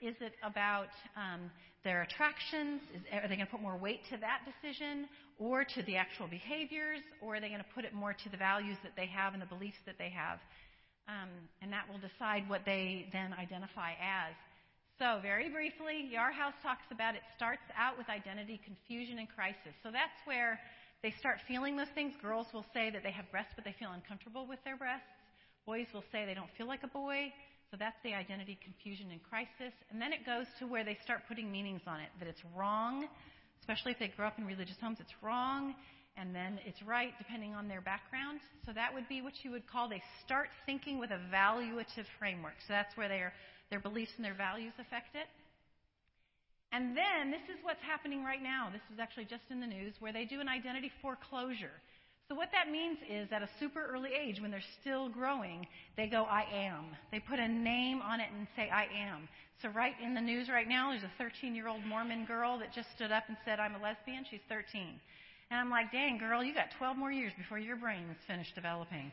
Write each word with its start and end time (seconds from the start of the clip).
Is 0.00 0.16
it 0.20 0.32
about 0.42 0.88
um, 1.16 1.50
their 1.84 2.02
attractions? 2.02 2.80
Is, 2.94 3.02
are 3.12 3.28
they 3.28 3.36
going 3.36 3.46
to 3.46 3.52
put 3.52 3.60
more 3.60 3.76
weight 3.76 4.00
to 4.10 4.16
that 4.18 4.40
decision 4.48 5.08
or 5.38 5.64
to 5.64 5.82
the 5.82 5.96
actual 5.96 6.26
behaviors? 6.26 7.00
Or 7.20 7.36
are 7.36 7.40
they 7.40 7.48
going 7.48 7.60
to 7.60 7.72
put 7.74 7.84
it 7.84 7.92
more 7.92 8.12
to 8.12 8.28
the 8.30 8.36
values 8.36 8.76
that 8.82 8.92
they 8.96 9.06
have 9.06 9.32
and 9.34 9.42
the 9.42 9.46
beliefs 9.46 9.78
that 9.86 9.96
they 9.98 10.10
have? 10.10 10.40
Um, 11.08 11.28
and 11.60 11.72
that 11.72 11.84
will 11.88 11.98
decide 11.98 12.48
what 12.48 12.62
they 12.64 13.08
then 13.12 13.34
identify 13.34 13.92
as. 14.00 14.32
So, 14.98 15.18
very 15.22 15.48
briefly, 15.48 16.12
Yarhouse 16.12 16.56
talks 16.62 16.84
about 16.92 17.14
it 17.14 17.22
starts 17.34 17.64
out 17.76 17.96
with 17.96 18.08
identity 18.08 18.60
confusion 18.64 19.18
and 19.18 19.28
crisis. 19.28 19.72
So 19.82 19.90
that's 19.90 20.16
where 20.24 20.60
they 21.02 21.12
start 21.18 21.38
feeling 21.48 21.76
those 21.76 21.88
things. 21.94 22.12
Girls 22.20 22.46
will 22.52 22.66
say 22.74 22.90
that 22.90 23.02
they 23.02 23.10
have 23.10 23.24
breasts, 23.30 23.52
but 23.56 23.64
they 23.64 23.74
feel 23.78 23.92
uncomfortable 23.92 24.46
with 24.46 24.60
their 24.64 24.76
breasts. 24.76 25.08
Boys 25.64 25.86
will 25.94 26.04
say 26.12 26.26
they 26.26 26.34
don't 26.34 26.52
feel 26.56 26.66
like 26.66 26.84
a 26.84 26.92
boy. 26.92 27.32
So 27.70 27.76
that's 27.78 27.96
the 28.02 28.14
identity 28.14 28.58
confusion 28.62 29.10
and 29.12 29.22
crisis. 29.22 29.72
And 29.90 30.02
then 30.02 30.12
it 30.12 30.26
goes 30.26 30.46
to 30.58 30.66
where 30.66 30.82
they 30.82 30.98
start 31.04 31.22
putting 31.28 31.52
meanings 31.52 31.82
on 31.86 32.00
it 32.00 32.10
that 32.18 32.26
it's 32.26 32.42
wrong, 32.56 33.06
especially 33.60 33.92
if 33.92 33.98
they 33.98 34.08
grow 34.08 34.26
up 34.26 34.38
in 34.38 34.44
religious 34.44 34.76
homes, 34.80 34.98
it's 35.00 35.14
wrong, 35.22 35.74
and 36.16 36.34
then 36.34 36.58
it's 36.66 36.82
right 36.82 37.12
depending 37.18 37.54
on 37.54 37.68
their 37.68 37.80
background. 37.80 38.40
So 38.66 38.72
that 38.72 38.92
would 38.92 39.08
be 39.08 39.22
what 39.22 39.34
you 39.42 39.52
would 39.52 39.70
call 39.70 39.88
they 39.88 40.02
start 40.26 40.48
thinking 40.66 40.98
with 40.98 41.10
a 41.10 41.20
valuative 41.32 42.10
framework. 42.18 42.58
So 42.66 42.74
that's 42.74 42.96
where 42.96 43.08
their, 43.08 43.32
their 43.70 43.80
beliefs 43.80 44.12
and 44.16 44.24
their 44.24 44.34
values 44.34 44.72
affect 44.80 45.14
it. 45.14 45.30
And 46.72 46.96
then 46.96 47.30
this 47.30 47.42
is 47.50 47.58
what's 47.62 47.82
happening 47.82 48.24
right 48.24 48.42
now. 48.42 48.70
This 48.72 48.82
is 48.92 48.98
actually 48.98 49.26
just 49.26 49.42
in 49.50 49.60
the 49.60 49.66
news 49.66 49.94
where 49.98 50.12
they 50.12 50.24
do 50.24 50.40
an 50.40 50.48
identity 50.48 50.90
foreclosure. 51.02 51.74
So, 52.30 52.36
what 52.36 52.50
that 52.52 52.70
means 52.70 52.98
is 53.10 53.26
at 53.32 53.42
a 53.42 53.48
super 53.58 53.84
early 53.92 54.10
age, 54.14 54.40
when 54.40 54.52
they're 54.52 54.62
still 54.80 55.08
growing, 55.08 55.66
they 55.96 56.06
go, 56.06 56.22
I 56.22 56.46
am. 56.54 56.94
They 57.10 57.18
put 57.18 57.40
a 57.40 57.48
name 57.48 58.00
on 58.02 58.20
it 58.20 58.28
and 58.32 58.46
say, 58.54 58.70
I 58.70 58.84
am. 58.84 59.28
So, 59.60 59.68
right 59.70 59.94
in 60.00 60.14
the 60.14 60.20
news 60.20 60.48
right 60.48 60.68
now, 60.68 60.90
there's 60.90 61.02
a 61.02 61.10
13 61.18 61.56
year 61.56 61.66
old 61.66 61.84
Mormon 61.84 62.26
girl 62.26 62.56
that 62.60 62.72
just 62.72 62.86
stood 62.94 63.10
up 63.10 63.24
and 63.26 63.36
said, 63.44 63.58
I'm 63.58 63.74
a 63.74 63.82
lesbian. 63.82 64.24
She's 64.30 64.46
13. 64.48 64.94
And 65.50 65.58
I'm 65.58 65.70
like, 65.70 65.90
dang, 65.90 66.18
girl, 66.18 66.44
you 66.44 66.54
got 66.54 66.66
12 66.78 66.96
more 66.96 67.10
years 67.10 67.32
before 67.36 67.58
your 67.58 67.74
brain 67.74 68.06
is 68.08 68.16
finished 68.28 68.54
developing. 68.54 69.10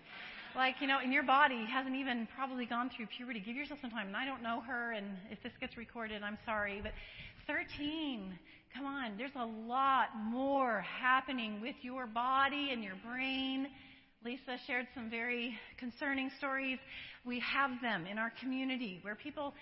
Like, 0.56 0.76
you 0.80 0.86
know, 0.86 1.00
and 1.02 1.12
your 1.12 1.23
body 1.23 1.66
hasn't 1.66 1.95
even 1.95 2.28
probably 2.36 2.68
gone 2.68 2.92
through 2.95 3.08
puberty. 3.08 3.40
Give 3.40 3.56
yourself 3.56 3.80
some 3.82 3.90
time. 3.90 4.06
And 4.06 4.16
I 4.16 4.26
don't 4.26 4.44
know 4.44 4.62
her, 4.62 4.92
and 4.92 5.08
if 5.32 5.42
this 5.42 5.54
gets 5.60 5.76
recorded, 5.76 6.22
I'm 6.22 6.38
sorry. 6.45 6.82
But 6.84 6.92
13. 7.48 8.38
Come 8.76 8.86
on, 8.86 9.18
there's 9.18 9.36
a 9.36 9.46
lot 9.46 10.10
more 10.18 10.82
happening 10.82 11.62
with 11.62 11.76
your 11.82 12.06
body 12.08 12.70
and 12.72 12.84
your 12.84 12.96
brain. 13.06 13.68
Lisa 14.23 14.58
shared 14.66 14.88
some 14.94 15.10
very 15.10 15.58
concerning 15.78 16.30
stories. 16.38 16.80
We 17.26 17.40
have 17.40 17.72
them 17.82 18.06
in 18.06 18.18
our 18.18 18.32
community 18.40 19.00
where 19.02 19.16
people 19.16 19.54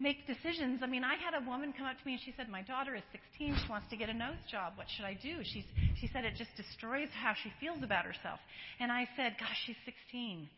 make 0.00 0.26
decisions. 0.26 0.80
I 0.82 0.86
mean, 0.86 1.04
I 1.04 1.14
had 1.14 1.34
a 1.34 1.48
woman 1.48 1.72
come 1.76 1.86
up 1.86 1.98
to 1.98 2.06
me 2.06 2.14
and 2.14 2.22
she 2.24 2.32
said, 2.36 2.48
My 2.48 2.62
daughter 2.62 2.94
is 2.94 3.02
16. 3.12 3.56
She 3.64 3.70
wants 3.70 3.88
to 3.90 3.96
get 3.96 4.08
a 4.08 4.14
nose 4.14 4.40
job. 4.50 4.74
What 4.76 4.86
should 4.96 5.04
I 5.04 5.14
do? 5.14 5.42
She's, 5.44 5.64
she 6.00 6.08
said 6.12 6.24
it 6.24 6.34
just 6.36 6.50
destroys 6.56 7.08
how 7.14 7.34
she 7.42 7.52
feels 7.60 7.82
about 7.82 8.04
herself. 8.04 8.40
And 8.80 8.90
I 8.90 9.08
said, 9.16 9.36
Gosh, 9.38 9.58
she's 9.66 9.76
16 9.84 10.48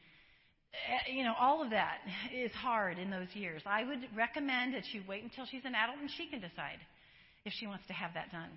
eh, 0.73 1.13
you 1.13 1.25
know, 1.25 1.35
all 1.39 1.63
of 1.63 1.71
that 1.71 1.99
is 2.35 2.53
hard 2.53 2.99
in 2.99 3.11
those 3.11 3.29
years. 3.35 3.63
I 3.67 3.85
would 3.85 4.09
recommend 4.17 4.75
that 4.75 4.85
you 4.93 5.03
wait 5.09 5.23
until 5.23 5.47
she's 5.47 5.65
an 5.65 5.75
adult 5.75 5.99
and 6.01 6.11
she 6.17 6.27
can 6.29 6.41
decide 6.41 6.81
if 7.47 7.53
she 7.59 7.67
wants 7.67 7.87
to 7.87 7.93
have 7.93 8.13
that 8.15 8.31
done. 8.31 8.51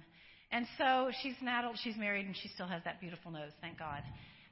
And 0.51 0.65
so 0.77 1.11
she's 1.21 1.35
an 1.41 1.47
adult, 1.47 1.77
she's 1.83 1.95
married, 1.95 2.25
and 2.25 2.35
she 2.35 2.49
still 2.49 2.67
has 2.67 2.83
that 2.83 2.99
beautiful 2.99 3.31
nose, 3.31 3.51
thank 3.61 3.77
God. 3.77 4.01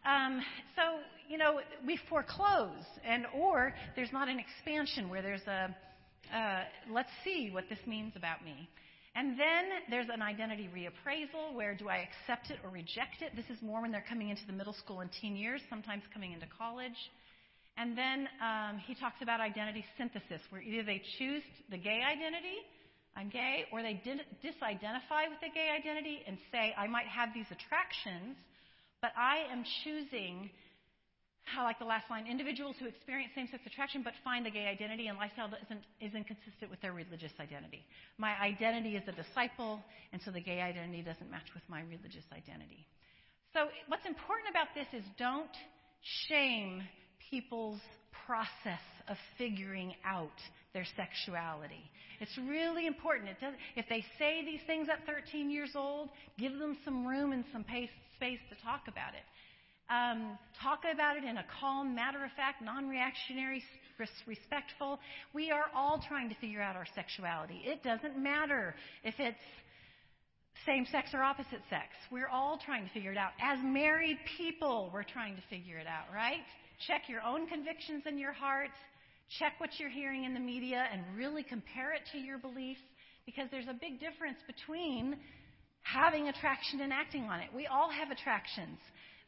Um, 0.06 0.42
so, 0.76 1.00
you 1.28 1.38
know, 1.38 1.60
we 1.86 2.00
foreclose, 2.10 2.86
and 3.06 3.26
or 3.36 3.74
there's 3.96 4.14
not 4.14 4.30
an 4.30 4.40
expansion 4.40 5.10
where 5.10 5.22
there's 5.22 5.46
a, 5.48 5.76
uh, 6.34 6.64
let's 6.92 7.10
see 7.24 7.50
what 7.52 7.66
this 7.68 7.80
means 7.86 8.14
about 8.16 8.46
me. 8.46 8.70
And 9.16 9.32
then 9.32 9.66
there's 9.90 10.08
an 10.14 10.22
identity 10.22 10.70
reappraisal 10.74 11.56
where 11.56 11.74
do 11.74 11.90
I 11.90 12.08
accept 12.08 12.52
it 12.52 12.60
or 12.64 12.70
reject 12.70 13.22
it? 13.22 13.36
This 13.36 13.50
is 13.50 13.60
more 13.64 13.82
when 13.82 13.92
they're 13.92 14.06
coming 14.08 14.30
into 14.30 14.46
the 14.46 14.54
middle 14.54 14.74
school 14.74 15.00
and 15.00 15.10
teen 15.20 15.36
years, 15.36 15.60
sometimes 15.72 16.04
coming 16.14 16.34
into 16.34 16.46
college. 16.56 16.96
And 17.78 17.98
then 17.98 18.30
um, 18.42 18.78
he 18.86 18.94
talks 18.94 19.18
about 19.22 19.42
identity 19.42 19.84
synthesis, 19.98 20.42
where 20.52 20.62
either 20.62 20.84
they 20.84 21.02
choose 21.18 21.42
the 21.72 21.78
gay 21.78 22.02
identity 22.06 22.62
I'm 23.18 23.30
gay, 23.30 23.66
or 23.72 23.82
they 23.82 24.00
disidentify 24.06 25.26
with 25.34 25.42
the 25.42 25.50
gay 25.50 25.74
identity 25.74 26.22
and 26.28 26.38
say, 26.52 26.76
I 26.78 26.86
might 26.86 27.08
have 27.08 27.34
these 27.34 27.50
attractions, 27.50 28.38
but 29.02 29.10
I 29.18 29.50
am 29.52 29.66
choosing, 29.84 30.52
I 31.58 31.64
like 31.64 31.80
the 31.80 31.90
last 31.90 32.06
line, 32.12 32.28
individuals 32.28 32.76
who 32.80 32.86
experience 32.86 33.32
same 33.34 33.48
sex 33.50 33.64
attraction 33.66 34.04
but 34.04 34.14
find 34.24 34.46
the 34.46 34.52
gay 34.52 34.68
identity 34.68 35.08
and 35.08 35.18
lifestyle 35.18 35.50
isn't, 35.50 35.82
is 36.00 36.70
with 36.70 36.80
their 36.82 36.94
religious 36.94 37.34
identity. 37.40 37.82
My 38.20 38.38
identity 38.38 38.96
is 38.96 39.04
a 39.08 39.14
disciple, 39.14 39.82
and 40.14 40.22
so 40.22 40.30
the 40.30 40.42
gay 40.42 40.62
identity 40.62 41.02
doesn't 41.02 41.32
match 41.32 41.50
with 41.56 41.64
my 41.68 41.82
religious 41.90 42.26
identity. 42.32 42.86
So, 43.54 43.74
what's 43.88 44.06
important 44.06 44.52
about 44.52 44.68
this 44.76 44.86
is 44.94 45.04
don't 45.18 45.50
shame 46.30 46.84
people's 47.32 47.82
process 48.28 48.84
of 49.10 49.18
figuring 49.40 49.96
out 50.06 50.38
their 50.74 50.86
sexuality. 50.96 51.90
It's 52.20 52.38
really 52.38 52.88
important. 52.88 53.30
It 53.30 53.38
does, 53.40 53.54
if 53.76 53.86
they 53.90 54.04
say 54.18 54.44
these 54.44 54.62
things 54.66 54.88
at 54.90 55.06
13 55.06 55.50
years 55.50 55.72
old, 55.76 56.10
give 56.38 56.58
them 56.58 56.78
some 56.84 57.06
room 57.06 57.32
and 57.32 57.44
some 57.52 57.64
pace, 57.64 57.90
space 58.16 58.40
to 58.50 58.56
talk 58.64 58.82
about 58.88 59.14
it. 59.14 59.26
Um, 59.90 60.38
talk 60.62 60.82
about 60.92 61.16
it 61.16 61.24
in 61.24 61.38
a 61.38 61.46
calm, 61.62 61.96
matter 61.96 62.24
of 62.26 62.32
fact, 62.36 62.62
non 62.62 62.90
reactionary, 62.90 63.64
respectful. 64.28 65.00
We 65.34 65.50
are 65.52 65.66
all 65.74 66.04
trying 66.08 66.28
to 66.30 66.36
figure 66.36 66.62
out 66.62 66.76
our 66.76 66.88
sexuality. 66.94 67.62
It 67.64 67.84
doesn't 67.84 68.22
matter 68.22 68.76
if 69.04 69.16
it's 69.18 69.38
same 70.66 70.86
sex 70.92 71.12
or 71.14 71.22
opposite 71.22 71.62
sex. 71.70 71.88
We're 72.12 72.28
all 72.28 72.60
trying 72.66 72.86
to 72.86 72.92
figure 72.92 73.12
it 73.12 73.18
out. 73.18 73.32
As 73.42 73.60
married 73.64 74.18
people, 74.38 74.90
we're 74.94 75.04
trying 75.04 75.36
to 75.36 75.42
figure 75.50 75.78
it 75.78 75.88
out, 75.88 76.14
right? 76.14 76.44
Check 76.86 77.04
your 77.08 77.22
own 77.22 77.48
convictions 77.48 78.04
in 78.06 78.18
your 78.18 78.34
heart. 78.34 78.72
Check 79.40 79.54
what 79.60 79.72
you're 79.78 79.90
hearing 79.90 80.24
in 80.24 80.34
the 80.34 80.40
media 80.40 80.86
and 80.92 81.04
really 81.16 81.44
compare 81.44 81.94
it 81.94 82.02
to 82.14 82.18
your 82.18 82.38
beliefs 82.38 82.80
because 83.26 83.48
there's 83.52 83.68
a 83.68 83.76
big 83.80 84.00
difference 84.00 84.38
between 84.48 85.18
having 85.82 86.30
attraction 86.30 86.82
and 86.82 86.94
acting 86.94 87.24
on 87.24 87.40
it. 87.40 87.50
We 87.54 87.68
all 87.68 87.90
have 87.90 88.10
attractions 88.10 88.80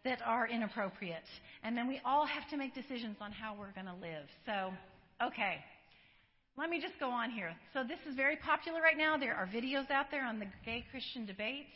that 0.06 0.20
are 0.26 0.48
inappropriate, 0.48 1.28
and 1.64 1.76
then 1.76 1.88
we 1.88 2.00
all 2.06 2.26
have 2.26 2.50
to 2.50 2.58
make 2.58 2.74
decisions 2.74 3.18
on 3.20 3.34
how 3.34 3.56
we're 3.60 3.74
going 3.74 3.88
to 3.88 4.00
live. 4.02 4.26
So, 4.46 4.72
okay. 5.22 5.58
Let 6.58 6.70
me 6.70 6.81
just 6.81 7.00
go 7.00 7.10
on 7.10 7.31
here. 7.31 7.54
So, 7.74 7.84
this 7.84 8.00
is 8.10 8.16
very 8.16 8.38
popular 8.38 8.81
right 8.81 8.98
now. 8.98 9.18
There 9.18 9.36
are 9.36 9.48
videos 9.48 9.92
out 9.92 10.08
there 10.12 10.26
on 10.26 10.40
the 10.40 10.46
gay 10.66 10.86
Christian 10.92 11.26
debate. 11.26 11.68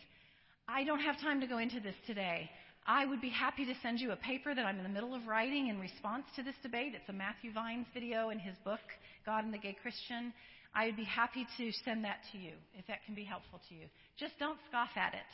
I 0.68 0.86
don't 0.86 1.00
have 1.00 1.20
time 1.20 1.42
to 1.42 1.48
go 1.48 1.58
into 1.58 1.82
this 1.82 1.96
today. 2.08 2.50
I 2.86 3.06
would 3.06 3.22
be 3.22 3.30
happy 3.30 3.66
to 3.66 3.74
send 3.82 4.02
you 4.02 4.12
a 4.12 4.18
paper 4.18 4.54
that 4.54 4.66
I'm 4.66 4.78
in 4.78 4.84
the 4.84 4.90
middle 4.90 5.16
of 5.16 5.26
writing 5.26 5.68
in 5.68 5.80
response 5.80 6.26
to 6.36 6.44
this 6.44 6.56
debate. 6.62 6.94
It's 6.96 7.08
a 7.08 7.14
Matthew 7.14 7.54
Vines 7.54 7.88
video 7.94 8.30
in 8.30 8.40
his 8.40 8.56
book, 8.66 8.82
God 9.26 9.46
and 9.46 9.54
the 9.54 9.58
Gay 9.58 9.78
Christian. 9.82 10.34
I 10.76 10.88
would 10.88 10.98
be 10.98 11.06
happy 11.06 11.48
to 11.58 11.72
send 11.86 12.04
that 12.04 12.20
to 12.34 12.38
you 12.38 12.52
if 12.78 12.86
that 12.88 13.06
can 13.06 13.16
be 13.16 13.24
helpful 13.24 13.62
to 13.70 13.76
you. 13.76 13.86
Just 14.20 14.38
don't 14.38 14.58
scoff 14.68 14.90
at 14.98 15.14
it. 15.14 15.32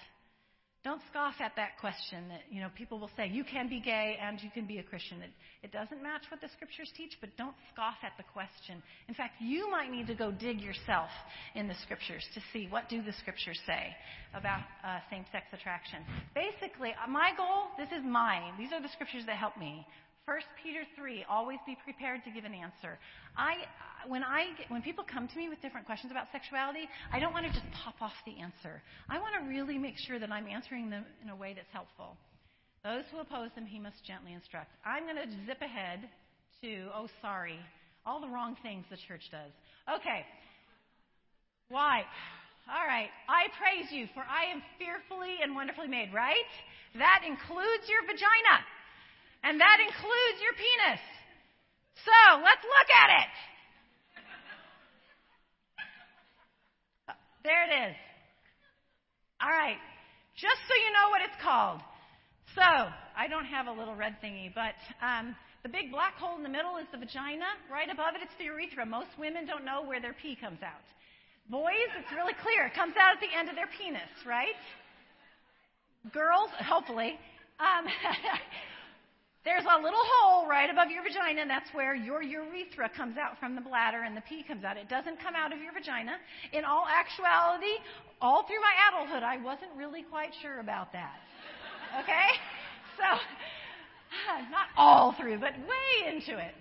Don't 0.82 1.02
scoff 1.12 1.36
at 1.42 1.52
that 1.58 1.78
question 1.82 2.30
that, 2.30 2.44
you 2.50 2.62
know, 2.62 2.70
people 2.78 3.00
will 3.00 3.12
say, 3.18 3.28
you 3.28 3.44
can 3.44 3.68
be 3.68 3.82
gay 3.82 4.18
and 4.22 4.42
you 4.42 4.50
can 4.50 4.66
be 4.66 4.78
a 4.78 4.84
Christian. 4.84 5.22
It, 5.22 5.32
it 5.62 5.72
doesn't 5.74 6.02
match 6.02 6.24
what 6.32 6.40
the 6.40 6.48
scriptures 6.56 6.90
teach, 6.96 7.18
but 7.20 7.36
don't 7.36 7.56
scoff 7.74 7.96
at 8.02 8.14
the 8.16 8.24
question. 8.32 8.82
In 9.10 9.14
fact, 9.14 9.34
you 9.42 9.70
might 9.70 9.92
need 9.92 10.08
to 10.08 10.16
go 10.16 10.32
dig 10.32 10.62
yourself 10.62 11.10
in 11.54 11.68
the 11.68 11.76
scriptures 11.84 12.24
to 12.34 12.40
see 12.54 12.68
what 12.70 12.88
do 12.88 13.04
the 13.04 13.12
scriptures 13.20 13.60
say 13.68 13.94
about 14.34 14.62
uh, 14.86 15.00
same-sex 15.12 15.48
attraction. 15.52 16.00
Basically, 16.34 16.92
uh, 16.96 17.10
my 17.10 17.32
goal, 17.36 17.76
this 17.78 17.90
is 17.92 18.06
mine. 18.06 18.54
These 18.58 18.72
are 18.72 18.82
the 18.82 18.90
scriptures 18.94 19.24
that 19.26 19.36
help 19.36 19.58
me. 19.58 19.86
1 20.30 20.38
Peter 20.62 20.86
3, 20.94 21.26
always 21.26 21.58
be 21.66 21.76
prepared 21.84 22.22
to 22.22 22.30
give 22.30 22.46
an 22.46 22.54
answer. 22.54 23.02
I, 23.34 23.66
when, 24.06 24.22
I, 24.22 24.54
when 24.70 24.84
people 24.86 25.02
come 25.02 25.28
to 25.28 25.36
me 25.36 25.50
with 25.50 25.58
different 25.58 25.90
questions 25.90 26.14
about 26.14 26.30
sexuality, 26.32 26.86
I 27.12 27.18
don't 27.18 27.34
want 27.34 27.50
to 27.50 27.52
just 27.52 27.66
pop 27.74 27.98
off 27.98 28.14
the 28.30 28.38
answer. 28.38 28.78
I 29.10 29.18
want 29.18 29.34
to 29.42 29.50
really 29.50 29.80
make 29.82 29.98
sure 29.98 30.22
that 30.22 30.30
I'm 30.30 30.46
answering 30.46 30.92
them 30.94 31.02
in 31.26 31.34
a 31.34 31.36
way 31.36 31.58
that's 31.58 31.74
helpful. 31.74 32.14
Those 32.86 33.10
who 33.10 33.18
oppose 33.18 33.50
him, 33.58 33.66
he 33.66 33.82
must 33.82 34.06
gently 34.06 34.38
instruct. 34.38 34.70
I'm 34.86 35.10
going 35.10 35.18
to 35.18 35.26
zip 35.50 35.66
ahead 35.66 36.06
to, 36.62 36.94
oh, 36.94 37.10
sorry, 37.26 37.58
all 38.06 38.22
the 38.22 38.30
wrong 38.30 38.56
things 38.62 38.86
the 38.94 39.02
church 39.10 39.26
does. 39.34 39.50
Okay. 39.90 40.30
Why? 41.74 42.06
All 42.70 42.86
right. 42.86 43.10
I 43.26 43.50
praise 43.58 43.90
you, 43.90 44.06
for 44.14 44.22
I 44.22 44.54
am 44.54 44.62
fearfully 44.78 45.42
and 45.42 45.58
wonderfully 45.58 45.90
made, 45.90 46.14
right? 46.14 46.46
That 47.02 47.26
includes 47.26 47.90
your 47.90 48.06
vagina. 48.06 48.62
And 49.44 49.60
that 49.60 49.78
includes 49.80 50.38
your 50.44 50.54
penis. 50.54 51.02
So 52.06 52.18
let's 52.44 52.64
look 52.64 52.90
at 52.92 53.10
it. 53.24 53.32
There 57.44 57.64
it 57.64 57.90
is. 57.90 57.96
All 59.42 59.50
right. 59.50 59.80
Just 60.36 60.60
so 60.68 60.74
you 60.76 60.92
know 60.92 61.10
what 61.10 61.22
it's 61.24 61.40
called. 61.42 61.80
So, 62.56 62.62
I 62.64 63.28
don't 63.30 63.46
have 63.46 63.68
a 63.68 63.72
little 63.72 63.96
red 63.96 64.18
thingy, 64.24 64.52
but 64.54 64.76
um, 65.06 65.36
The 65.64 65.70
big 65.70 65.92
black 65.92 66.16
hole 66.16 66.38
in 66.38 66.44
the 66.44 66.50
middle 66.50 66.78
is 66.78 66.88
the 66.92 66.98
vagina. 66.98 67.46
Right 67.72 67.92
above 67.92 68.16
it, 68.16 68.22
it's 68.24 68.36
the 68.40 68.46
urethra. 68.46 68.86
Most 68.86 69.12
women 69.20 69.46
don't 69.46 69.66
know 69.66 69.84
where 69.84 70.00
their 70.00 70.16
pee 70.16 70.36
comes 70.40 70.64
out. 70.64 70.84
Boys, 71.52 71.92
it's 72.00 72.12
really 72.16 72.34
clear. 72.42 72.68
It 72.68 72.74
comes 72.76 72.96
out 72.96 73.16
at 73.16 73.20
the 73.20 73.32
end 73.36 73.50
of 73.50 73.56
their 73.56 73.68
penis, 73.76 74.08
right? 74.26 74.56
Girls, 76.14 76.50
hopefully. 76.64 77.20
Um, 77.60 77.84
there's 79.46 79.64
a 79.64 79.82
little 79.82 80.04
hole 80.04 80.48
right 80.48 80.70
above 80.70 80.92
your 80.92 81.02
vagina, 81.02 81.42
and 81.42 81.50
that's 81.50 81.72
where 81.72 81.96
your 81.96 82.22
urethra 82.22 82.90
comes 82.92 83.16
out 83.16 83.40
from 83.40 83.56
the 83.56 83.62
bladder 83.62 84.04
and 84.04 84.16
the 84.16 84.22
pee 84.28 84.44
comes 84.44 84.64
out. 84.64 84.76
It 84.76 84.90
doesn't 84.90 85.20
come 85.24 85.34
out 85.34 85.54
of 85.54 85.60
your 85.64 85.72
vagina. 85.72 86.20
In 86.52 86.66
all 86.66 86.86
actuality, 86.86 87.80
all 88.20 88.44
through 88.44 88.60
my 88.60 88.76
adulthood, 88.92 89.24
I 89.24 89.38
wasn't 89.40 89.72
really 89.78 90.04
quite 90.04 90.36
sure 90.42 90.60
about 90.60 90.92
that. 90.92 91.24
Okay? 92.04 92.30
So, 93.00 93.08
not 94.52 94.68
all 94.76 95.16
through, 95.16 95.40
but 95.40 95.56
way 95.64 96.12
into 96.12 96.36
it. 96.36 96.52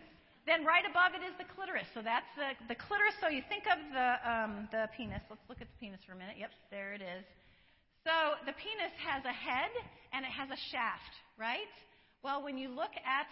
Then 0.46 0.64
right 0.64 0.86
above 0.88 1.12
it 1.18 1.20
is 1.26 1.34
the 1.36 1.44
clitoris. 1.44 1.84
So 1.92 2.00
that's 2.00 2.30
the, 2.38 2.54
the 2.72 2.78
clitoris. 2.78 3.18
So 3.20 3.28
you 3.28 3.42
think 3.50 3.68
of 3.68 3.76
the, 3.92 4.08
um, 4.24 4.52
the 4.72 4.88
penis. 4.96 5.20
Let's 5.28 5.44
look 5.50 5.60
at 5.60 5.68
the 5.68 5.78
penis 5.82 6.00
for 6.06 6.14
a 6.14 6.18
minute. 6.18 6.38
Yep, 6.38 6.54
there 6.70 6.94
it 6.94 7.02
is. 7.02 7.26
So 8.06 8.38
the 8.46 8.56
penis 8.56 8.94
has 9.02 9.20
a 9.28 9.34
head 9.34 9.68
and 10.16 10.24
it 10.24 10.32
has 10.32 10.48
a 10.48 10.56
shaft, 10.72 11.12
right? 11.36 11.68
Well, 12.22 12.42
when 12.42 12.58
you 12.58 12.68
look 12.68 12.90
at 13.06 13.28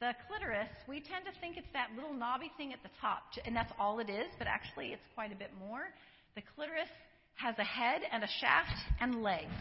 the 0.00 0.14
clitoris, 0.26 0.68
we 0.88 1.00
tend 1.00 1.24
to 1.26 1.40
think 1.40 1.56
it's 1.56 1.72
that 1.74 1.88
little 1.94 2.14
knobby 2.14 2.50
thing 2.56 2.72
at 2.72 2.82
the 2.82 2.90
top, 3.00 3.22
and 3.44 3.54
that's 3.54 3.72
all 3.78 4.00
it 4.00 4.08
is, 4.08 4.26
but 4.38 4.46
actually 4.46 4.88
it's 4.88 5.06
quite 5.14 5.32
a 5.32 5.36
bit 5.36 5.50
more. 5.58 5.92
The 6.34 6.42
clitoris 6.54 6.88
has 7.34 7.54
a 7.58 7.64
head 7.64 8.02
and 8.10 8.24
a 8.24 8.28
shaft 8.40 8.76
and 9.00 9.22
legs. 9.22 9.52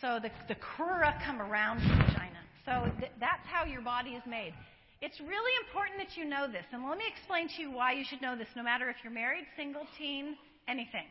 So 0.00 0.20
the, 0.22 0.30
the 0.46 0.54
crura 0.54 1.22
come 1.24 1.42
around 1.42 1.80
the 1.80 1.94
vagina. 1.94 2.40
So 2.64 2.90
th- 3.00 3.12
that's 3.18 3.44
how 3.46 3.64
your 3.64 3.82
body 3.82 4.10
is 4.10 4.22
made. 4.26 4.54
It's 5.00 5.18
really 5.20 5.52
important 5.66 5.98
that 5.98 6.16
you 6.16 6.24
know 6.24 6.46
this. 6.46 6.64
And 6.72 6.88
let 6.88 6.98
me 6.98 7.04
explain 7.06 7.48
to 7.48 7.62
you 7.62 7.70
why 7.70 7.92
you 7.92 8.04
should 8.08 8.22
know 8.22 8.36
this, 8.36 8.48
no 8.54 8.62
matter 8.62 8.88
if 8.88 8.96
you're 9.02 9.12
married, 9.12 9.44
single, 9.56 9.86
teen, 9.96 10.36
anything. 10.68 11.06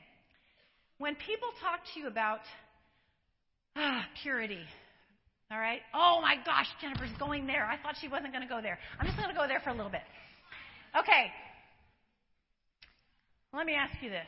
When 1.00 1.16
people 1.16 1.50
talk 1.62 1.82
to 1.94 2.00
you 2.00 2.08
about 2.08 2.42
ah, 3.76 4.06
purity, 4.24 4.64
all 5.52 5.60
right? 5.60 5.80
Oh 5.94 6.20
my 6.22 6.36
gosh, 6.46 6.68
Jennifer's 6.82 7.16
going 7.18 7.48
there. 7.48 7.66
I 7.66 7.78
thought 7.78 7.96
she 8.00 8.08
wasn't 8.08 8.34
going 8.34 8.44
to 8.44 8.50
go 8.50 8.62
there. 8.62 8.78
I'm 9.00 9.06
just 9.06 9.18
going 9.18 9.30
to 9.30 9.36
go 9.36 9.48
there 9.48 9.62
for 9.62 9.70
a 9.70 9.76
little 9.76 9.92
bit. 9.92 10.04
Okay. 10.98 11.32
Let 13.54 13.66
me 13.66 13.74
ask 13.76 13.94
you 14.02 14.10
this. 14.10 14.28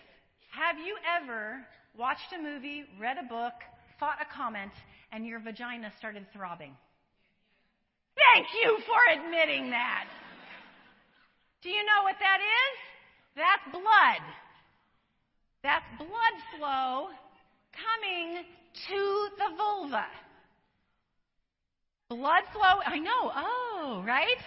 Have 0.52 0.78
you 0.78 0.96
ever 1.22 1.60
watched 1.98 2.32
a 2.38 2.42
movie, 2.42 2.86
read 3.00 3.18
a 3.18 3.28
book, 3.28 3.54
thought 4.00 4.18
a 4.22 4.34
comment, 4.34 4.72
and 5.12 5.26
your 5.26 5.40
vagina 5.40 5.92
started 5.98 6.26
throbbing? 6.34 6.72
Thank 8.16 8.48
you 8.64 8.78
for 8.86 9.20
admitting 9.20 9.70
that. 9.72 10.08
Do 11.62 11.70
you 11.70 11.84
know 11.84 12.04
what 12.04 12.16
that 12.20 12.40
is? 12.40 12.78
That's 13.36 13.72
blood. 13.72 14.24
That's 15.64 15.86
blood 15.98 16.36
flow 16.58 17.08
coming 17.76 18.44
to 18.88 19.28
the 19.38 19.56
vulva. 19.58 20.06
Blood 22.10 22.42
flow, 22.52 22.82
I 22.88 22.98
know, 22.98 23.32
oh, 23.36 24.04
right? 24.04 24.38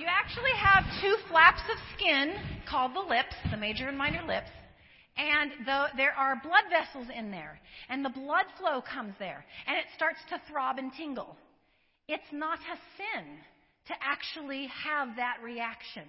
You 0.00 0.06
actually 0.08 0.50
have 0.58 0.82
two 1.00 1.14
flaps 1.30 1.60
of 1.70 1.78
skin 1.96 2.34
called 2.68 2.92
the 2.92 3.08
lips, 3.08 3.36
the 3.52 3.56
major 3.56 3.86
and 3.86 3.96
minor 3.96 4.26
lips, 4.26 4.50
and 5.16 5.52
the, 5.64 5.86
there 5.96 6.12
are 6.14 6.40
blood 6.42 6.64
vessels 6.70 7.06
in 7.16 7.30
there. 7.30 7.60
And 7.88 8.04
the 8.04 8.10
blood 8.10 8.46
flow 8.58 8.82
comes 8.82 9.14
there, 9.20 9.44
and 9.68 9.76
it 9.76 9.84
starts 9.94 10.18
to 10.30 10.42
throb 10.50 10.78
and 10.78 10.92
tingle. 10.92 11.36
It's 12.08 12.32
not 12.32 12.58
a 12.58 12.76
sin 12.96 13.24
to 13.86 13.94
actually 14.02 14.66
have 14.66 15.14
that 15.14 15.36
reaction. 15.40 16.08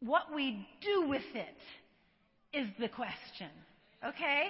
What 0.00 0.34
we 0.34 0.66
do 0.80 1.10
with 1.10 1.28
it 1.34 2.58
is 2.58 2.68
the 2.80 2.88
question. 2.88 3.50
Okay? 4.02 4.48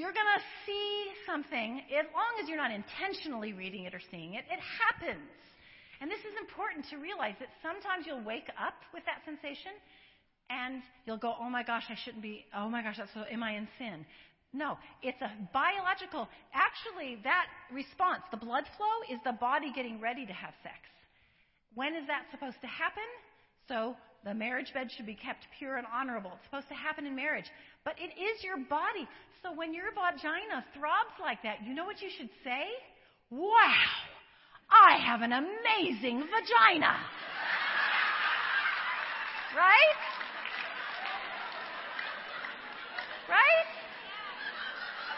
You're 0.00 0.16
going 0.16 0.32
to 0.32 0.44
see 0.64 1.12
something, 1.28 1.84
as 1.92 2.08
long 2.16 2.32
as 2.40 2.48
you're 2.48 2.56
not 2.56 2.72
intentionally 2.72 3.52
reading 3.52 3.84
it 3.84 3.92
or 3.92 4.00
seeing 4.08 4.32
it, 4.32 4.48
it 4.48 4.56
happens. 4.56 5.28
And 6.00 6.08
this 6.08 6.24
is 6.24 6.32
important 6.40 6.88
to 6.88 6.96
realize 6.96 7.36
that 7.36 7.52
sometimes 7.60 8.08
you'll 8.08 8.24
wake 8.24 8.48
up 8.56 8.80
with 8.96 9.04
that 9.04 9.20
sensation 9.28 9.76
and 10.48 10.80
you'll 11.04 11.20
go, 11.20 11.36
oh 11.36 11.52
my 11.52 11.60
gosh, 11.60 11.84
I 11.92 12.00
shouldn't 12.00 12.24
be, 12.24 12.48
oh 12.56 12.72
my 12.72 12.80
gosh, 12.80 12.96
that's 12.96 13.12
so, 13.12 13.28
am 13.28 13.44
I 13.44 13.60
in 13.60 13.68
sin? 13.76 14.08
No, 14.56 14.80
it's 15.04 15.20
a 15.20 15.36
biological, 15.52 16.32
actually, 16.56 17.20
that 17.28 17.52
response, 17.68 18.24
the 18.32 18.40
blood 18.40 18.64
flow, 18.80 19.04
is 19.12 19.20
the 19.28 19.36
body 19.36 19.68
getting 19.68 20.00
ready 20.00 20.24
to 20.24 20.32
have 20.32 20.56
sex. 20.64 20.80
When 21.76 21.92
is 21.92 22.08
that 22.08 22.24
supposed 22.32 22.56
to 22.64 22.72
happen? 22.72 23.04
So 23.68 24.00
the 24.24 24.32
marriage 24.32 24.72
bed 24.72 24.88
should 24.96 25.04
be 25.04 25.14
kept 25.14 25.44
pure 25.58 25.76
and 25.76 25.86
honorable. 25.92 26.32
It's 26.36 26.44
supposed 26.44 26.68
to 26.68 26.74
happen 26.74 27.06
in 27.06 27.14
marriage. 27.14 27.52
But 27.84 27.94
it 27.98 28.12
is 28.20 28.44
your 28.44 28.58
body. 28.58 29.08
So 29.42 29.52
when 29.54 29.72
your 29.72 29.88
vagina 29.92 30.64
throbs 30.76 31.16
like 31.20 31.42
that, 31.42 31.64
you 31.64 31.74
know 31.74 31.84
what 31.84 32.02
you 32.02 32.10
should 32.16 32.28
say? 32.44 32.68
Wow, 33.30 33.88
I 34.68 34.98
have 34.98 35.22
an 35.22 35.32
amazing 35.32 36.20
vagina. 36.20 36.94
Right? 39.56 39.96
Right? 43.28 43.70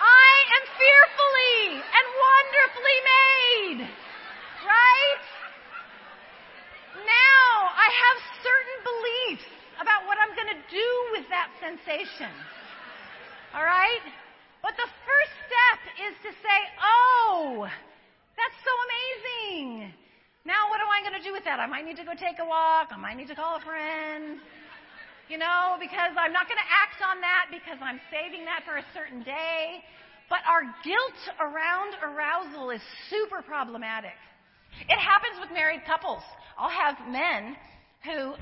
I 0.01 0.33
am 0.57 0.65
fearfully 0.77 1.83
and 1.83 2.07
wonderfully 2.17 2.99
made. 3.13 3.81
Right? 4.65 5.25
Now 7.01 7.45
I 7.77 7.89
have 7.91 8.17
certain 8.41 8.79
beliefs 8.85 9.49
about 9.81 10.07
what 10.07 10.17
I'm 10.21 10.32
going 10.43 10.59
to 10.59 10.63
do 10.75 10.91
with 11.15 11.27
that 11.31 11.55
sensation. 11.63 12.31
All 13.55 13.63
right? 13.63 14.03
But 14.59 14.75
the 14.75 14.91
first 15.07 15.35
step 15.47 15.79
is 16.11 16.15
to 16.27 16.31
say, 16.43 16.59
oh, 16.83 17.67
that's 18.35 18.59
so 18.67 18.73
amazing. 18.91 19.95
Now 20.43 20.67
what 20.67 20.83
am 20.83 20.91
I 20.91 20.99
going 21.07 21.15
to 21.15 21.23
do 21.23 21.31
with 21.31 21.47
that? 21.47 21.63
I 21.63 21.67
might 21.71 21.87
need 21.87 21.97
to 22.03 22.07
go 22.07 22.19
take 22.19 22.43
a 22.43 22.47
walk. 22.47 22.91
I 22.91 22.99
might 22.99 23.15
need 23.15 23.31
to 23.31 23.39
call 23.39 23.55
a 23.57 23.63
friend. 23.63 24.43
You 25.31 25.39
know, 25.39 25.79
because 25.79 26.19
I'm 26.19 26.35
not 26.35 26.51
going 26.51 26.59
to 26.59 26.71
act 26.75 26.99
on 26.99 27.23
that 27.23 27.47
because 27.55 27.79
I'm 27.79 28.03
saving 28.11 28.45
that 28.51 28.67
for 28.67 28.83
a 28.83 28.87
certain 28.91 29.23
day. 29.23 29.79
But 30.27 30.43
our 30.51 30.67
guilt 30.83 31.21
around 31.39 31.95
arousal 32.03 32.71
is 32.71 32.83
super 33.07 33.43
problematic. 33.43 34.19
It 34.91 34.99
happens 34.99 35.39
with 35.39 35.55
married 35.55 35.87
couples. 35.87 36.23
I'll 36.59 36.73
have 36.73 36.99
men 37.07 37.55
who, 38.03 38.35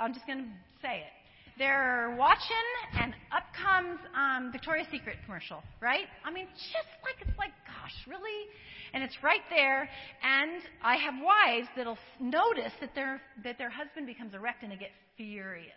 I'm 0.00 0.12
just 0.12 0.26
going 0.26 0.42
to 0.42 0.50
say 0.82 1.06
it. 1.06 1.15
They're 1.58 2.14
watching, 2.18 2.66
and 3.00 3.14
up 3.34 3.44
comes 3.56 3.98
um, 4.14 4.52
Victoria's 4.52 4.88
Secret 4.90 5.16
commercial, 5.24 5.62
right? 5.80 6.04
I 6.22 6.30
mean, 6.30 6.46
just 6.54 6.92
like 7.02 7.16
it's 7.26 7.38
like, 7.38 7.52
gosh, 7.66 7.94
really? 8.06 8.46
And 8.92 9.02
it's 9.02 9.16
right 9.22 9.40
there. 9.48 9.88
And 10.22 10.60
I 10.82 10.96
have 10.96 11.14
wives 11.14 11.68
that'll 11.74 11.98
notice 12.20 12.72
that 12.80 12.94
their 12.94 13.22
that 13.42 13.56
their 13.56 13.70
husband 13.70 14.06
becomes 14.06 14.34
erect 14.34 14.62
and 14.62 14.72
they 14.72 14.76
get 14.76 14.90
furious, 15.16 15.72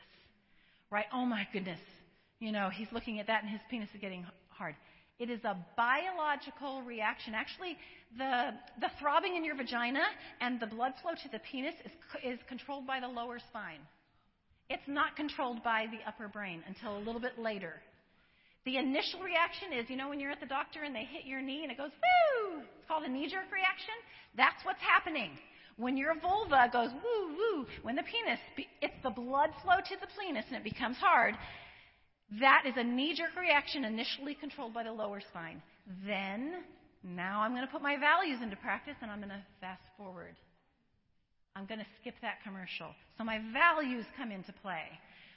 right? 0.92 1.06
Oh 1.14 1.26
my 1.26 1.48
goodness, 1.54 1.80
you 2.40 2.52
know, 2.52 2.70
he's 2.70 2.92
looking 2.92 3.20
at 3.20 3.28
that 3.28 3.44
and 3.44 3.52
his 3.52 3.62
penis 3.70 3.90
is 3.94 4.02
getting 4.02 4.26
hard. 4.50 4.76
It 5.18 5.30
is 5.30 5.44
a 5.44 5.58
biological 5.76 6.82
reaction. 6.82 7.34
Actually, 7.34 7.78
the, 8.18 8.52
the 8.80 8.90
throbbing 9.00 9.36
in 9.36 9.44
your 9.44 9.56
vagina 9.56 10.04
and 10.40 10.60
the 10.60 10.68
blood 10.68 10.94
flow 11.02 11.12
to 11.12 11.30
the 11.30 11.40
penis 11.40 11.76
is, 11.86 11.92
is 12.24 12.40
controlled 12.48 12.88
by 12.88 13.00
the 13.02 13.08
lower 13.08 13.40
spine. 13.40 13.80
It's 14.70 14.88
not 14.88 15.16
controlled 15.16 15.64
by 15.64 15.88
the 15.92 16.08
upper 16.08 16.28
brain 16.28 16.64
until 16.68 16.98
a 16.98 17.02
little 17.02 17.20
bit 17.20 17.40
later. 17.40 17.82
The 18.66 18.78
initial 18.78 19.22
reaction 19.22 19.74
is, 19.74 19.90
you 19.90 19.96
know, 19.96 20.10
when 20.10 20.20
you're 20.20 20.32
at 20.32 20.40
the 20.40 20.46
doctor 20.46 20.84
and 20.84 20.94
they 20.94 21.06
hit 21.06 21.26
your 21.26 21.42
knee 21.42 21.64
and 21.64 21.72
it 21.72 21.78
goes, 21.78 21.90
woo! 21.90 22.62
It's 22.62 22.88
called 22.88 23.04
a 23.04 23.10
knee 23.10 23.28
jerk 23.30 23.52
reaction. 23.52 23.96
That's 24.38 24.64
what's 24.64 24.82
happening. 24.82 25.32
When 25.78 25.98
your 25.98 26.14
vulva 26.20 26.70
goes, 26.72 26.90
woo, 26.92 27.36
woo, 27.36 27.66
when 27.82 27.96
the 27.96 28.04
penis, 28.04 28.40
it's 28.82 29.02
the 29.02 29.10
blood 29.10 29.50
flow 29.64 29.78
to 29.78 29.96
the 30.00 30.08
penis 30.20 30.46
and 30.50 30.58
it 30.58 30.64
becomes 30.64 30.98
hard, 30.98 31.36
that 32.40 32.64
is 32.68 32.74
a 32.76 32.84
knee 32.84 33.16
jerk 33.16 33.36
reaction 33.40 33.86
initially 33.86 34.36
controlled 34.36 34.74
by 34.74 34.84
the 34.84 34.92
lower 34.92 35.22
spine. 35.22 35.64
Then, 36.06 36.62
now 37.02 37.42
I'm 37.42 37.56
going 37.56 37.66
to 37.66 37.72
put 37.72 37.82
my 37.82 37.98
values 37.98 38.40
into 38.44 38.58
practice 38.58 38.96
and 39.02 39.10
I'm 39.10 39.20
going 39.20 39.30
to 39.30 39.42
fast 39.62 39.82
forward. 39.98 40.36
I'm 41.60 41.66
going 41.66 41.80
to 41.80 41.86
skip 42.00 42.16
that 42.22 42.42
commercial. 42.42 42.96
So 43.18 43.26
my 43.26 43.40
values 43.52 44.06
come 44.16 44.32
into 44.32 44.54
play. 44.62 44.88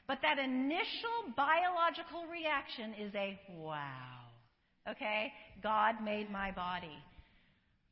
But 0.07 0.19
that 0.23 0.39
initial 0.39 1.35
biological 1.37 2.31
reaction 2.31 2.95
is 2.95 3.13
a 3.17 3.41
wow. 3.59 4.23
Okay? 4.89 5.33
God 5.65 5.97
made 6.05 6.31
my 6.31 6.53
body. 6.53 6.95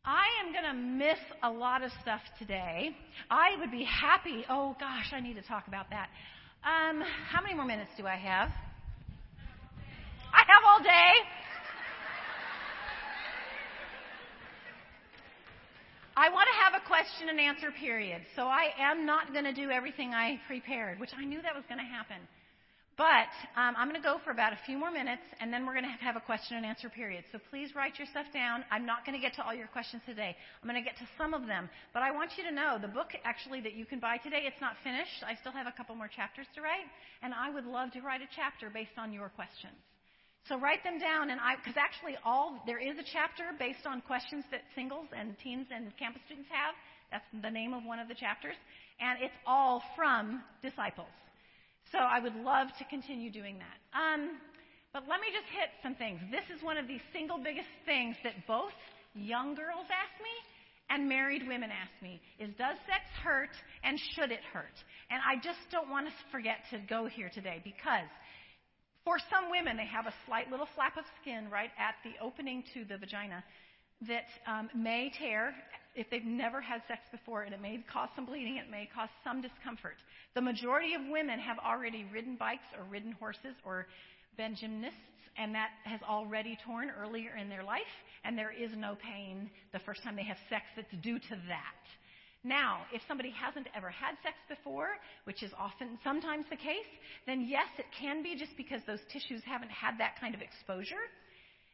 I 0.04 0.26
am 0.44 0.52
going 0.52 0.64
to 0.64 0.74
miss 0.74 1.18
a 1.42 1.50
lot 1.50 1.82
of 1.82 1.90
stuff 2.02 2.20
today. 2.38 2.90
I 3.28 3.58
would 3.58 3.72
be 3.72 3.82
happy. 3.82 4.44
Oh 4.48 4.76
gosh, 4.78 5.12
I 5.12 5.18
need 5.18 5.34
to 5.34 5.42
talk 5.42 5.66
about 5.66 5.90
that. 5.90 6.08
Um, 6.62 7.02
how 7.28 7.42
many 7.42 7.54
more 7.54 7.66
minutes 7.66 7.90
do 7.96 8.06
I 8.06 8.16
have? 8.16 8.48
I 10.32 10.42
have 10.46 10.62
all 10.68 10.82
day. 10.84 11.10
I 16.20 16.28
want 16.28 16.52
to 16.52 16.56
have 16.60 16.76
a 16.76 16.84
question 16.84 17.30
and 17.32 17.40
answer 17.40 17.72
period. 17.72 18.20
So 18.36 18.44
I 18.44 18.76
am 18.76 19.06
not 19.06 19.32
going 19.32 19.48
to 19.48 19.56
do 19.56 19.70
everything 19.70 20.12
I 20.12 20.38
prepared, 20.46 21.00
which 21.00 21.16
I 21.16 21.24
knew 21.24 21.40
that 21.40 21.56
was 21.56 21.64
going 21.64 21.80
to 21.80 21.88
happen. 21.88 22.20
But 23.00 23.32
um, 23.56 23.72
I'm 23.72 23.88
going 23.88 23.96
to 23.96 24.04
go 24.04 24.20
for 24.20 24.28
about 24.28 24.52
a 24.52 24.60
few 24.68 24.76
more 24.76 24.92
minutes, 24.92 25.24
and 25.40 25.48
then 25.48 25.64
we're 25.64 25.72
going 25.72 25.88
to 25.88 26.04
have 26.04 26.20
a 26.20 26.20
question 26.20 26.58
and 26.60 26.66
answer 26.66 26.90
period. 26.90 27.24
So 27.32 27.40
please 27.48 27.72
write 27.74 27.96
your 27.96 28.04
stuff 28.04 28.28
down. 28.34 28.68
I'm 28.70 28.84
not 28.84 29.08
going 29.08 29.16
to 29.16 29.22
get 29.24 29.32
to 29.40 29.42
all 29.42 29.56
your 29.56 29.72
questions 29.72 30.02
today. 30.04 30.36
I'm 30.60 30.68
going 30.68 30.76
to 30.76 30.84
get 30.84 31.00
to 31.00 31.08
some 31.16 31.32
of 31.32 31.46
them. 31.46 31.70
But 31.96 32.02
I 32.02 32.12
want 32.12 32.36
you 32.36 32.44
to 32.44 32.52
know 32.52 32.76
the 32.76 32.92
book 32.92 33.16
actually 33.24 33.62
that 33.64 33.72
you 33.72 33.86
can 33.86 33.98
buy 33.98 34.18
today, 34.20 34.44
it's 34.44 34.60
not 34.60 34.76
finished. 34.84 35.24
I 35.24 35.40
still 35.40 35.56
have 35.56 35.66
a 35.66 35.72
couple 35.72 35.96
more 35.96 36.12
chapters 36.12 36.52
to 36.52 36.60
write, 36.60 36.84
and 37.24 37.32
I 37.32 37.48
would 37.48 37.64
love 37.64 37.96
to 37.96 38.04
write 38.04 38.20
a 38.20 38.28
chapter 38.36 38.68
based 38.68 39.00
on 39.00 39.08
your 39.10 39.30
questions. 39.30 39.80
So 40.48 40.58
write 40.58 40.82
them 40.82 40.98
down, 40.98 41.30
and 41.30 41.40
I 41.40 41.56
because 41.56 41.76
actually 41.76 42.16
all 42.24 42.62
there 42.66 42.80
is 42.80 42.98
a 42.98 43.04
chapter 43.12 43.52
based 43.58 43.86
on 43.86 44.00
questions 44.00 44.44
that 44.50 44.62
singles 44.74 45.06
and 45.16 45.36
teens 45.38 45.66
and 45.74 45.92
campus 45.98 46.22
students 46.26 46.48
have. 46.50 46.74
That's 47.10 47.26
the 47.42 47.50
name 47.50 47.74
of 47.74 47.84
one 47.84 47.98
of 47.98 48.08
the 48.08 48.14
chapters, 48.14 48.56
and 49.00 49.22
it's 49.22 49.34
all 49.46 49.82
from 49.96 50.42
disciples. 50.62 51.10
So 51.92 51.98
I 51.98 52.20
would 52.20 52.36
love 52.36 52.68
to 52.78 52.84
continue 52.86 53.30
doing 53.30 53.58
that. 53.58 53.78
Um, 53.92 54.38
but 54.92 55.04
let 55.08 55.20
me 55.20 55.28
just 55.34 55.46
hit 55.50 55.70
some 55.82 55.94
things. 55.94 56.20
This 56.30 56.46
is 56.54 56.62
one 56.62 56.78
of 56.78 56.86
the 56.86 56.98
single 57.12 57.38
biggest 57.38 57.70
things 57.84 58.16
that 58.22 58.34
both 58.46 58.74
young 59.14 59.54
girls 59.54 59.86
ask 59.90 60.14
me 60.22 60.34
and 60.90 61.08
married 61.08 61.46
women 61.46 61.70
ask 61.70 61.90
me 62.02 62.20
is 62.38 62.50
does 62.58 62.76
sex 62.86 63.06
hurt 63.22 63.54
and 63.82 63.98
should 64.14 64.30
it 64.30 64.42
hurt? 64.52 64.74
And 65.10 65.22
I 65.22 65.38
just 65.42 65.62
don't 65.70 65.88
want 65.88 66.06
to 66.06 66.12
forget 66.30 66.66
to 66.70 66.78
go 66.78 67.06
here 67.06 67.30
today 67.32 67.60
because 67.62 68.10
for 69.04 69.18
some 69.30 69.50
women 69.50 69.76
they 69.76 69.86
have 69.86 70.06
a 70.06 70.14
slight 70.26 70.50
little 70.50 70.68
flap 70.74 70.96
of 70.96 71.04
skin 71.20 71.48
right 71.50 71.70
at 71.78 71.94
the 72.04 72.12
opening 72.24 72.64
to 72.74 72.84
the 72.84 72.98
vagina 72.98 73.42
that 74.08 74.24
um, 74.46 74.70
may 74.74 75.12
tear 75.18 75.54
if 75.94 76.08
they've 76.10 76.24
never 76.24 76.60
had 76.60 76.82
sex 76.86 77.00
before, 77.10 77.42
and 77.42 77.52
it 77.52 77.60
may 77.60 77.84
cause 77.92 78.08
some 78.14 78.24
bleeding, 78.24 78.56
it 78.56 78.70
may 78.70 78.88
cause 78.94 79.08
some 79.24 79.42
discomfort. 79.42 79.96
The 80.34 80.40
majority 80.40 80.94
of 80.94 81.00
women 81.10 81.38
have 81.40 81.58
already 81.58 82.06
ridden 82.12 82.36
bikes 82.36 82.64
or 82.78 82.84
ridden 82.84 83.12
horses 83.12 83.56
or 83.64 83.86
been 84.36 84.54
gymnasts, 84.54 84.96
and 85.36 85.54
that 85.54 85.70
has 85.84 86.00
already 86.08 86.56
torn 86.64 86.90
earlier 86.90 87.36
in 87.36 87.48
their 87.48 87.64
life, 87.64 87.92
and 88.24 88.38
there 88.38 88.52
is 88.52 88.70
no 88.76 88.96
pain 89.02 89.50
the 89.72 89.80
first 89.80 90.02
time 90.02 90.16
they 90.16 90.24
have 90.24 90.38
sex 90.48 90.64
that's 90.76 91.02
due 91.02 91.18
to 91.18 91.36
that. 91.48 91.82
Now, 92.42 92.86
if 92.92 93.02
somebody 93.06 93.30
hasn't 93.30 93.68
ever 93.76 93.90
had 93.90 94.16
sex 94.22 94.36
before, 94.48 94.96
which 95.24 95.42
is 95.42 95.52
often 95.58 95.98
sometimes 96.02 96.46
the 96.48 96.56
case, 96.56 96.88
then 97.26 97.46
yes, 97.46 97.68
it 97.78 97.84
can 98.00 98.22
be 98.22 98.34
just 98.34 98.56
because 98.56 98.80
those 98.86 99.00
tissues 99.12 99.42
haven't 99.44 99.70
had 99.70 99.98
that 99.98 100.18
kind 100.18 100.34
of 100.34 100.40
exposure. 100.40 101.04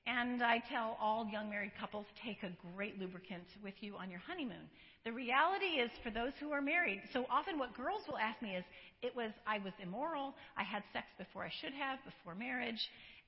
And 0.06 0.42
I 0.42 0.62
tell 0.70 0.96
all 1.00 1.26
young 1.30 1.50
married 1.50 1.72
couples 1.78 2.06
take 2.24 2.42
a 2.42 2.50
great 2.74 2.98
lubricant 2.98 3.46
with 3.62 3.74
you 3.80 3.94
on 3.96 4.10
your 4.10 4.20
honeymoon. 4.20 4.70
The 5.04 5.12
reality 5.12 5.78
is 5.82 5.90
for 6.02 6.10
those 6.10 6.32
who 6.40 6.50
are 6.50 6.62
married, 6.62 7.02
so 7.12 7.26
often 7.30 7.58
what 7.58 7.74
girls 7.74 8.02
will 8.08 8.18
ask 8.18 8.40
me 8.42 8.54
is, 8.54 8.64
it 9.02 9.14
was, 9.14 9.30
I 9.46 9.58
was 9.58 9.72
immoral, 9.82 10.34
I 10.56 10.64
had 10.64 10.82
sex 10.92 11.06
before 11.18 11.44
I 11.44 11.50
should 11.60 11.74
have, 11.74 11.98
before 12.04 12.34
marriage, 12.34 12.78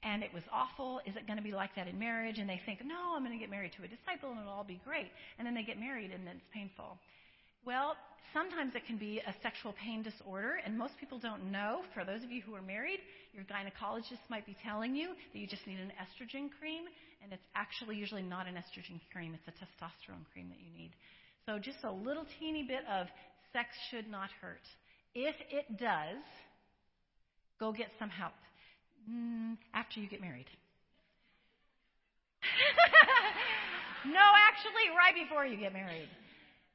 and 0.02 0.22
it 0.22 0.32
was 0.32 0.42
awful. 0.52 1.00
Is 1.06 1.16
it 1.16 1.26
going 1.26 1.38
to 1.38 1.42
be 1.42 1.52
like 1.52 1.74
that 1.74 1.88
in 1.88 1.98
marriage? 1.98 2.38
And 2.38 2.48
they 2.48 2.60
think, 2.64 2.80
no, 2.84 3.14
I'm 3.14 3.24
going 3.24 3.34
to 3.34 3.42
get 3.42 3.50
married 3.50 3.72
to 3.78 3.82
a 3.82 3.88
disciple 3.88 4.30
and 4.30 4.40
it'll 4.40 4.52
all 4.52 4.64
be 4.64 4.80
great. 4.84 5.10
And 5.38 5.46
then 5.46 5.54
they 5.54 5.62
get 5.62 5.78
married 5.78 6.10
and 6.12 6.26
then 6.26 6.36
it's 6.36 6.50
painful. 6.54 6.98
Well, 7.68 8.00
sometimes 8.32 8.72
it 8.74 8.86
can 8.86 8.96
be 8.96 9.20
a 9.20 9.34
sexual 9.42 9.74
pain 9.76 10.02
disorder, 10.02 10.56
and 10.64 10.78
most 10.78 10.94
people 10.98 11.18
don't 11.18 11.52
know. 11.52 11.82
For 11.92 12.02
those 12.02 12.24
of 12.24 12.32
you 12.32 12.40
who 12.40 12.54
are 12.54 12.62
married, 12.62 12.98
your 13.34 13.44
gynecologist 13.44 14.24
might 14.30 14.46
be 14.46 14.56
telling 14.64 14.96
you 14.96 15.08
that 15.08 15.38
you 15.38 15.46
just 15.46 15.66
need 15.66 15.78
an 15.78 15.92
estrogen 16.00 16.48
cream, 16.58 16.84
and 17.22 17.30
it's 17.30 17.44
actually 17.54 17.96
usually 17.96 18.22
not 18.22 18.46
an 18.46 18.54
estrogen 18.54 18.98
cream, 19.12 19.36
it's 19.36 19.46
a 19.48 19.50
testosterone 19.60 20.24
cream 20.32 20.48
that 20.48 20.56
you 20.64 20.72
need. 20.80 20.92
So 21.44 21.58
just 21.58 21.84
a 21.84 21.92
little 21.92 22.24
teeny 22.40 22.62
bit 22.62 22.88
of 22.90 23.06
sex 23.52 23.68
should 23.90 24.08
not 24.10 24.30
hurt. 24.40 24.64
If 25.14 25.34
it 25.50 25.76
does, 25.78 26.24
go 27.60 27.72
get 27.72 27.88
some 27.98 28.08
help 28.08 28.32
mm, 29.04 29.58
after 29.74 30.00
you 30.00 30.08
get 30.08 30.22
married. 30.22 30.48
no, 34.06 34.24
actually, 34.48 34.88
right 34.96 35.12
before 35.14 35.44
you 35.44 35.58
get 35.58 35.74
married. 35.74 36.08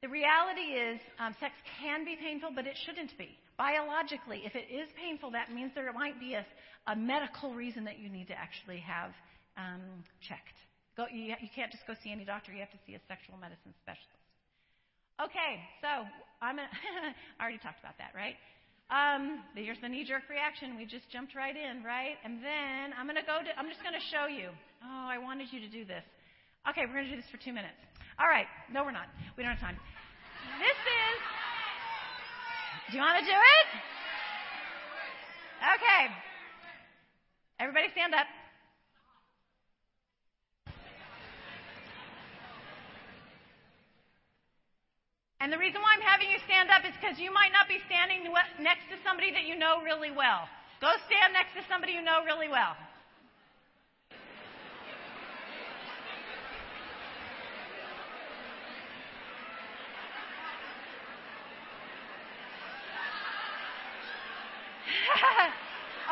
The 0.04 0.12
reality 0.12 0.76
is, 0.76 1.00
um, 1.16 1.32
sex 1.40 1.56
can 1.80 2.04
be 2.04 2.20
painful, 2.20 2.52
but 2.52 2.68
it 2.68 2.76
shouldn't 2.84 3.16
be. 3.18 3.40
Biologically, 3.56 4.44
if 4.44 4.52
it 4.52 4.68
is 4.68 4.92
painful, 5.00 5.32
that 5.32 5.48
means 5.48 5.72
there 5.80 5.88
might 5.96 6.20
be 6.20 6.36
a, 6.36 6.44
a 6.92 6.96
medical 6.96 7.56
reason 7.56 7.88
that 7.88 8.04
you 8.04 8.12
need 8.12 8.28
to 8.28 8.36
actually 8.36 8.84
have 8.84 9.16
um, 9.56 10.04
checked. 10.20 10.60
Go, 11.00 11.08
you, 11.08 11.32
you 11.40 11.48
can't 11.56 11.72
just 11.72 11.88
go 11.88 11.96
see 12.04 12.12
any 12.12 12.28
doctor, 12.28 12.52
you 12.52 12.60
have 12.60 12.76
to 12.76 12.84
see 12.84 13.00
a 13.00 13.04
sexual 13.08 13.40
medicine 13.40 13.72
specialist. 13.80 14.28
Okay, 15.24 15.64
so 15.80 16.04
I'm 16.44 16.60
a, 16.60 16.68
I 17.40 17.40
already 17.40 17.64
talked 17.64 17.80
about 17.80 17.96
that, 17.96 18.12
right? 18.12 18.36
Um, 18.92 19.40
here's 19.56 19.80
the 19.80 19.88
knee-jerk 19.88 20.28
reaction. 20.28 20.76
We 20.76 20.84
just 20.84 21.08
jumped 21.16 21.32
right 21.32 21.56
in, 21.56 21.80
right? 21.80 22.20
And 22.28 22.44
then 22.44 22.92
I'm 23.00 23.08
going 23.08 23.16
to 23.16 23.24
go 23.24 23.40
to, 23.40 23.52
I'm 23.56 23.72
just 23.72 23.80
going 23.80 23.96
to 23.96 24.04
show 24.12 24.28
you. 24.28 24.52
Oh, 24.84 25.08
I 25.08 25.16
wanted 25.16 25.48
you 25.56 25.64
to 25.64 25.72
do 25.72 25.88
this. 25.88 26.04
Okay, 26.68 26.84
we're 26.92 27.00
going 27.00 27.08
to 27.08 27.16
do 27.16 27.22
this 27.24 27.32
for 27.32 27.40
two 27.40 27.56
minutes. 27.56 27.80
All 28.20 28.28
right. 28.28 28.46
No, 28.72 28.84
we're 28.84 28.92
not. 28.94 29.10
We 29.38 29.44
don't 29.44 29.54
have 29.54 29.64
time. 29.64 29.78
This 30.60 30.78
is. 30.78 31.18
Do 32.92 32.98
you 32.98 33.04
want 33.04 33.20
to 33.20 33.26
do 33.26 33.34
it? 33.34 33.68
Okay. 35.64 36.14
Everybody 37.60 37.88
stand 37.94 38.14
up. 38.14 38.28
And 45.44 45.52
the 45.52 45.58
reason 45.58 45.82
why 45.82 45.92
I'm 45.96 46.02
having 46.08 46.32
you 46.32 46.40
stand 46.48 46.72
up 46.72 46.88
is 46.88 46.96
because 46.96 47.20
you 47.20 47.28
might 47.28 47.52
not 47.52 47.68
be 47.68 47.76
standing 47.88 48.24
next 48.64 48.88
to 48.88 48.96
somebody 49.04 49.28
that 49.36 49.44
you 49.44 49.60
know 49.60 49.84
really 49.84 50.12
well. 50.12 50.48
Go 50.80 50.88
stand 51.04 51.36
next 51.36 51.52
to 51.60 51.64
somebody 51.68 51.92
you 51.92 52.02
know 52.02 52.24
really 52.24 52.48
well. 52.48 52.80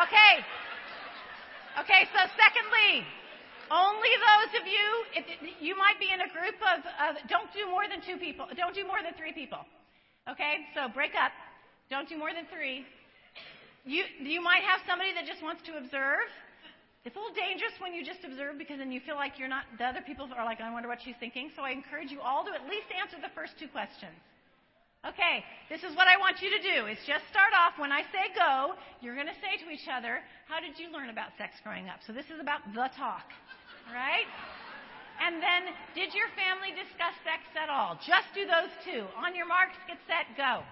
okay. 0.04 0.44
Okay, 1.80 2.04
so 2.12 2.20
secondly, 2.36 3.08
only 3.72 4.12
those 4.20 4.60
of 4.60 4.68
you, 4.68 4.88
if, 5.16 5.24
you 5.64 5.80
might 5.80 5.96
be 6.04 6.12
in 6.12 6.20
a 6.20 6.30
group 6.36 6.60
of, 7.12 7.20
don't 7.28 7.52
do 7.52 7.68
more 7.68 7.84
than 7.92 8.00
two 8.00 8.18
people, 8.18 8.48
don't 8.56 8.74
do 8.74 8.88
more 8.88 9.04
than 9.04 9.14
three 9.20 9.36
people. 9.36 9.60
Okay, 10.30 10.64
so 10.74 10.88
break 10.88 11.12
up. 11.18 11.32
Don't 11.90 12.08
do 12.08 12.16
more 12.18 12.32
than 12.32 12.48
three. 12.48 12.86
You, 13.84 14.06
you 14.22 14.40
might 14.40 14.64
have 14.64 14.80
somebody 14.88 15.12
that 15.18 15.26
just 15.28 15.44
wants 15.44 15.66
to 15.68 15.76
observe. 15.76 16.30
It's 17.04 17.18
a 17.18 17.20
little 17.20 17.34
dangerous 17.34 17.74
when 17.82 17.98
you 17.98 18.06
just 18.06 18.22
observe 18.22 18.62
because 18.62 18.78
then 18.78 18.94
you 18.94 19.02
feel 19.02 19.18
like 19.18 19.42
you're 19.42 19.50
not, 19.50 19.66
the 19.82 19.90
other 19.90 20.06
people 20.06 20.30
are 20.38 20.46
like, 20.46 20.62
I 20.62 20.70
wonder 20.70 20.88
what 20.88 21.02
she's 21.02 21.18
thinking. 21.20 21.50
So 21.58 21.66
I 21.66 21.74
encourage 21.74 22.14
you 22.14 22.22
all 22.22 22.46
to 22.46 22.54
at 22.54 22.70
least 22.70 22.94
answer 22.94 23.18
the 23.18 23.34
first 23.34 23.58
two 23.58 23.68
questions. 23.68 24.14
Okay, 25.02 25.42
this 25.66 25.82
is 25.82 25.98
what 25.98 26.06
I 26.06 26.14
want 26.22 26.46
you 26.46 26.54
to 26.54 26.62
do. 26.62 26.86
Is 26.86 27.02
just 27.10 27.26
start 27.34 27.58
off 27.58 27.82
when 27.82 27.92
I 27.92 28.06
say 28.14 28.30
go, 28.38 28.78
you're 29.02 29.18
going 29.18 29.26
to 29.26 29.40
say 29.42 29.58
to 29.58 29.68
each 29.74 29.90
other, 29.90 30.22
"How 30.46 30.62
did 30.62 30.78
you 30.78 30.94
learn 30.94 31.10
about 31.10 31.34
sex 31.42 31.58
growing 31.66 31.90
up?" 31.90 32.06
So 32.06 32.14
this 32.14 32.30
is 32.30 32.38
about 32.38 32.62
the 32.70 32.86
talk. 32.94 33.26
Right? 33.90 34.30
And 35.22 35.38
then, 35.38 35.70
did 35.94 36.18
your 36.18 36.26
family 36.34 36.74
discuss 36.74 37.14
sex 37.22 37.46
at 37.54 37.70
all? 37.70 37.94
Just 38.02 38.34
do 38.34 38.42
those 38.50 38.74
two. 38.82 39.06
On 39.22 39.36
your 39.36 39.46
marks, 39.46 39.78
get 39.88 40.02
set, 40.10 40.26
go. 40.36 40.66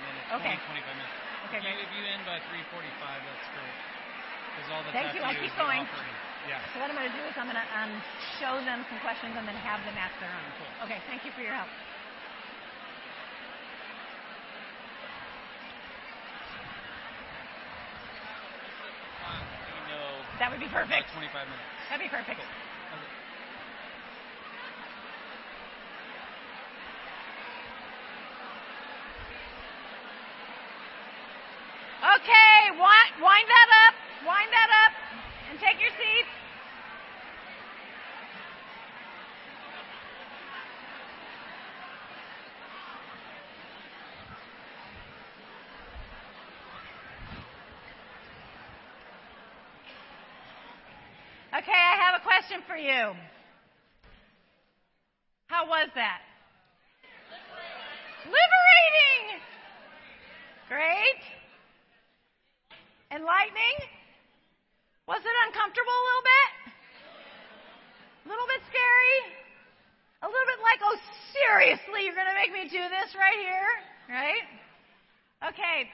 minutes. 0.00 0.33
Okay. 0.44 0.60
25 0.60 1.00
minutes. 1.00 1.16
Okay, 1.48 1.56
if, 1.56 1.64
you, 1.64 1.76
if 1.88 1.90
you 1.96 2.02
end 2.04 2.24
by 2.28 2.36
3:45, 2.52 3.24
that's 3.24 3.48
great. 3.56 3.72
Because 4.52 4.68
all 4.68 4.84
that's 4.84 4.92
Thank 4.92 5.16
you. 5.16 5.24
I 5.24 5.32
is 5.32 5.40
keep 5.40 5.56
going. 5.56 5.88
offering. 5.88 6.12
Yeah. 6.44 6.60
So 6.72 6.84
what 6.84 6.92
I'm 6.92 6.96
going 7.00 7.08
to 7.08 7.16
do 7.16 7.24
is 7.24 7.32
I'm 7.40 7.48
going 7.48 7.56
to 7.56 7.68
um, 7.72 7.92
show 8.36 8.60
them 8.60 8.84
some 8.92 9.00
questions 9.00 9.32
and 9.32 9.48
then 9.48 9.56
have 9.56 9.80
them 9.88 9.96
ask 9.96 10.12
their 10.20 10.36
own. 10.36 10.44
Okay, 10.84 11.00
thank 11.08 11.24
you 11.24 11.32
for 11.32 11.40
your 11.40 11.56
help. 11.56 11.72
That 20.38 20.50
would 20.52 20.60
be 20.60 20.68
perfect. 20.68 21.08
about 21.08 21.24
25 21.32 21.48
minutes. 21.48 21.64
That'd 21.88 22.04
be 22.04 22.12
perfect. 22.12 22.36
Okay. 22.36 22.48
Okay, 32.04 32.60
wind, 32.76 33.12
wind 33.16 33.48
that 33.48 33.70
up. 33.88 33.94
Wind 34.28 34.50
that 34.52 34.70
up. 34.84 34.92
And 35.48 35.56
take 35.56 35.80
your 35.80 35.88
seats. 35.96 36.32
Okay, 51.54 51.70
I 51.70 51.94
have 52.02 52.18
a 52.18 52.22
question 52.26 52.63
for 52.74 52.82
you. 52.82 53.14
How 55.46 55.62
was 55.62 55.86
that? 55.94 56.26
Liberating! 58.26 59.38
Great. 60.66 61.22
Enlightening? 63.14 63.78
Was 65.06 65.22
it 65.22 65.36
uncomfortable 65.46 65.94
a 65.94 66.04
little 66.10 66.26
bit? 66.26 66.50
A 68.26 68.28
little 68.34 68.48
bit 68.50 68.62
scary? 68.66 69.18
A 70.24 70.26
little 70.26 70.48
bit 70.50 70.58
like, 70.66 70.82
oh, 70.82 70.98
seriously, 71.30 72.10
you're 72.10 72.18
going 72.18 72.26
to 72.26 72.34
make 72.34 72.50
me 72.50 72.66
do 72.66 72.82
this 72.90 73.14
right 73.14 73.38
here? 73.38 73.70
Right? 74.10 74.42
Okay. 75.46 75.86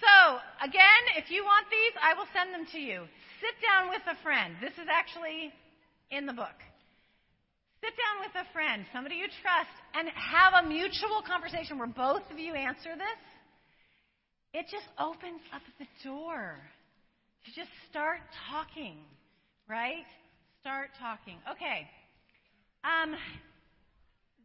So, 0.00 0.40
again, 0.64 1.20
if 1.20 1.28
you 1.28 1.44
want 1.44 1.68
these, 1.68 1.92
I 2.00 2.16
will 2.16 2.30
send 2.32 2.56
them 2.56 2.64
to 2.72 2.80
you. 2.80 3.04
Sit 3.44 3.60
down 3.60 3.92
with 3.92 4.00
a 4.08 4.16
friend. 4.24 4.56
This 4.64 4.72
is 4.80 4.88
actually 4.88 5.52
in 6.16 6.26
the 6.26 6.32
book. 6.32 6.58
Sit 7.82 7.92
down 8.00 8.24
with 8.24 8.32
a 8.46 8.52
friend, 8.52 8.86
somebody 8.92 9.16
you 9.16 9.26
trust, 9.42 9.74
and 9.92 10.08
have 10.14 10.64
a 10.64 10.68
mutual 10.68 11.20
conversation 11.26 11.78
where 11.78 11.88
both 11.88 12.22
of 12.30 12.38
you 12.38 12.54
answer 12.54 12.96
this. 12.96 13.20
It 14.54 14.66
just 14.70 14.86
opens 14.98 15.42
up 15.52 15.62
the 15.78 15.86
door 16.02 16.56
to 17.44 17.50
just 17.52 17.68
start 17.90 18.20
talking, 18.48 18.96
right? 19.68 20.06
Start 20.60 20.90
talking. 20.98 21.36
Okay. 21.50 21.84
Um, 22.84 23.16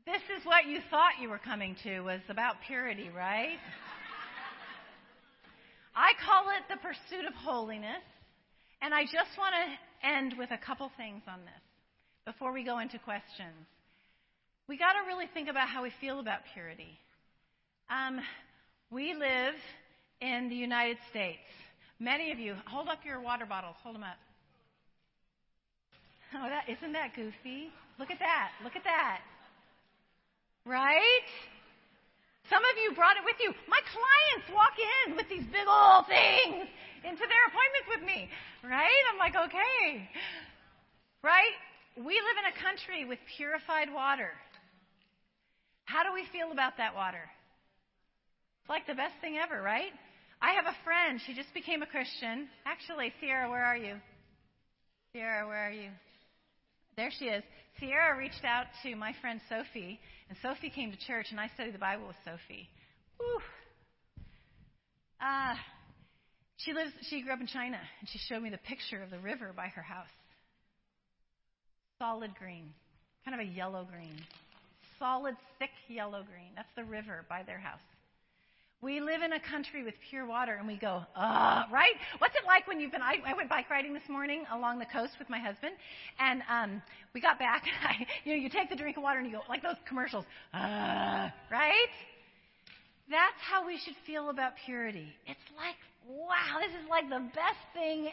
this 0.05 0.21
is 0.35 0.43
what 0.43 0.65
you 0.65 0.79
thought 0.89 1.21
you 1.21 1.29
were 1.29 1.39
coming 1.39 1.75
to 1.83 2.01
was 2.01 2.21
about 2.27 2.55
purity, 2.67 3.09
right? 3.15 3.59
I 5.95 6.11
call 6.25 6.49
it 6.57 6.63
the 6.67 6.81
pursuit 6.81 7.25
of 7.27 7.33
holiness, 7.35 8.03
and 8.81 8.93
I 8.93 9.03
just 9.03 9.37
want 9.37 9.53
to 9.53 9.65
end 10.03 10.35
with 10.37 10.51
a 10.51 10.57
couple 10.57 10.89
things 10.97 11.23
on 11.27 11.39
this 11.41 11.63
before 12.25 12.51
we 12.51 12.63
go 12.63 12.79
into 12.79 12.99
questions. 12.99 13.67
We 14.67 14.77
got 14.77 14.93
to 14.93 15.07
really 15.07 15.25
think 15.33 15.49
about 15.49 15.67
how 15.67 15.83
we 15.83 15.91
feel 15.99 16.19
about 16.19 16.39
purity. 16.53 16.99
Um, 17.89 18.19
we 18.91 19.13
live 19.13 19.55
in 20.21 20.49
the 20.49 20.55
United 20.55 20.97
States. 21.09 21.39
Many 21.99 22.31
of 22.31 22.39
you, 22.39 22.55
hold 22.65 22.87
up 22.87 22.99
your 23.03 23.19
water 23.19 23.45
bottles. 23.45 23.75
Hold 23.83 23.95
them 23.95 24.03
up. 24.03 24.17
Oh, 26.35 26.47
that 26.47 26.69
isn't 26.69 26.93
that 26.93 27.15
goofy? 27.15 27.71
Look 27.97 28.11
at 28.11 28.19
that. 28.19 28.51
Look 28.63 28.75
at 28.75 28.83
that. 28.83 29.21
Right? 30.65 31.25
Some 32.49 32.65
of 32.65 32.75
you 32.81 32.97
brought 32.97 33.15
it 33.15 33.23
with 33.23 33.37
you. 33.37 33.53
My 33.69 33.79
clients 33.85 34.49
walk 34.49 34.73
in 35.05 35.15
with 35.15 35.29
these 35.29 35.45
big 35.53 35.69
old 35.69 36.09
things 36.09 36.65
into 37.05 37.23
their 37.29 37.43
appointments 37.45 37.87
with 37.93 38.03
me. 38.03 38.29
Right? 38.65 39.01
I'm 39.13 39.21
like, 39.21 39.37
okay. 39.37 40.09
Right? 41.21 41.55
We 41.95 42.17
live 42.17 42.37
in 42.41 42.47
a 42.49 42.55
country 42.57 43.05
with 43.05 43.19
purified 43.37 43.93
water. 43.93 44.33
How 45.85 46.03
do 46.03 46.13
we 46.13 46.25
feel 46.33 46.51
about 46.51 46.77
that 46.77 46.95
water? 46.95 47.23
It's 48.61 48.69
like 48.69 48.85
the 48.85 48.97
best 48.97 49.13
thing 49.21 49.37
ever, 49.37 49.61
right? 49.61 49.93
I 50.41 50.53
have 50.53 50.65
a 50.65 50.75
friend. 50.83 51.19
She 51.25 51.33
just 51.33 51.53
became 51.53 51.81
a 51.81 51.87
Christian. 51.87 52.47
Actually, 52.65 53.13
Sierra, 53.19 53.49
where 53.49 53.65
are 53.65 53.77
you? 53.77 53.95
Sierra, 55.13 55.47
where 55.47 55.67
are 55.67 55.71
you? 55.71 55.89
There 56.99 57.11
she 57.17 57.27
is. 57.27 57.43
Sierra 57.79 58.17
reached 58.17 58.43
out 58.43 58.65
to 58.83 58.93
my 58.93 59.13
friend 59.21 59.39
Sophie, 59.47 60.01
and 60.27 60.37
Sophie 60.41 60.69
came 60.69 60.91
to 60.91 60.97
church, 61.07 61.27
and 61.31 61.39
I 61.39 61.47
studied 61.55 61.73
the 61.73 61.79
Bible 61.79 62.07
with 62.07 62.17
Sophie. 62.25 62.67
Whew. 63.15 63.39
Uh, 65.21 65.55
she 66.57 66.73
lives. 66.73 66.91
She 67.09 67.21
grew 67.21 67.31
up 67.31 67.39
in 67.39 67.47
China, 67.47 67.79
and 68.01 68.09
she 68.09 68.19
showed 68.27 68.43
me 68.43 68.49
the 68.49 68.57
picture 68.57 69.01
of 69.01 69.11
the 69.11 69.19
river 69.19 69.53
by 69.55 69.67
her 69.67 69.81
house. 69.81 70.11
Solid 71.99 72.35
green, 72.35 72.73
kind 73.23 73.39
of 73.39 73.47
a 73.47 73.49
yellow 73.49 73.87
green, 73.89 74.19
solid, 74.99 75.37
thick 75.57 75.71
yellow 75.87 76.23
green. 76.23 76.51
That's 76.57 76.67
the 76.75 76.83
river 76.83 77.25
by 77.29 77.43
their 77.43 77.59
house. 77.59 77.79
We 78.81 79.01
live 79.01 79.21
in 79.23 79.33
a 79.33 79.39
country 79.41 79.83
with 79.83 79.95
pure 80.09 80.25
water, 80.25 80.53
and 80.53 80.65
we 80.65 80.77
go, 80.77 81.03
ah, 81.13 81.67
right? 81.69 81.95
What's 82.19 82.33
it 82.35 82.47
like 82.47 82.65
when 82.65 82.79
you've 82.79 82.93
been? 82.93 83.01
I, 83.01 83.15
I 83.27 83.33
went 83.33 83.49
bike 83.49 83.69
riding 83.69 83.93
this 83.93 84.07
morning 84.07 84.45
along 84.53 84.79
the 84.79 84.85
coast 84.85 85.13
with 85.19 85.29
my 85.29 85.37
husband, 85.37 85.73
and 86.17 86.41
um, 86.49 86.81
we 87.13 87.19
got 87.19 87.37
back. 87.37 87.63
I, 87.83 88.07
you 88.23 88.33
know, 88.33 88.41
you 88.41 88.49
take 88.49 88.69
the 88.69 88.77
drink 88.77 88.95
of 88.95 89.03
water 89.03 89.19
and 89.19 89.27
you 89.27 89.33
go 89.33 89.41
like 89.49 89.61
those 89.61 89.75
commercials, 89.85 90.23
ah, 90.53 91.33
right? 91.51 91.91
That's 93.09 93.41
how 93.41 93.67
we 93.67 93.77
should 93.83 93.95
feel 94.07 94.29
about 94.29 94.53
purity. 94.65 95.07
It's 95.27 95.49
like, 95.57 95.75
wow, 96.07 96.61
this 96.61 96.71
is 96.71 96.87
like 96.89 97.09
the 97.09 97.27
best 97.35 97.59
thing 97.73 98.07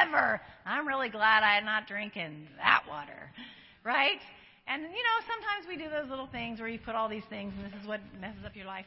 ever. 0.00 0.40
I'm 0.64 0.88
really 0.88 1.10
glad 1.10 1.42
I'm 1.42 1.66
not 1.66 1.86
drinking 1.86 2.48
that 2.56 2.84
water, 2.88 3.28
right? 3.84 4.20
And 4.66 4.82
you 4.82 4.88
know, 4.88 5.18
sometimes 5.28 5.68
we 5.68 5.76
do 5.76 5.90
those 5.90 6.08
little 6.08 6.28
things 6.28 6.60
where 6.60 6.68
you 6.68 6.78
put 6.78 6.94
all 6.94 7.10
these 7.10 7.28
things, 7.28 7.52
and 7.56 7.70
this 7.70 7.78
is 7.78 7.86
what 7.86 8.00
messes 8.20 8.44
up 8.46 8.56
your 8.56 8.66
life. 8.66 8.86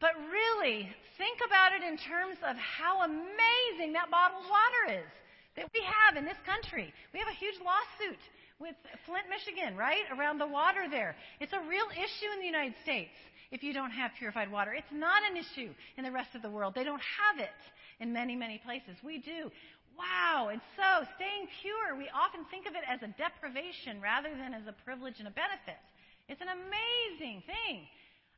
But 0.00 0.16
really, 0.32 0.88
think 1.20 1.38
about 1.44 1.76
it 1.76 1.84
in 1.84 2.00
terms 2.00 2.40
of 2.40 2.56
how 2.56 3.04
amazing 3.04 3.92
that 3.92 4.10
bottled 4.10 4.48
water 4.48 5.04
is 5.04 5.10
that 5.56 5.68
we 5.76 5.84
have 5.84 6.16
in 6.16 6.24
this 6.24 6.40
country. 6.48 6.92
We 7.12 7.20
have 7.20 7.28
a 7.28 7.36
huge 7.36 7.60
lawsuit 7.60 8.20
with 8.56 8.76
Flint, 9.04 9.28
Michigan, 9.28 9.76
right? 9.76 10.08
Around 10.08 10.38
the 10.38 10.48
water 10.48 10.88
there. 10.88 11.16
It's 11.40 11.52
a 11.52 11.60
real 11.68 11.88
issue 11.92 12.32
in 12.32 12.40
the 12.40 12.48
United 12.48 12.74
States 12.82 13.12
if 13.50 13.62
you 13.62 13.72
don't 13.72 13.90
have 13.90 14.12
purified 14.16 14.50
water. 14.50 14.72
It's 14.72 14.92
not 14.92 15.20
an 15.28 15.36
issue 15.36 15.72
in 15.96 16.04
the 16.04 16.12
rest 16.12 16.34
of 16.34 16.40
the 16.40 16.50
world. 16.50 16.72
They 16.74 16.84
don't 16.84 17.02
have 17.02 17.40
it 17.40 17.60
in 18.00 18.12
many, 18.12 18.36
many 18.36 18.58
places. 18.58 18.96
We 19.04 19.18
do. 19.18 19.50
Wow. 19.98 20.48
And 20.48 20.60
so, 20.76 21.04
staying 21.16 21.48
pure, 21.60 21.98
we 21.98 22.08
often 22.08 22.48
think 22.48 22.64
of 22.64 22.72
it 22.72 22.84
as 22.88 23.02
a 23.02 23.12
deprivation 23.20 24.00
rather 24.00 24.30
than 24.32 24.54
as 24.54 24.64
a 24.64 24.76
privilege 24.84 25.18
and 25.18 25.28
a 25.28 25.34
benefit. 25.34 25.80
It's 26.28 26.40
an 26.40 26.48
amazing 26.48 27.42
thing. 27.44 27.84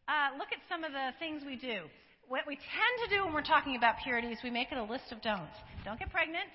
Uh, 0.09 0.37
look 0.39 0.49
at 0.53 0.59
some 0.69 0.85
of 0.85 0.93
the 0.93 1.15
things 1.19 1.43
we 1.47 1.57
do. 1.57 1.87
What 2.29 2.47
we 2.47 2.57
tend 2.57 2.95
to 3.07 3.09
do 3.15 3.25
when 3.25 3.35
we're 3.35 3.47
talking 3.47 3.77
about 3.77 3.97
purity 4.03 4.29
is 4.29 4.39
we 4.43 4.51
make 4.51 4.73
it 4.73 4.79
a 4.79 4.83
list 4.83 5.13
of 5.13 5.23
don'ts. 5.23 5.55
Don't 5.85 5.99
get 5.99 6.11
pregnant. 6.11 6.49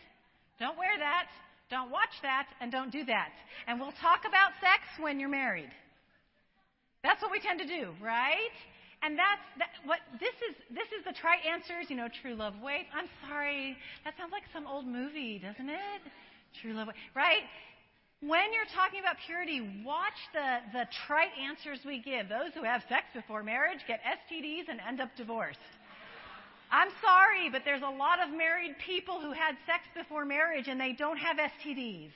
Don't 0.59 0.77
wear 0.77 0.97
that. 0.97 1.27
Don't 1.69 1.91
watch 1.91 2.15
that. 2.23 2.47
And 2.59 2.71
don't 2.71 2.91
do 2.91 3.05
that. 3.05 3.31
And 3.67 3.79
we'll 3.79 3.95
talk 4.01 4.23
about 4.27 4.51
sex 4.59 4.83
when 4.99 5.19
you're 5.19 5.29
married. 5.29 5.69
That's 7.03 7.21
what 7.21 7.31
we 7.31 7.39
tend 7.39 7.59
to 7.59 7.67
do, 7.67 7.93
right? 8.01 8.55
And 9.03 9.17
that's 9.17 9.45
that, 9.59 9.69
what 9.85 9.99
this 10.19 10.33
is. 10.49 10.55
This 10.73 10.89
is 10.97 11.05
the 11.05 11.13
try 11.13 11.37
answers. 11.45 11.85
You 11.89 11.95
know, 11.95 12.09
true 12.21 12.33
love 12.33 12.55
waits. 12.61 12.89
I'm 12.91 13.07
sorry, 13.29 13.77
that 14.03 14.17
sounds 14.17 14.31
like 14.31 14.43
some 14.51 14.65
old 14.65 14.87
movie, 14.87 15.37
doesn't 15.37 15.69
it? 15.69 16.01
True 16.61 16.73
love, 16.73 16.89
right? 17.15 17.45
When 18.21 18.51
you're 18.51 18.65
talking 18.73 18.99
about 18.99 19.17
purity, 19.27 19.61
watch 19.85 20.17
the, 20.33 20.57
the 20.73 20.87
trite 21.05 21.29
answers 21.37 21.79
we 21.85 21.99
give. 22.01 22.27
Those 22.27 22.49
who 22.55 22.63
have 22.63 22.81
sex 22.89 23.05
before 23.13 23.43
marriage 23.43 23.79
get 23.87 23.99
STDs 24.01 24.69
and 24.69 24.79
end 24.81 24.99
up 24.99 25.09
divorced. 25.15 25.59
I'm 26.71 26.89
sorry, 26.99 27.49
but 27.51 27.61
there's 27.63 27.83
a 27.83 27.89
lot 27.89 28.19
of 28.19 28.35
married 28.35 28.75
people 28.83 29.21
who 29.21 29.31
had 29.33 29.55
sex 29.67 29.83
before 29.95 30.25
marriage 30.25 30.67
and 30.67 30.81
they 30.81 30.93
don't 30.93 31.17
have 31.17 31.37
STDs. 31.37 32.09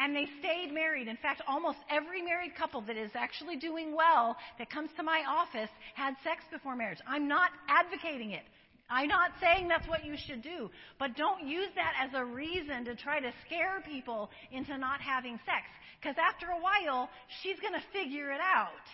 And 0.00 0.16
they 0.16 0.26
stayed 0.40 0.72
married. 0.74 1.06
In 1.06 1.16
fact, 1.16 1.42
almost 1.46 1.78
every 1.88 2.22
married 2.22 2.56
couple 2.56 2.80
that 2.82 2.96
is 2.96 3.12
actually 3.14 3.56
doing 3.56 3.94
well 3.94 4.36
that 4.58 4.68
comes 4.68 4.90
to 4.96 5.04
my 5.04 5.22
office 5.28 5.70
had 5.94 6.14
sex 6.24 6.42
before 6.50 6.74
marriage. 6.74 6.98
I'm 7.06 7.28
not 7.28 7.50
advocating 7.68 8.32
it. 8.32 8.42
I'm 8.90 9.08
not 9.08 9.30
saying 9.40 9.68
that's 9.68 9.88
what 9.88 10.04
you 10.04 10.16
should 10.26 10.42
do, 10.42 10.68
but 10.98 11.16
don't 11.16 11.46
use 11.46 11.68
that 11.76 11.94
as 12.02 12.10
a 12.14 12.24
reason 12.24 12.84
to 12.86 12.96
try 12.96 13.20
to 13.20 13.32
scare 13.46 13.82
people 13.86 14.30
into 14.50 14.76
not 14.76 15.00
having 15.00 15.38
sex. 15.46 15.64
Because 16.00 16.16
after 16.18 16.46
a 16.46 16.60
while, 16.60 17.08
she's 17.42 17.58
going 17.60 17.74
to 17.74 17.84
figure 17.92 18.32
it 18.32 18.40
out. 18.40 18.84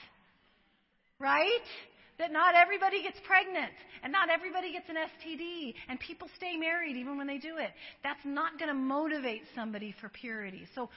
Right? 1.18 1.64
that 2.18 2.32
not 2.32 2.54
everybody 2.54 3.02
gets 3.02 3.18
pregnant 3.26 3.72
and 4.02 4.12
not 4.12 4.30
everybody 4.30 4.72
gets 4.72 4.88
an 4.88 4.96
STD 4.96 5.74
and 5.88 6.00
people 6.00 6.28
stay 6.36 6.56
married 6.56 6.96
even 6.96 7.18
when 7.18 7.26
they 7.26 7.38
do 7.38 7.58
it. 7.58 7.70
That's 8.02 8.24
not 8.24 8.58
going 8.58 8.68
to 8.68 8.74
motivate 8.74 9.42
somebody 9.54 9.94
for 10.00 10.08
purity. 10.08 10.66
So 10.74 10.88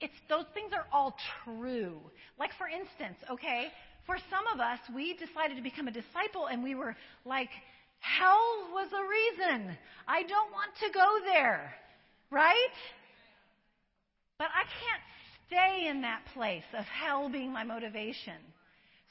it's 0.00 0.14
those 0.28 0.44
things 0.54 0.72
are 0.72 0.86
all 0.92 1.16
true. 1.44 1.98
Like 2.38 2.50
for 2.56 2.68
instance, 2.68 3.18
okay, 3.30 3.68
for 4.06 4.16
some 4.30 4.46
of 4.54 4.60
us, 4.60 4.78
we 4.94 5.14
decided 5.14 5.56
to 5.56 5.62
become 5.62 5.88
a 5.88 5.92
disciple 5.92 6.46
and 6.46 6.62
we 6.62 6.74
were 6.74 6.96
like, 7.24 7.50
hell 8.00 8.68
was 8.72 8.88
a 8.92 9.04
reason. 9.08 9.76
I 10.06 10.22
don't 10.22 10.52
want 10.52 10.70
to 10.80 10.90
go 10.92 11.18
there. 11.24 11.74
Right? 12.30 12.76
But 14.38 14.48
I 14.54 14.64
can't 14.64 15.02
stay 15.46 15.88
in 15.88 16.02
that 16.02 16.22
place 16.34 16.64
of 16.78 16.84
hell 16.84 17.28
being 17.28 17.52
my 17.52 17.64
motivation. 17.64 18.36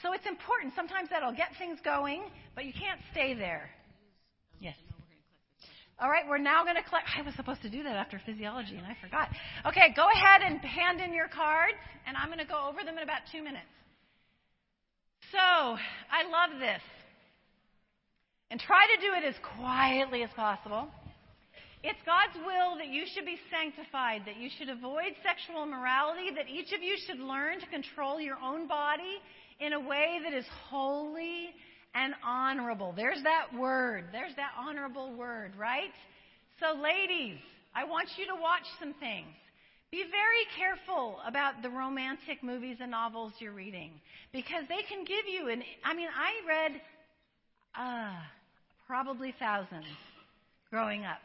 So 0.02 0.14
it's 0.14 0.26
important. 0.28 0.74
Sometimes 0.76 1.10
that'll 1.10 1.34
get 1.34 1.50
things 1.58 1.80
going, 1.84 2.24
but 2.56 2.66
you 2.66 2.74
can't 2.74 3.00
stay 3.12 3.34
there. 3.34 3.70
Yes. 4.60 4.76
All 6.00 6.10
right, 6.10 6.24
we're 6.30 6.38
now 6.38 6.64
going 6.64 6.76
to 6.76 6.84
collect. 6.84 7.08
I 7.18 7.24
was 7.24 7.34
supposed 7.34 7.64
to 7.64 7.70
do 7.70 7.82
that 7.82 7.96
after 7.96 8.22
physiology, 8.24 8.78
and 8.78 8.86
I 8.86 8.96
forgot. 9.02 9.30
Okay, 9.66 9.94
go 9.96 10.06
ahead 10.14 10.42
and 10.46 10.62
hand 10.62 11.02
in 11.02 11.14
your 11.14 11.28
cards, 11.28 11.82
and 12.06 12.16
I'm 12.16 12.28
going 12.28 12.38
to 12.38 12.46
go 12.46 12.70
over 12.70 12.84
them 12.86 12.98
in 12.98 13.04
about 13.04 13.26
two 13.32 13.42
minutes. 13.42 13.66
So, 15.32 15.40
I 15.40 16.22
love 16.30 16.60
this. 16.60 16.82
And 18.50 18.60
try 18.60 18.86
to 18.96 19.02
do 19.02 19.14
it 19.14 19.28
as 19.28 19.36
quietly 19.58 20.24
as 20.24 20.30
possible. 20.36 20.88
It's 21.84 22.00
God's 22.06 22.36
will 22.46 22.78
that 22.78 22.88
you 22.88 23.06
should 23.14 23.26
be 23.26 23.38
sanctified, 23.52 24.24
that 24.26 24.38
you 24.38 24.50
should 24.58 24.70
avoid 24.70 25.14
sexual 25.22 25.64
immorality, 25.64 26.32
that 26.36 26.50
each 26.50 26.74
of 26.74 26.82
you 26.82 26.98
should 27.06 27.20
learn 27.20 27.60
to 27.60 27.68
control 27.68 28.20
your 28.20 28.38
own 28.44 28.68
body 28.68 29.22
in 29.60 29.74
a 29.74 29.80
way 29.80 30.20
that 30.24 30.34
is 30.34 30.46
holy 30.70 31.54
and 31.94 32.14
honorable. 32.26 32.94
There's 32.96 33.22
that 33.24 33.48
word. 33.58 34.06
There's 34.12 34.36
that 34.36 34.52
honorable 34.58 35.14
word, 35.14 35.54
right? 35.58 35.94
So, 36.60 36.80
ladies, 36.82 37.38
I 37.76 37.84
want 37.84 38.10
you 38.18 38.26
to 38.26 38.36
watch 38.36 38.66
some 38.80 38.94
things. 39.00 39.28
Be 39.92 40.04
very 40.12 40.46
careful 40.58 41.20
about 41.26 41.62
the 41.62 41.70
romantic 41.70 42.44
movies 42.44 42.78
and 42.82 42.92
novels 42.92 43.34
you're 43.40 43.54
reading 43.54 43.92
because 44.34 44.64
they 44.68 44.84
can 44.90 45.06
give 45.06 45.26
you 45.32 45.50
an. 45.50 45.64
I 45.86 45.94
mean, 45.94 46.10
I 46.14 46.32
read 46.48 46.82
uh, 47.74 48.20
probably 48.88 49.34
thousands 49.38 49.86
growing 50.72 51.06
up. 51.06 51.22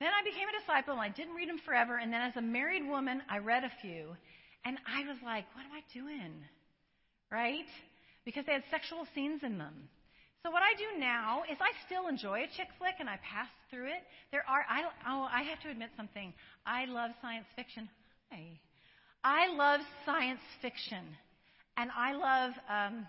Then 0.00 0.10
I 0.12 0.22
became 0.24 0.48
a 0.48 0.60
disciple 0.60 0.94
and 0.94 1.02
I 1.02 1.08
didn't 1.08 1.34
read 1.34 1.48
them 1.48 1.60
forever. 1.64 1.98
And 1.98 2.12
then 2.12 2.22
as 2.22 2.36
a 2.36 2.42
married 2.42 2.86
woman, 2.86 3.22
I 3.30 3.38
read 3.38 3.64
a 3.64 3.72
few. 3.80 4.16
And 4.64 4.78
I 4.86 5.06
was 5.08 5.18
like, 5.24 5.44
what 5.54 5.64
am 5.64 5.72
I 5.72 5.82
doing? 5.92 6.44
right? 7.32 7.66
Because 8.24 8.44
they 8.46 8.52
had 8.52 8.62
sexual 8.70 9.06
scenes 9.14 9.40
in 9.42 9.58
them. 9.58 9.88
So 10.44 10.50
what 10.50 10.62
I 10.62 10.76
do 10.76 11.00
now 11.00 11.42
is 11.50 11.56
I 11.60 11.72
still 11.86 12.08
enjoy 12.08 12.44
a 12.44 12.56
chick 12.56 12.68
flick 12.78 12.96
and 13.00 13.08
I 13.08 13.18
pass 13.24 13.48
through 13.70 13.86
it. 13.86 14.02
There 14.30 14.44
are 14.46 14.64
I 14.68 14.82
oh 15.08 15.28
I 15.32 15.42
have 15.42 15.60
to 15.60 15.70
admit 15.70 15.90
something. 15.96 16.34
I 16.66 16.84
love 16.84 17.12
science 17.22 17.46
fiction. 17.56 17.88
Hey, 18.30 18.60
I 19.24 19.54
love 19.54 19.80
science 20.04 20.40
fiction, 20.60 21.04
and 21.76 21.90
I 21.96 22.12
love 22.12 22.52
um, 22.68 23.06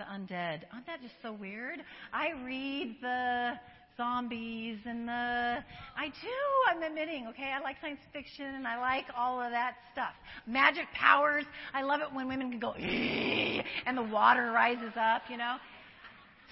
the 0.00 0.08
undead. 0.08 0.64
Aren't 0.72 0.86
that 0.86 1.02
just 1.02 1.14
so 1.22 1.32
weird? 1.32 1.84
I 2.12 2.32
read 2.42 2.96
the 3.02 3.52
zombies 3.96 4.78
and 4.86 5.06
the. 5.06 5.12
I 5.12 6.08
do. 6.08 6.38
I'm 6.72 6.82
admitting. 6.82 7.28
Okay, 7.28 7.52
I 7.52 7.60
like 7.60 7.76
science 7.80 8.00
fiction 8.12 8.46
and 8.46 8.66
I 8.66 8.80
like 8.80 9.04
all 9.16 9.40
of 9.40 9.52
that 9.52 9.76
stuff. 9.92 10.16
Magic 10.46 10.86
powers. 10.94 11.44
I 11.74 11.82
love 11.82 12.00
it 12.00 12.08
when 12.14 12.28
women 12.28 12.50
can 12.50 12.60
go 12.60 12.72
and 12.72 13.96
the 13.96 14.08
water 14.08 14.50
rises 14.52 14.96
up. 14.96 15.28
You 15.28 15.36
know. 15.36 15.56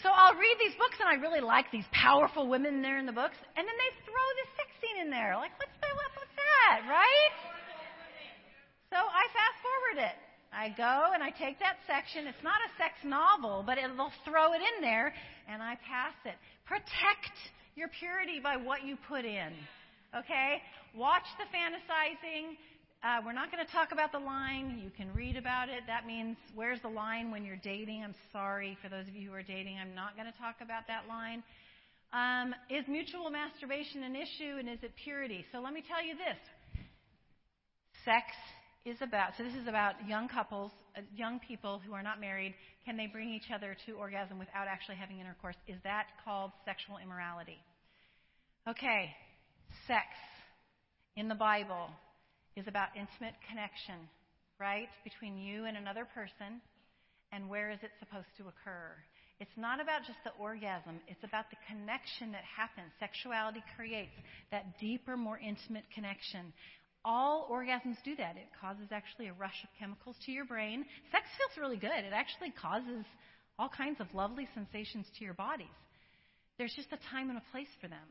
So 0.03 0.11
I'll 0.13 0.37
read 0.37 0.57
these 0.61 0.77
books 0.79 0.95
and 1.01 1.09
I 1.09 1.15
really 1.15 1.41
like 1.41 1.73
these 1.73 1.89
powerful 1.91 2.47
women 2.47 2.83
there 2.83 2.99
in 3.01 3.07
the 3.07 3.17
books, 3.17 3.35
and 3.57 3.67
then 3.67 3.75
they 3.75 3.91
throw 4.05 4.27
this 4.45 4.51
sex 4.55 4.69
scene 4.79 5.03
in 5.03 5.11
there. 5.11 5.35
Like, 5.35 5.57
what's 5.59 5.75
the 5.81 5.89
with 6.21 6.33
that, 6.37 6.85
right? 6.87 7.35
So 8.93 8.97
I 9.01 9.25
fast 9.33 9.59
forward 9.65 10.05
it. 10.07 10.28
I 10.53 10.69
go 10.77 11.13
and 11.13 11.23
I 11.23 11.31
take 11.31 11.59
that 11.61 11.77
section. 11.87 12.27
It's 12.27 12.43
not 12.43 12.57
a 12.65 12.71
sex 12.81 12.95
novel, 13.05 13.63
but 13.67 13.77
it'll 13.77 14.13
throw 14.25 14.53
it 14.53 14.63
in 14.65 14.81
there, 14.81 15.13
and 15.49 15.63
I 15.63 15.77
pass 15.85 16.17
it. 16.25 16.35
Protect 16.65 17.37
your 17.77 17.89
purity 17.99 18.41
by 18.43 18.57
what 18.57 18.85
you 18.85 18.97
put 19.09 19.25
in. 19.25 19.53
Okay? 20.17 20.63
Watch 20.97 21.27
the 21.37 21.45
fantasizing. 21.53 22.57
Uh, 23.05 23.23
we're 23.25 23.37
not 23.37 23.53
going 23.53 23.65
to 23.65 23.71
talk 23.71 23.93
about 23.93 24.11
the 24.11 24.19
line. 24.19 24.81
You 24.83 24.91
can 24.91 25.15
read 25.15 25.37
about 25.37 25.69
it. 25.69 25.85
That 25.87 26.07
means 26.07 26.37
where's 26.55 26.83
the 26.83 26.89
line 26.89 27.31
when 27.31 27.45
you're 27.45 27.61
dating? 27.63 28.03
I'm 28.03 28.15
sorry 28.33 28.77
for 28.83 28.89
those 28.89 29.07
of 29.07 29.15
you 29.15 29.31
who 29.31 29.35
are 29.37 29.43
dating. 29.43 29.79
I'm 29.79 29.95
not 29.95 30.17
going 30.17 30.27
to 30.27 30.37
talk 30.39 30.57
about 30.61 30.89
that 30.89 31.07
line. 31.07 31.45
Um, 32.11 32.55
is 32.71 32.89
mutual 32.89 33.31
masturbation 33.31 34.03
an 34.03 34.17
issue 34.17 34.59
and 34.59 34.69
is 34.69 34.83
it 34.83 34.93
purity? 35.05 35.45
So 35.53 35.61
let 35.61 35.75
me 35.75 35.85
tell 35.87 36.03
you 36.03 36.17
this 36.17 36.41
sex 38.05 38.25
is 38.89 38.99
about, 39.01 39.33
so 39.37 39.45
this 39.45 39.55
is 39.55 39.69
about 39.69 39.95
young 40.07 40.29
couples, 40.29 40.73
uh, 40.97 41.01
young 41.15 41.39
people 41.41 41.81
who 41.87 41.93
are 41.93 42.03
not 42.03 42.21
married. 42.21 42.55
Can 42.85 42.97
they 42.97 43.07
bring 43.07 43.29
each 43.29 43.51
other 43.55 43.77
to 43.87 43.93
orgasm 43.93 44.39
without 44.39 44.67
actually 44.69 44.97
having 44.97 45.21
intercourse? 45.21 45.57
Is 45.67 45.79
that 45.85 46.07
called 46.25 46.53
sexual 46.65 46.99
immorality? 46.99 47.59
Okay, 48.69 49.11
sex 49.87 50.07
in 51.17 51.29
the 51.29 51.35
Bible 51.35 51.89
is 52.57 52.67
about 52.67 52.89
intimate 52.97 53.35
connection, 53.49 54.09
right, 54.59 54.89
between 55.05 55.39
you 55.39 55.65
and 55.65 55.77
another 55.77 56.05
person, 56.05 56.61
and 57.33 57.49
where 57.49 57.71
is 57.71 57.79
it 57.83 57.91
supposed 58.01 58.29
to 58.39 58.45
occur? 58.45 58.93
It's 59.41 59.57
not 59.57 59.81
about 59.81 60.03
just 60.03 60.19
the 60.25 60.35
orgasm, 60.41 60.99
it's 61.07 61.23
about 61.23 61.47
the 61.51 61.57
connection 61.71 62.33
that 62.33 62.43
happens. 62.43 62.91
Sexuality 62.99 63.63
creates 63.77 64.15
that 64.51 64.79
deeper, 64.81 65.17
more 65.17 65.39
intimate 65.39 65.85
connection 65.95 66.53
all 67.05 67.49
orgasms 67.51 67.97
do 68.05 68.17
that. 68.17 68.37
It 68.37 68.49
causes 68.61 68.89
actually 68.91 69.29
a 69.29 69.33
rush 69.33 69.65
of 69.65 69.71
chemicals 69.79 70.17
to 70.27 70.33
your 70.33 70.45
brain. 70.45 70.85
Sex 71.11 71.25
feels 71.37 71.63
really 71.63 71.77
good. 71.77 71.91
It 71.91 72.13
actually 72.13 72.51
causes 72.51 73.05
all 73.59 73.69
kinds 73.69 74.01
of 74.01 74.07
lovely 74.15 74.49
sensations 74.55 75.07
to 75.19 75.25
your 75.25 75.35
bodies. 75.35 75.67
There's 76.59 76.75
just 76.75 76.93
a 76.93 76.99
time 77.11 77.31
and 77.31 77.39
a 77.39 77.43
place 77.53 77.69
for 77.81 77.89
them. 77.89 78.09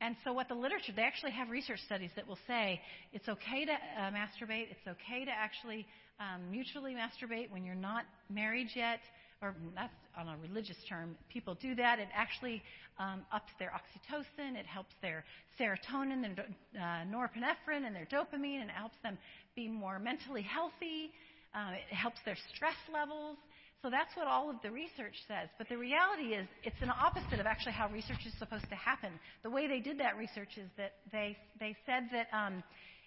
And 0.00 0.16
so, 0.24 0.32
what 0.32 0.48
the 0.48 0.54
literature, 0.54 0.92
they 0.96 1.02
actually 1.02 1.30
have 1.32 1.48
research 1.48 1.78
studies 1.86 2.10
that 2.16 2.26
will 2.26 2.38
say 2.48 2.80
it's 3.12 3.28
okay 3.28 3.64
to 3.64 3.72
uh, 3.72 4.10
masturbate, 4.10 4.66
it's 4.70 4.86
okay 4.88 5.24
to 5.24 5.30
actually 5.30 5.86
um, 6.18 6.50
mutually 6.50 6.94
masturbate 6.94 7.50
when 7.50 7.64
you're 7.64 7.76
not 7.76 8.04
married 8.28 8.68
yet 8.74 8.98
or 9.42 9.54
that's 9.74 9.92
on 10.16 10.28
a 10.28 10.36
religious 10.40 10.76
term, 10.88 11.16
people 11.28 11.56
do 11.60 11.74
that. 11.74 11.98
It 11.98 12.08
actually 12.14 12.62
um, 12.98 13.22
ups 13.32 13.50
their 13.58 13.72
oxytocin, 13.72 14.56
it 14.56 14.66
helps 14.66 14.94
their 15.02 15.24
serotonin, 15.58 16.22
their 16.22 16.46
uh, 16.76 17.04
norepinephrine, 17.10 17.84
and 17.86 17.94
their 17.94 18.06
dopamine, 18.06 18.60
and 18.60 18.70
it 18.70 18.76
helps 18.76 18.96
them 19.02 19.18
be 19.56 19.68
more 19.68 19.98
mentally 19.98 20.42
healthy. 20.42 21.10
Uh, 21.54 21.72
it 21.72 21.94
helps 21.94 22.18
their 22.24 22.36
stress 22.54 22.76
levels. 22.92 23.36
So 23.82 23.90
that's 23.90 24.14
what 24.16 24.28
all 24.28 24.48
of 24.48 24.56
the 24.62 24.70
research 24.70 25.16
says. 25.26 25.48
But 25.58 25.68
the 25.68 25.76
reality 25.76 26.34
is, 26.34 26.46
it's 26.62 26.80
an 26.82 26.90
opposite 26.90 27.40
of 27.40 27.46
actually 27.46 27.72
how 27.72 27.88
research 27.88 28.24
is 28.24 28.32
supposed 28.38 28.68
to 28.68 28.76
happen. 28.76 29.10
The 29.42 29.50
way 29.50 29.66
they 29.66 29.80
did 29.80 29.98
that 29.98 30.16
research 30.16 30.56
is 30.56 30.70
that 30.76 30.92
they 31.10 31.36
they 31.58 31.74
said 31.84 32.04
that 32.12 32.28
um, 32.32 32.62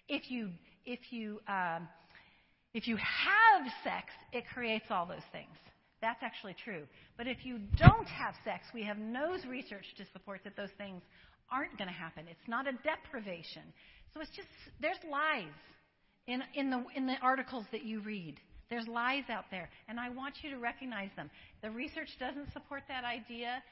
if 0.06 0.30
you 0.30 0.50
if 0.84 1.00
you 1.10 1.40
um, 1.48 1.88
if 2.74 2.86
you 2.86 2.96
have 2.96 3.72
sex, 3.82 4.08
it 4.32 4.44
creates 4.52 4.84
all 4.90 5.06
those 5.06 5.24
things. 5.32 5.56
That's 6.00 6.22
actually 6.22 6.54
true. 6.62 6.82
But 7.16 7.26
if 7.26 7.44
you 7.44 7.58
don't 7.76 8.08
have 8.08 8.34
sex, 8.44 8.64
we 8.74 8.82
have 8.84 8.98
no 8.98 9.36
research 9.48 9.84
to 9.96 10.04
support 10.12 10.40
that 10.44 10.56
those 10.56 10.72
things 10.76 11.02
aren't 11.50 11.76
going 11.78 11.88
to 11.88 11.94
happen. 11.94 12.26
It's 12.28 12.48
not 12.48 12.66
a 12.66 12.72
deprivation. 12.72 13.62
So 14.12 14.20
it's 14.20 14.30
just, 14.30 14.48
there's 14.80 14.98
lies 15.10 15.52
in, 16.26 16.42
in, 16.54 16.70
the, 16.70 16.84
in 16.94 17.06
the 17.06 17.16
articles 17.22 17.64
that 17.72 17.84
you 17.84 18.00
read. 18.00 18.36
There's 18.68 18.86
lies 18.88 19.24
out 19.30 19.44
there, 19.50 19.70
and 19.88 20.00
I 20.00 20.10
want 20.10 20.34
you 20.42 20.50
to 20.50 20.58
recognize 20.58 21.10
them. 21.14 21.30
The 21.62 21.70
research 21.70 22.08
doesn't 22.18 22.52
support 22.52 22.82
that 22.88 23.04
idea. 23.04 23.62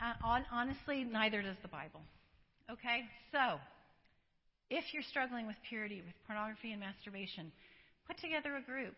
Uh, 0.00 0.14
on, 0.24 0.44
honestly, 0.50 1.04
neither 1.04 1.42
does 1.42 1.56
the 1.60 1.68
Bible. 1.68 2.00
Okay? 2.70 3.02
So, 3.30 3.60
if 4.70 4.84
you're 4.92 5.02
struggling 5.02 5.46
with 5.46 5.56
purity, 5.68 6.02
with 6.04 6.14
pornography 6.26 6.72
and 6.72 6.80
masturbation, 6.80 7.52
put 8.06 8.16
together 8.18 8.56
a 8.56 8.62
group. 8.62 8.94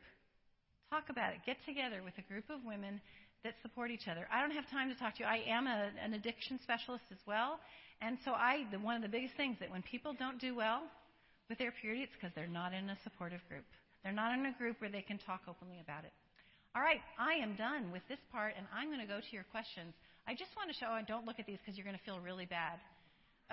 Talk 0.91 1.07
about 1.09 1.33
it. 1.33 1.39
Get 1.47 1.57
together 1.65 2.03
with 2.03 2.19
a 2.19 2.27
group 2.27 2.51
of 2.51 2.67
women 2.67 3.01
that 3.47 3.55
support 3.63 3.91
each 3.91 4.09
other. 4.11 4.27
I 4.27 4.43
don't 4.43 4.51
have 4.51 4.69
time 4.69 4.91
to 4.91 4.97
talk 4.99 5.15
to 5.17 5.21
you. 5.23 5.29
I 5.31 5.47
am 5.47 5.67
a, 5.67 5.91
an 6.03 6.15
addiction 6.15 6.59
specialist 6.63 7.05
as 7.13 7.23
well. 7.27 7.61
And 8.03 8.19
so 8.25 8.33
I, 8.33 8.67
the, 8.73 8.79
one 8.79 8.97
of 8.97 9.03
the 9.03 9.09
biggest 9.09 9.35
things 9.37 9.57
that 9.61 9.71
when 9.71 9.83
people 9.83 10.15
don't 10.19 10.41
do 10.41 10.55
well 10.55 10.83
with 11.49 11.59
their 11.59 11.71
purity, 11.71 12.03
it's 12.03 12.13
because 12.19 12.35
they're 12.35 12.51
not 12.51 12.75
in 12.75 12.91
a 12.91 12.99
supportive 13.05 13.41
group. 13.49 13.65
They're 14.03 14.13
not 14.13 14.37
in 14.37 14.45
a 14.47 14.53
group 14.59 14.81
where 14.81 14.91
they 14.91 15.03
can 15.03 15.19
talk 15.19 15.43
openly 15.47 15.79
about 15.81 16.05
it. 16.05 16.13
All 16.75 16.83
right, 16.83 17.01
I 17.19 17.35
am 17.43 17.55
done 17.57 17.91
with 17.93 18.03
this 18.09 18.21
part, 18.33 18.55
and 18.57 18.67
I'm 18.75 18.89
going 18.89 19.01
to 19.01 19.07
go 19.07 19.21
to 19.21 19.33
your 19.33 19.45
questions. 19.51 19.95
I 20.27 20.35
just 20.35 20.51
want 20.57 20.71
to 20.71 20.77
show, 20.77 20.95
and 20.95 21.07
don't 21.07 21.27
look 21.27 21.39
at 21.39 21.47
these 21.47 21.59
because 21.59 21.77
you're 21.79 21.87
going 21.87 21.99
to 21.99 22.07
feel 22.07 22.19
really 22.21 22.47
bad. 22.47 22.79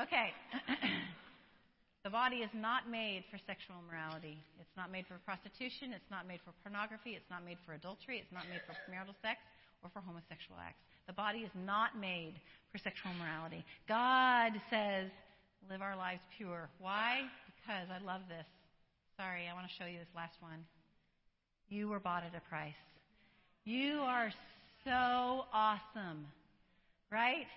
Okay. 0.02 0.30
The 2.08 2.15
body 2.15 2.38
is 2.38 2.56
not 2.56 2.88
made 2.88 3.28
for 3.28 3.36
sexual 3.43 3.76
immorality. 3.84 4.39
It's 4.63 4.72
not 4.80 4.96
made 4.96 5.04
for 5.12 5.20
prostitution. 5.28 5.91
It's 5.91 6.08
not 6.08 6.24
made 6.24 6.39
for 6.39 6.56
pornography. 6.63 7.20
It's 7.20 7.28
not 7.28 7.43
made 7.43 7.60
for 7.67 7.76
adultery. 7.76 8.24
It's 8.24 8.32
not 8.32 8.48
made 8.48 8.63
for 8.63 8.72
marital 8.88 9.12
sex 9.20 9.43
or 9.84 9.91
for 9.91 10.00
homosexual 10.00 10.56
acts. 10.56 10.80
The 11.04 11.12
body 11.12 11.43
is 11.43 11.52
not 11.52 12.00
made 12.00 12.39
for 12.72 12.80
sexual 12.80 13.12
immorality. 13.12 13.60
God 13.91 14.56
says, 14.72 15.12
live 15.67 15.84
our 15.84 16.00
lives 16.00 16.24
pure. 16.38 16.72
Why? 16.80 17.28
Because 17.43 17.91
I 17.91 18.00
love 18.00 18.24
this. 18.32 18.48
Sorry, 19.20 19.52
I 19.52 19.52
want 19.52 19.67
to 19.67 19.76
show 19.76 19.84
you 19.84 20.00
this 20.00 20.15
last 20.15 20.39
one. 20.39 20.63
You 21.67 21.91
were 21.91 22.00
bought 22.00 22.24
at 22.24 22.32
a 22.32 22.43
price. 22.48 22.80
You 23.65 24.00
are 24.08 24.32
so 24.88 25.43
awesome. 25.52 26.24
Right? 27.12 27.52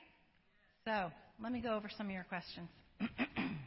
So, 0.85 1.15
let 1.41 1.53
me 1.53 1.61
go 1.61 1.77
over 1.79 1.87
some 1.87 2.11
of 2.11 2.13
your 2.13 2.27
questions. 2.27 2.67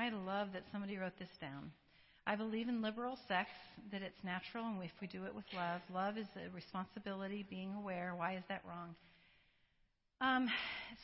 I 0.00 0.08
love 0.08 0.48
that 0.54 0.62
somebody 0.72 0.96
wrote 0.96 1.18
this 1.18 1.28
down. 1.42 1.70
I 2.26 2.34
believe 2.34 2.70
in 2.70 2.80
liberal 2.80 3.18
sex, 3.28 3.50
that 3.92 4.00
it's 4.00 4.24
natural, 4.24 4.64
and 4.64 4.82
if 4.82 4.90
we 4.98 5.06
do 5.06 5.26
it 5.26 5.34
with 5.34 5.44
love, 5.54 5.82
love 5.92 6.16
is 6.16 6.26
a 6.36 6.48
responsibility, 6.54 7.44
being 7.50 7.74
aware. 7.74 8.14
Why 8.16 8.36
is 8.36 8.42
that 8.48 8.62
wrong? 8.66 8.94
Um, 10.22 10.48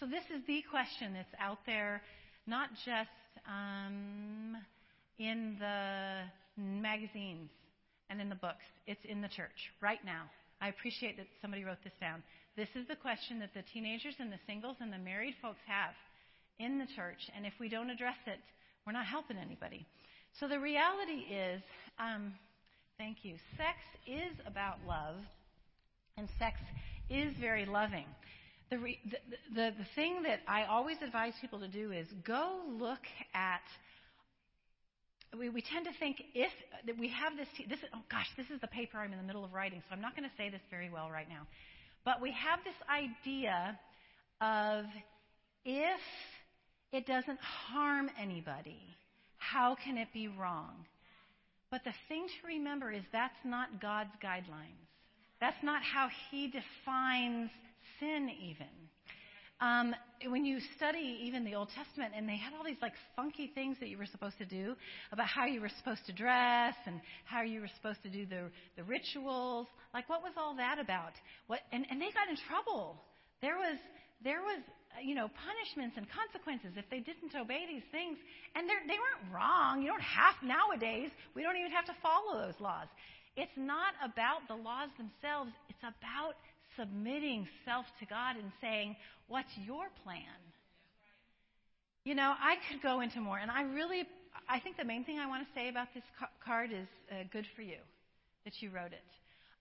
so, 0.01 0.07
this 0.07 0.25
is 0.35 0.41
the 0.47 0.65
question 0.71 1.13
that's 1.13 1.35
out 1.39 1.59
there, 1.67 2.01
not 2.47 2.71
just 2.87 3.11
um, 3.47 4.57
in 5.19 5.57
the 5.59 6.23
magazines 6.57 7.51
and 8.09 8.19
in 8.19 8.31
the 8.31 8.35
books, 8.35 8.65
it's 8.87 9.05
in 9.05 9.21
the 9.21 9.29
church 9.29 9.73
right 9.83 10.03
now. 10.07 10.23
I 10.63 10.69
appreciate 10.69 11.19
that 11.19 11.27
somebody 11.43 11.65
wrote 11.65 11.85
this 11.85 11.93
down. 12.01 12.23
This 12.57 12.69
is 12.75 12.89
the 12.89 12.97
question 12.97 13.41
that 13.41 13.53
the 13.53 13.65
teenagers 13.75 14.15
and 14.19 14.33
the 14.33 14.41
singles 14.47 14.79
and 14.81 14.91
the 14.91 14.99
married 14.99 15.35
folks 15.43 15.61
have 15.67 15.93
in 16.59 16.79
the 16.79 16.89
church, 16.97 17.29
and 17.37 17.45
if 17.45 17.53
we 17.61 17.69
don't 17.69 17.91
address 17.91 18.17
it, 18.27 18.41
we're 18.87 18.93
not 18.93 19.07
helping 19.07 19.37
anybody. 19.37 19.85
So 20.39 20.47
the 20.49 20.61
reality 20.61 21.25
is, 21.33 21.63
um, 21.99 22.35
thank 22.99 23.19
you, 23.25 23.35
sex 23.57 23.79
is 24.07 24.37
about 24.47 24.77
love, 24.87 25.17
and 26.17 26.29
sex 26.39 26.59
is 27.11 27.35
very 27.41 27.67
loving. 27.67 28.07
The, 28.71 28.79
re, 28.79 28.99
the, 29.05 29.19
the, 29.55 29.71
the 29.79 29.87
thing 29.95 30.23
that 30.23 30.41
I 30.47 30.65
always 30.65 30.97
advise 31.03 31.33
people 31.41 31.61
to 31.61 31.69
do 31.69 31.93
is 31.93 32.07
go 32.25 32.61
look 32.79 33.03
at. 33.35 33.63
We, 35.39 35.49
we 35.51 35.63
tend 35.63 35.87
to 35.87 35.93
think 35.99 36.23
if 36.35 36.51
that 36.87 36.99
we 36.99 37.09
have 37.09 37.37
this, 37.37 37.49
this. 37.69 37.79
Oh 37.95 38.03
gosh, 38.11 38.27
this 38.37 38.47
is 38.55 38.61
the 38.61 38.67
paper 38.69 38.99
I'm 38.99 39.13
in 39.13 39.19
the 39.19 39.25
middle 39.25 39.45
of 39.45 39.53
writing, 39.53 39.83
so 39.89 39.95
I'm 39.95 40.01
not 40.01 40.17
going 40.17 40.29
to 40.29 40.37
say 40.37 40.49
this 40.51 40.63
very 40.71 40.91
well 40.91 41.11
right 41.11 41.29
now. 41.29 41.47
But 42.05 42.21
we 42.21 42.33
have 42.33 42.61
this 42.65 42.75
idea 42.89 43.79
of 44.41 44.85
if 45.65 46.01
it 46.93 47.07
doesn't 47.07 47.39
harm 47.41 48.11
anybody. 48.21 48.81
How 49.39 49.77
can 49.83 49.97
it 49.99 50.09
be 50.13 50.29
wrong? 50.29 50.87
But 51.71 51.83
the 51.85 51.93
thing 52.09 52.27
to 52.27 52.47
remember 52.47 52.93
is 52.93 53.03
that's 53.13 53.35
not 53.45 53.81
God's 53.81 54.15
guidelines. 54.23 54.87
That's 55.41 55.63
not 55.63 55.83
how 55.83 56.09
He 56.31 56.47
defines 56.47 57.51
sin, 58.01 58.31
even. 58.43 58.67
Um, 59.61 59.95
when 60.29 60.45
you 60.45 60.59
study 60.77 61.19
even 61.23 61.45
the 61.45 61.55
Old 61.55 61.71
Testament, 61.75 62.13
and 62.15 62.29
they 62.29 62.37
had 62.37 62.53
all 62.53 62.65
these 62.65 62.81
like 62.83 62.93
funky 63.15 63.51
things 63.55 63.79
that 63.81 63.89
you 63.89 63.97
were 63.97 64.07
supposed 64.07 64.37
to 64.39 64.45
do 64.45 64.77
about 65.13 65.27
how 65.27 65.47
you 65.47 65.63
were 65.63 65.71
supposed 65.79 66.05
to 66.07 66.13
dress 66.13 66.75
and 66.85 67.01
how 67.25 67.43
you 67.43 67.61
were 67.61 67.71
supposed 67.77 68.03
to 68.03 68.11
do 68.11 68.27
the 68.27 68.51
the 68.77 68.85
rituals. 68.85 69.67
Like, 69.95 70.09
what 70.11 70.23
was 70.23 70.33
all 70.37 70.57
that 70.57 70.79
about? 70.79 71.13
What? 71.47 71.61
And, 71.73 71.87
and 71.91 72.01
they 72.01 72.13
got 72.13 72.29
in 72.29 72.37
trouble. 72.47 72.97
There 73.41 73.57
was 73.57 73.79
there 74.23 74.41
was 74.43 74.61
you 75.03 75.15
know, 75.15 75.29
punishments 75.29 75.97
and 75.97 76.07
consequences 76.09 76.73
if 76.77 76.89
they 76.91 77.01
didn't 77.01 77.35
obey 77.37 77.67
these 77.69 77.85
things. 77.93 78.17
And 78.55 78.69
they 78.69 78.99
weren't 78.99 79.25
wrong. 79.33 79.83
You 79.83 79.89
don't 79.89 80.05
have, 80.05 80.35
nowadays, 80.43 81.11
we 81.35 81.43
don't 81.43 81.57
even 81.57 81.73
have 81.73 81.87
to 81.87 81.97
follow 82.03 82.47
those 82.47 82.59
laws. 82.61 82.89
It's 83.37 83.53
not 83.57 83.93
about 84.01 84.49
the 84.49 84.57
laws 84.57 84.89
themselves, 84.97 85.53
it's 85.69 85.85
about 85.85 86.41
submitting 86.77 87.47
self 87.65 87.85
to 88.01 88.07
God 88.07 88.37
and 88.37 88.51
saying, 88.61 88.97
What's 89.29 89.51
your 89.67 89.87
plan? 90.05 90.39
You 92.05 92.15
know, 92.15 92.33
I 92.39 92.57
could 92.71 92.81
go 92.81 93.01
into 93.01 93.21
more, 93.21 93.39
and 93.39 93.51
I 93.51 93.63
really, 93.63 94.05
I 94.49 94.61
think 94.61 94.77
the 94.77 94.85
main 94.85 95.05
thing 95.05 95.19
I 95.19 95.27
want 95.27 95.43
to 95.43 95.53
say 95.59 95.69
about 95.69 95.89
this 95.93 96.05
card 96.45 96.71
is 96.71 96.87
uh, 97.11 97.25
good 97.33 97.45
for 97.57 97.63
you 97.63 97.79
that 98.45 98.55
you 98.61 98.71
wrote 98.71 98.93
it. 98.93 99.03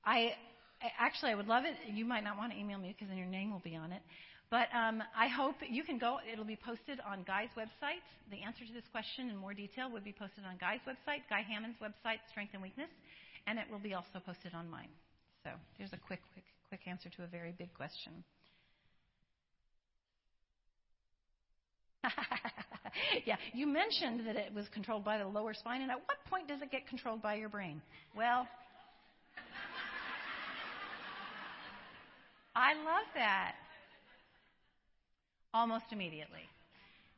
I 0.06 0.34
actually, 1.00 1.32
I 1.32 1.36
would 1.36 1.48
love 1.48 1.64
it. 1.66 1.74
You 1.92 2.06
might 2.06 2.24
not 2.24 2.38
want 2.38 2.54
to 2.54 2.60
email 2.60 2.78
me 2.78 2.94
because 2.94 3.10
then 3.10 3.18
your 3.18 3.28
name 3.28 3.52
will 3.52 3.64
be 3.66 3.76
on 3.76 3.92
it. 3.92 4.02
But 4.52 4.68
um, 4.74 5.02
I 5.18 5.28
hope 5.28 5.56
you 5.68 5.84
can 5.84 5.98
go. 5.98 6.20
It'll 6.32 6.46
be 6.46 6.56
posted 6.56 7.00
on 7.02 7.24
Guy's 7.24 7.50
website. 7.58 8.06
The 8.30 8.38
answer 8.46 8.64
to 8.66 8.74
this 8.74 8.84
question 8.92 9.30
in 9.30 9.38
more 9.38 9.54
detail 9.54 9.90
would 9.92 10.04
be 10.04 10.14
posted 10.14 10.44
on 10.46 10.58
Guy's 10.58 10.82
website, 10.88 11.22
Guy 11.30 11.42
Hammond's 11.42 11.78
website, 11.82 12.20
Strength 12.30 12.54
in 12.54 12.62
Weakness, 12.62 12.90
and 13.48 13.58
it 13.58 13.66
will 13.72 13.80
be 13.80 13.96
also 13.96 14.20
posted 14.24 14.54
on 14.54 14.70
mine. 14.70 14.90
So 15.44 15.50
there's 15.78 15.94
a 15.94 15.98
quick, 15.98 16.22
quick, 16.34 16.46
quick 16.70 16.82
answer 16.88 17.10
to 17.18 17.24
a 17.24 17.28
very 17.28 17.54
big 17.58 17.74
question. 17.74 18.24
yeah, 23.26 23.38
you 23.54 23.66
mentioned 23.66 24.28
that 24.28 24.36
it 24.36 24.54
was 24.54 24.68
controlled 24.74 25.04
by 25.04 25.18
the 25.18 25.26
lower 25.26 25.56
spine, 25.56 25.82
and 25.82 25.90
at 25.90 25.98
what 25.98 26.24
point 26.30 26.48
does 26.48 26.62
it 26.62 26.70
get 26.72 26.88
controlled 26.88 27.22
by 27.22 27.36
your 27.36 27.50
brain? 27.50 27.82
Well, 28.16 28.48
I 32.56 32.76
love 32.76 33.06
that 33.16 33.56
almost 35.56 35.86
immediately. 35.92 36.44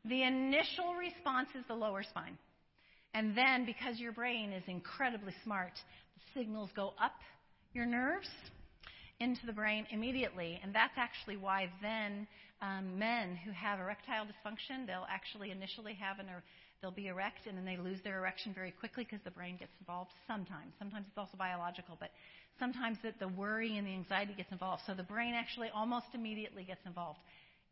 The 0.06 0.24
initial 0.24 0.94
response 0.94 1.50
is 1.58 1.66
the 1.68 1.74
lower 1.74 2.04
spine. 2.04 2.38
And 3.14 3.36
then, 3.36 3.66
because 3.66 4.00
your 4.00 4.12
brain 4.12 4.54
is 4.54 4.64
incredibly 4.68 5.34
smart, 5.44 5.74
the 6.16 6.40
signals 6.40 6.70
go 6.76 6.94
up 7.02 7.16
your 7.74 7.88
nerves 7.88 8.30
into 9.20 9.46
the 9.48 9.54
brain 9.54 9.88
immediately. 9.92 10.60
And 10.62 10.74
that's 10.74 10.94
actually 10.98 11.38
why 11.38 11.70
then 11.82 12.28
um, 12.62 13.00
men 13.00 13.36
who 13.44 13.52
have 13.52 13.80
erectile 13.80 14.26
dysfunction, 14.26 14.86
they'll 14.86 15.08
actually 15.10 15.50
initially 15.50 15.96
have 15.96 16.20
an, 16.20 16.28
they'll 16.82 16.92
be 16.92 17.08
erect 17.08 17.48
and 17.48 17.58
then 17.58 17.66
they 17.66 17.78
lose 17.78 18.00
their 18.04 18.20
erection 18.20 18.54
very 18.54 18.72
quickly 18.72 19.04
because 19.04 19.24
the 19.26 19.32
brain 19.32 19.58
gets 19.58 19.72
involved 19.80 20.12
sometimes. 20.28 20.74
Sometimes 20.78 21.06
it's 21.10 21.18
also 21.18 21.38
biological, 21.38 21.98
but 22.00 22.12
sometimes 22.60 22.98
the, 23.02 23.14
the 23.20 23.28
worry 23.30 23.78
and 23.78 23.88
the 23.88 23.94
anxiety 23.94 24.34
gets 24.38 24.52
involved. 24.52 24.84
So 24.86 24.94
the 24.94 25.04
brain 25.04 25.34
actually 25.34 25.70
almost 25.74 26.08
immediately 26.14 26.64
gets 26.64 26.86
involved. 26.86 27.20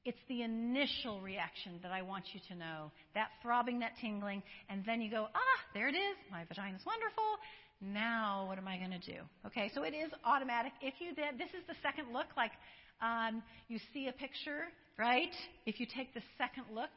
It's 0.06 0.22
the 0.30 0.44
initial 0.44 1.20
reaction 1.20 1.80
that 1.82 1.91
I 1.91 2.04
want 2.04 2.26
you 2.34 2.39
to 2.50 2.56
know. 2.56 2.91
That 3.15 3.30
throbbing, 3.41 3.80
that 3.80 3.94
tingling, 4.00 4.44
and 4.70 4.84
then 4.86 5.02
you 5.02 5.10
go, 5.10 5.28
ah, 5.34 5.60
there 5.74 5.89
it 5.89 5.96
is. 5.96 6.15
My 6.32 6.46
vagina 6.46 6.78
is 6.78 6.86
wonderful. 6.86 7.24
Now, 7.82 8.46
what 8.48 8.58
am 8.58 8.68
I 8.68 8.78
going 8.78 8.91
to 8.91 9.00
do? 9.00 9.20
Okay, 9.48 9.70
so 9.74 9.84
it 9.84 9.94
is 9.94 10.12
automatic. 10.24 10.72
If 10.82 10.96
you 11.00 11.13
did, 11.13 11.38
this 11.38 11.50
is 11.50 11.65
the 11.68 11.76
second 11.84 12.13
look. 12.13 12.28
Like 12.38 12.52
um, 13.02 13.44
you 13.68 13.80
see 13.94 14.08
a 14.08 14.13
picture, 14.13 14.70
right? 14.98 15.34
If 15.65 15.80
you 15.80 15.86
take 15.86 16.13
the 16.13 16.22
second 16.38 16.65
look, 16.74 16.94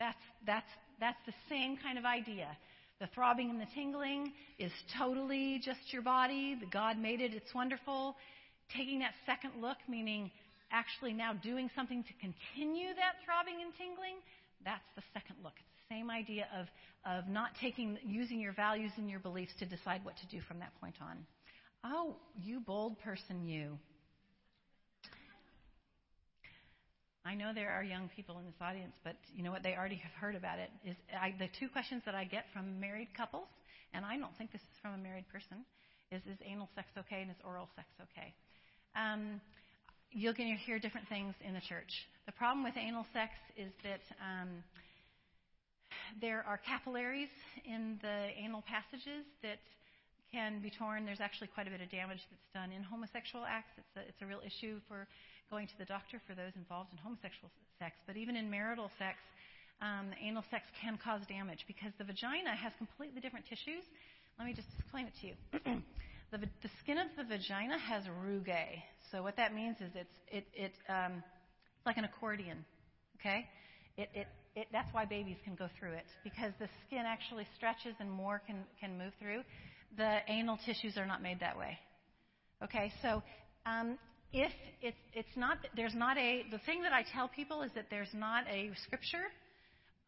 that's 0.00 0.18
that's 0.46 0.68
that's 1.00 1.18
the 1.26 1.34
same 1.48 1.76
kind 1.76 1.98
of 1.98 2.04
idea. 2.04 2.48
The 3.00 3.06
throbbing 3.14 3.50
and 3.50 3.60
the 3.60 3.66
tingling 3.74 4.32
is 4.58 4.72
totally 4.98 5.60
just 5.64 5.80
your 5.92 6.02
body. 6.02 6.56
The 6.58 6.66
God 6.66 6.98
made 6.98 7.20
it. 7.20 7.34
It's 7.34 7.54
wonderful. 7.54 8.16
Taking 8.74 9.00
that 9.00 9.12
second 9.26 9.60
look, 9.60 9.76
meaning 9.88 10.30
actually 10.74 11.14
now 11.14 11.32
doing 11.32 11.70
something 11.76 12.02
to 12.02 12.14
continue 12.18 12.90
that 12.98 13.22
throbbing 13.24 13.62
and 13.62 13.70
tingling, 13.78 14.18
that's 14.66 14.84
the 14.98 15.02
second 15.14 15.36
look. 15.42 15.54
It's 15.54 15.74
the 15.86 15.94
same 15.94 16.10
idea 16.10 16.50
of, 16.50 16.66
of 17.06 17.30
not 17.30 17.54
taking, 17.60 17.96
using 18.04 18.40
your 18.40 18.52
values 18.52 18.90
and 18.98 19.08
your 19.08 19.20
beliefs 19.20 19.54
to 19.60 19.66
decide 19.66 20.04
what 20.04 20.16
to 20.18 20.26
do 20.26 20.42
from 20.48 20.58
that 20.58 20.74
point 20.80 20.96
on. 21.00 21.22
Oh, 21.84 22.16
you 22.42 22.58
bold 22.58 22.98
person, 22.98 23.46
you. 23.46 23.78
I 27.24 27.34
know 27.34 27.52
there 27.54 27.70
are 27.70 27.82
young 27.82 28.10
people 28.14 28.38
in 28.38 28.44
this 28.44 28.60
audience, 28.60 28.92
but 29.02 29.16
you 29.32 29.42
know 29.42 29.50
what? 29.50 29.62
They 29.62 29.76
already 29.76 29.96
have 29.96 30.12
heard 30.12 30.34
about 30.34 30.58
it. 30.58 30.68
Is 30.84 30.96
I, 31.08 31.34
the 31.38 31.48
two 31.58 31.68
questions 31.68 32.02
that 32.04 32.14
I 32.14 32.24
get 32.24 32.44
from 32.52 32.80
married 32.80 33.08
couples, 33.16 33.48
and 33.94 34.04
I 34.04 34.18
don't 34.18 34.36
think 34.36 34.52
this 34.52 34.60
is 34.60 34.76
from 34.82 34.92
a 34.92 34.98
married 34.98 35.24
person, 35.32 35.64
is 36.12 36.20
is 36.28 36.36
anal 36.44 36.68
sex 36.74 36.88
okay 36.98 37.22
and 37.22 37.30
is 37.30 37.36
oral 37.44 37.68
sex 37.76 37.88
okay? 38.12 38.34
Um, 38.92 39.40
you're 40.14 40.32
going 40.32 40.54
to 40.54 40.62
hear 40.62 40.78
different 40.78 41.08
things 41.08 41.34
in 41.42 41.54
the 41.54 41.60
church. 41.60 41.90
The 42.26 42.32
problem 42.32 42.62
with 42.62 42.78
anal 42.78 43.04
sex 43.12 43.34
is 43.58 43.74
that 43.82 44.00
um, 44.22 44.62
there 46.22 46.46
are 46.46 46.56
capillaries 46.62 47.34
in 47.66 47.98
the 48.00 48.30
anal 48.38 48.62
passages 48.62 49.26
that 49.42 49.58
can 50.30 50.62
be 50.62 50.70
torn. 50.70 51.04
There's 51.04 51.20
actually 51.20 51.50
quite 51.50 51.66
a 51.66 51.70
bit 51.70 51.82
of 51.82 51.90
damage 51.90 52.22
that's 52.30 52.50
done 52.54 52.70
in 52.70 52.82
homosexual 52.86 53.44
acts. 53.44 53.74
It's 53.76 53.94
a, 53.98 54.02
it's 54.06 54.22
a 54.22 54.26
real 54.26 54.40
issue 54.46 54.78
for 54.86 55.06
going 55.50 55.66
to 55.66 55.76
the 55.78 55.84
doctor 55.84 56.22
for 56.26 56.34
those 56.34 56.54
involved 56.54 56.94
in 56.94 56.98
homosexual 56.98 57.50
sex. 57.82 57.98
But 58.06 58.16
even 58.16 58.38
in 58.38 58.46
marital 58.46 58.90
sex, 58.98 59.18
um, 59.82 60.14
anal 60.22 60.46
sex 60.50 60.62
can 60.78 60.94
cause 61.02 61.26
damage 61.26 61.66
because 61.66 61.90
the 61.98 62.06
vagina 62.06 62.54
has 62.54 62.72
completely 62.78 63.20
different 63.20 63.50
tissues. 63.50 63.82
Let 64.38 64.46
me 64.46 64.54
just 64.54 64.70
explain 64.78 65.10
it 65.10 65.14
to 65.20 65.24
you. 65.26 65.82
The, 66.32 66.38
the 66.38 66.70
skin 66.82 66.98
of 66.98 67.06
the 67.16 67.24
vagina 67.24 67.78
has 67.78 68.04
rugae. 68.04 68.82
So 69.12 69.22
what 69.22 69.36
that 69.36 69.54
means 69.54 69.76
is 69.80 69.90
it's 69.94 70.18
it 70.28 70.46
it 70.54 70.72
um, 70.88 71.22
it's 71.76 71.86
like 71.86 71.96
an 71.96 72.04
accordion. 72.04 72.64
Okay, 73.20 73.46
it 73.96 74.08
it 74.14 74.26
it, 74.56 74.68
that's 74.72 74.92
why 74.92 75.04
babies 75.04 75.36
can 75.44 75.54
go 75.54 75.68
through 75.78 75.92
it 75.92 76.06
because 76.22 76.52
the 76.58 76.68
skin 76.86 77.02
actually 77.06 77.46
stretches 77.56 77.94
and 77.98 78.10
more 78.10 78.40
can, 78.46 78.64
can 78.80 78.96
move 78.96 79.12
through. 79.18 79.42
The 79.96 80.18
anal 80.28 80.58
tissues 80.64 80.96
are 80.96 81.06
not 81.06 81.22
made 81.22 81.40
that 81.40 81.58
way. 81.58 81.78
Okay, 82.62 82.92
so 83.02 83.22
um, 83.66 83.98
if 84.32 84.52
it's, 84.80 84.96
it's 85.12 85.36
not, 85.36 85.58
there's 85.76 85.94
not 85.94 86.16
a, 86.18 86.42
the 86.50 86.58
thing 86.66 86.82
that 86.82 86.92
I 86.92 87.04
tell 87.12 87.28
people 87.28 87.62
is 87.62 87.70
that 87.74 87.86
there's 87.90 88.12
not 88.14 88.44
a 88.48 88.70
scripture. 88.84 89.26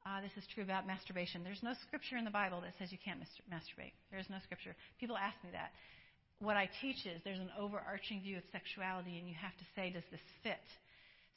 Uh, 0.07 0.21
this 0.21 0.31
is 0.37 0.45
true 0.55 0.63
about 0.63 0.87
masturbation. 0.87 1.43
There's 1.43 1.63
no 1.63 1.75
scripture 1.87 2.17
in 2.17 2.25
the 2.25 2.31
Bible 2.31 2.61
that 2.61 2.73
says 2.79 2.93
you 2.93 2.99
can't 3.05 3.19
masturbate. 3.51 3.93
There 4.11 4.21
is 4.21 4.27
no 4.31 4.39
scripture. 4.45 4.77
People 5.01 5.17
ask 5.17 5.35
me 5.43 5.51
that. 5.53 5.71
What 6.41 6.57
I 6.57 6.69
teach 6.83 7.07
is 7.07 7.21
there's 7.25 7.39
an 7.39 7.51
overarching 7.59 8.21
view 8.21 8.37
of 8.37 8.43
sexuality, 8.53 9.19
and 9.19 9.29
you 9.29 9.35
have 9.41 9.57
to 9.57 9.65
say, 9.75 9.91
does 9.91 10.05
this 10.11 10.21
fit? 10.43 10.61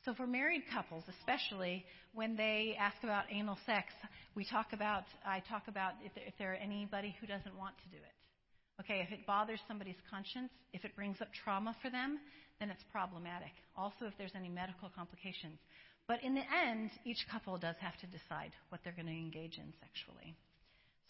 So 0.06 0.14
for 0.14 0.28
married 0.28 0.64
couples, 0.74 1.04
especially 1.20 1.86
when 2.14 2.36
they 2.36 2.76
ask 2.80 2.96
about 3.04 3.26
anal 3.32 3.58
sex, 3.66 3.88
we 4.36 4.46
talk 4.46 4.72
about 4.72 5.04
I 5.26 5.42
talk 5.50 5.68
about 5.68 5.94
if 6.04 6.16
there, 6.16 6.24
if 6.26 6.34
there 6.38 6.52
are 6.54 6.56
anybody 6.56 7.16
who 7.20 7.28
doesn't 7.28 7.56
want 7.58 7.76
to 7.84 7.90
do 7.92 7.98
it. 7.98 8.82
Okay, 8.82 9.04
if 9.06 9.12
it 9.12 9.28
bothers 9.28 9.60
somebody's 9.68 10.00
conscience, 10.10 10.52
if 10.72 10.86
it 10.86 10.96
brings 10.96 11.20
up 11.22 11.28
trauma 11.44 11.76
for 11.82 11.90
them, 11.90 12.20
then 12.60 12.70
it's 12.70 12.84
problematic. 12.92 13.52
Also, 13.76 14.06
if 14.08 14.14
there's 14.18 14.32
any 14.36 14.48
medical 14.48 14.90
complications. 14.96 15.60
But 16.08 16.24
in 16.24 16.34
the 16.34 16.48
end, 16.66 16.90
each 17.06 17.26
couple 17.30 17.58
does 17.58 17.76
have 17.82 17.98
to 18.00 18.08
decide 18.08 18.52
what 18.70 18.82
they're 18.84 18.96
going 18.96 19.08
to 19.08 19.12
engage 19.12 19.58
in 19.58 19.74
sexually. 19.80 20.34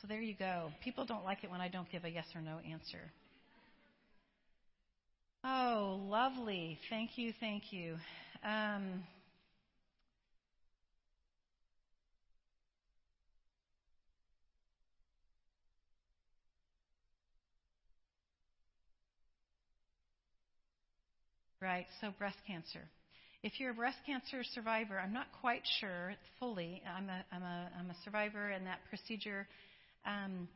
So 0.02 0.08
there 0.08 0.22
you 0.22 0.34
go. 0.34 0.72
People 0.84 1.06
don't 1.06 1.24
like 1.24 1.44
it 1.44 1.52
when 1.52 1.62
I 1.62 1.70
don't 1.70 1.90
give 1.92 2.06
a 2.06 2.10
yes 2.10 2.26
or 2.36 2.42
no 2.42 2.58
answer. 2.70 3.12
Oh, 5.44 6.02
lovely. 6.10 6.80
Thank 6.90 7.12
you, 7.18 7.34
thank 7.40 7.72
you. 7.72 7.96
Um, 8.44 9.04
right, 21.62 21.88
so 22.02 22.12
breast 22.20 22.38
cancer. 22.48 22.82
If 23.44 23.60
you're 23.60 23.72
a 23.72 23.76
breast 23.76 23.98
cancer 24.06 24.44
survivor, 24.56 25.00
I'm 25.00 25.14
not 25.14 25.28
quite 25.42 25.64
sure 25.80 26.14
fully. 26.40 26.82
I'm 26.88 27.10
a, 27.10 27.24
I'm 27.34 27.44
a, 27.44 27.70
I'm 27.80 27.90
a 27.92 27.96
survivor 28.06 28.52
in 28.52 28.66
that 28.66 28.80
procedure. 28.90 29.48
Um, 30.06 30.48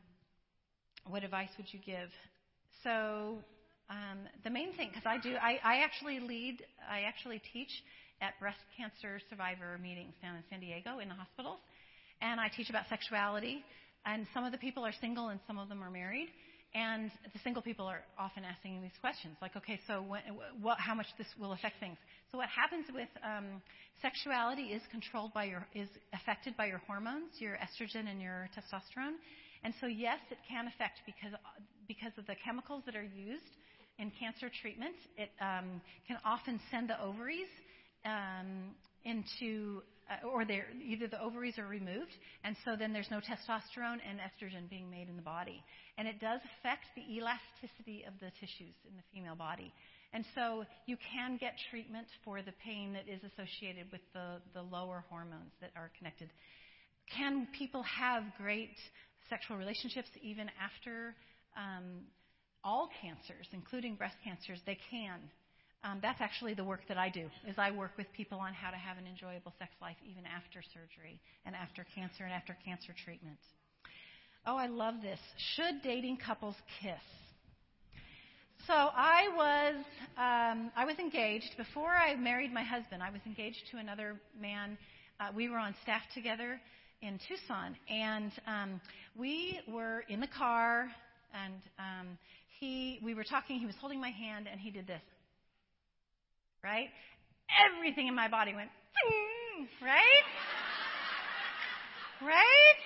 what 1.06 1.24
advice 1.24 1.50
would 1.58 1.66
you 1.72 1.80
give? 1.84 2.10
So 2.84 3.38
um, 3.90 4.18
the 4.44 4.50
main 4.50 4.72
thing, 4.74 4.88
because 4.88 5.06
I 5.06 5.18
do, 5.18 5.34
I, 5.36 5.58
I 5.62 5.76
actually 5.84 6.20
lead, 6.20 6.64
I 6.88 7.00
actually 7.02 7.42
teach 7.52 7.70
at 8.20 8.38
breast 8.40 8.58
cancer 8.76 9.20
survivor 9.28 9.78
meetings 9.82 10.14
down 10.22 10.36
in 10.36 10.42
San 10.48 10.60
Diego 10.60 10.98
in 11.00 11.08
the 11.08 11.14
hospitals, 11.14 11.58
and 12.22 12.40
I 12.40 12.48
teach 12.48 12.70
about 12.70 12.88
sexuality. 12.88 13.64
And 14.06 14.26
some 14.34 14.44
of 14.44 14.52
the 14.52 14.58
people 14.58 14.84
are 14.84 14.92
single, 15.00 15.28
and 15.28 15.40
some 15.46 15.58
of 15.58 15.68
them 15.68 15.82
are 15.82 15.90
married. 15.90 16.28
And 16.74 17.10
the 17.32 17.38
single 17.44 17.62
people 17.62 17.86
are 17.86 18.02
often 18.18 18.44
asking 18.44 18.82
these 18.82 18.98
questions, 19.00 19.36
like, 19.40 19.54
okay, 19.56 19.78
so 19.86 20.02
when, 20.02 20.22
what, 20.60 20.78
how 20.78 20.94
much 20.94 21.06
this 21.16 21.28
will 21.38 21.52
affect 21.52 21.78
things. 21.78 21.96
So 22.32 22.38
what 22.38 22.48
happens 22.48 22.86
with 22.92 23.08
um, 23.22 23.62
sexuality 24.02 24.74
is 24.74 24.82
controlled 24.90 25.32
by 25.32 25.44
your, 25.44 25.66
is 25.72 25.88
affected 26.12 26.56
by 26.56 26.66
your 26.66 26.82
hormones, 26.86 27.30
your 27.38 27.56
estrogen 27.62 28.10
and 28.10 28.20
your 28.20 28.50
testosterone. 28.58 29.22
And 29.62 29.72
so 29.80 29.86
yes, 29.86 30.18
it 30.30 30.38
can 30.48 30.66
affect 30.66 30.98
because 31.06 31.32
because 31.86 32.12
of 32.18 32.26
the 32.26 32.34
chemicals 32.44 32.82
that 32.86 32.96
are 32.96 33.06
used 33.06 33.54
in 33.98 34.10
cancer 34.18 34.50
treatment, 34.62 34.96
it 35.16 35.30
um, 35.40 35.80
can 36.06 36.18
often 36.24 36.60
send 36.70 36.88
the 36.88 37.00
ovaries 37.00 37.48
um, 38.04 38.74
into, 39.04 39.82
uh, 40.10 40.26
or 40.26 40.42
either 40.42 41.06
the 41.06 41.20
ovaries 41.20 41.58
are 41.58 41.66
removed, 41.66 42.12
and 42.42 42.56
so 42.64 42.76
then 42.76 42.92
there's 42.92 43.10
no 43.10 43.18
testosterone 43.20 43.98
and 44.02 44.18
estrogen 44.18 44.68
being 44.68 44.90
made 44.90 45.08
in 45.08 45.16
the 45.16 45.22
body. 45.22 45.62
And 45.96 46.08
it 46.08 46.20
does 46.20 46.40
affect 46.58 46.84
the 46.96 47.04
elasticity 47.16 48.04
of 48.06 48.14
the 48.20 48.30
tissues 48.40 48.74
in 48.88 48.96
the 48.96 49.02
female 49.12 49.36
body. 49.36 49.72
And 50.12 50.24
so 50.34 50.64
you 50.86 50.96
can 51.12 51.36
get 51.38 51.54
treatment 51.70 52.06
for 52.24 52.40
the 52.40 52.52
pain 52.64 52.92
that 52.92 53.08
is 53.08 53.20
associated 53.24 53.90
with 53.90 54.00
the, 54.12 54.38
the 54.54 54.62
lower 54.62 55.04
hormones 55.10 55.52
that 55.60 55.70
are 55.76 55.90
connected. 55.98 56.30
Can 57.16 57.48
people 57.58 57.82
have 57.82 58.22
great 58.38 58.76
sexual 59.28 59.56
relationships 59.56 60.08
even 60.22 60.48
after 60.62 61.14
um, 61.56 62.06
all 62.64 62.88
cancers, 63.00 63.46
including 63.52 63.94
breast 63.94 64.16
cancers, 64.24 64.60
they 64.66 64.78
can. 64.90 65.20
Um, 65.84 65.98
that's 66.00 66.20
actually 66.22 66.54
the 66.54 66.64
work 66.64 66.80
that 66.88 66.96
I 66.96 67.10
do. 67.10 67.28
Is 67.46 67.56
I 67.58 67.70
work 67.70 67.92
with 67.98 68.06
people 68.16 68.38
on 68.38 68.54
how 68.54 68.70
to 68.70 68.76
have 68.76 68.96
an 68.96 69.06
enjoyable 69.06 69.52
sex 69.58 69.70
life 69.82 69.96
even 70.08 70.24
after 70.24 70.62
surgery 70.72 71.20
and 71.44 71.54
after 71.54 71.86
cancer 71.94 72.24
and 72.24 72.32
after 72.32 72.56
cancer 72.64 72.94
treatment. 73.04 73.38
Oh, 74.46 74.56
I 74.56 74.66
love 74.66 74.94
this. 75.02 75.20
Should 75.54 75.82
dating 75.82 76.18
couples 76.24 76.56
kiss? 76.80 77.00
So 78.66 78.72
I 78.72 79.28
was 79.36 79.74
um, 80.16 80.72
I 80.74 80.86
was 80.86 80.98
engaged 80.98 81.50
before 81.58 81.90
I 81.90 82.14
married 82.16 82.52
my 82.52 82.62
husband. 82.62 83.02
I 83.02 83.10
was 83.10 83.20
engaged 83.26 83.62
to 83.72 83.76
another 83.76 84.16
man. 84.40 84.78
Uh, 85.20 85.28
we 85.36 85.50
were 85.50 85.58
on 85.58 85.74
staff 85.82 86.00
together 86.14 86.58
in 87.02 87.20
Tucson, 87.28 87.76
and 87.90 88.32
um, 88.46 88.80
we 89.14 89.60
were 89.68 90.04
in 90.08 90.18
the 90.20 90.26
car, 90.26 90.88
and 91.34 91.60
um, 91.78 92.18
he, 92.64 92.98
we 93.04 93.12
were 93.14 93.24
talking, 93.24 93.58
he 93.58 93.66
was 93.66 93.74
holding 93.78 94.00
my 94.00 94.10
hand, 94.10 94.48
and 94.50 94.58
he 94.58 94.70
did 94.70 94.86
this. 94.86 95.02
Right? 96.62 96.88
Everything 97.68 98.08
in 98.08 98.14
my 98.14 98.28
body 98.28 98.54
went, 98.54 98.70
right? 99.82 100.26
right? 102.22 102.80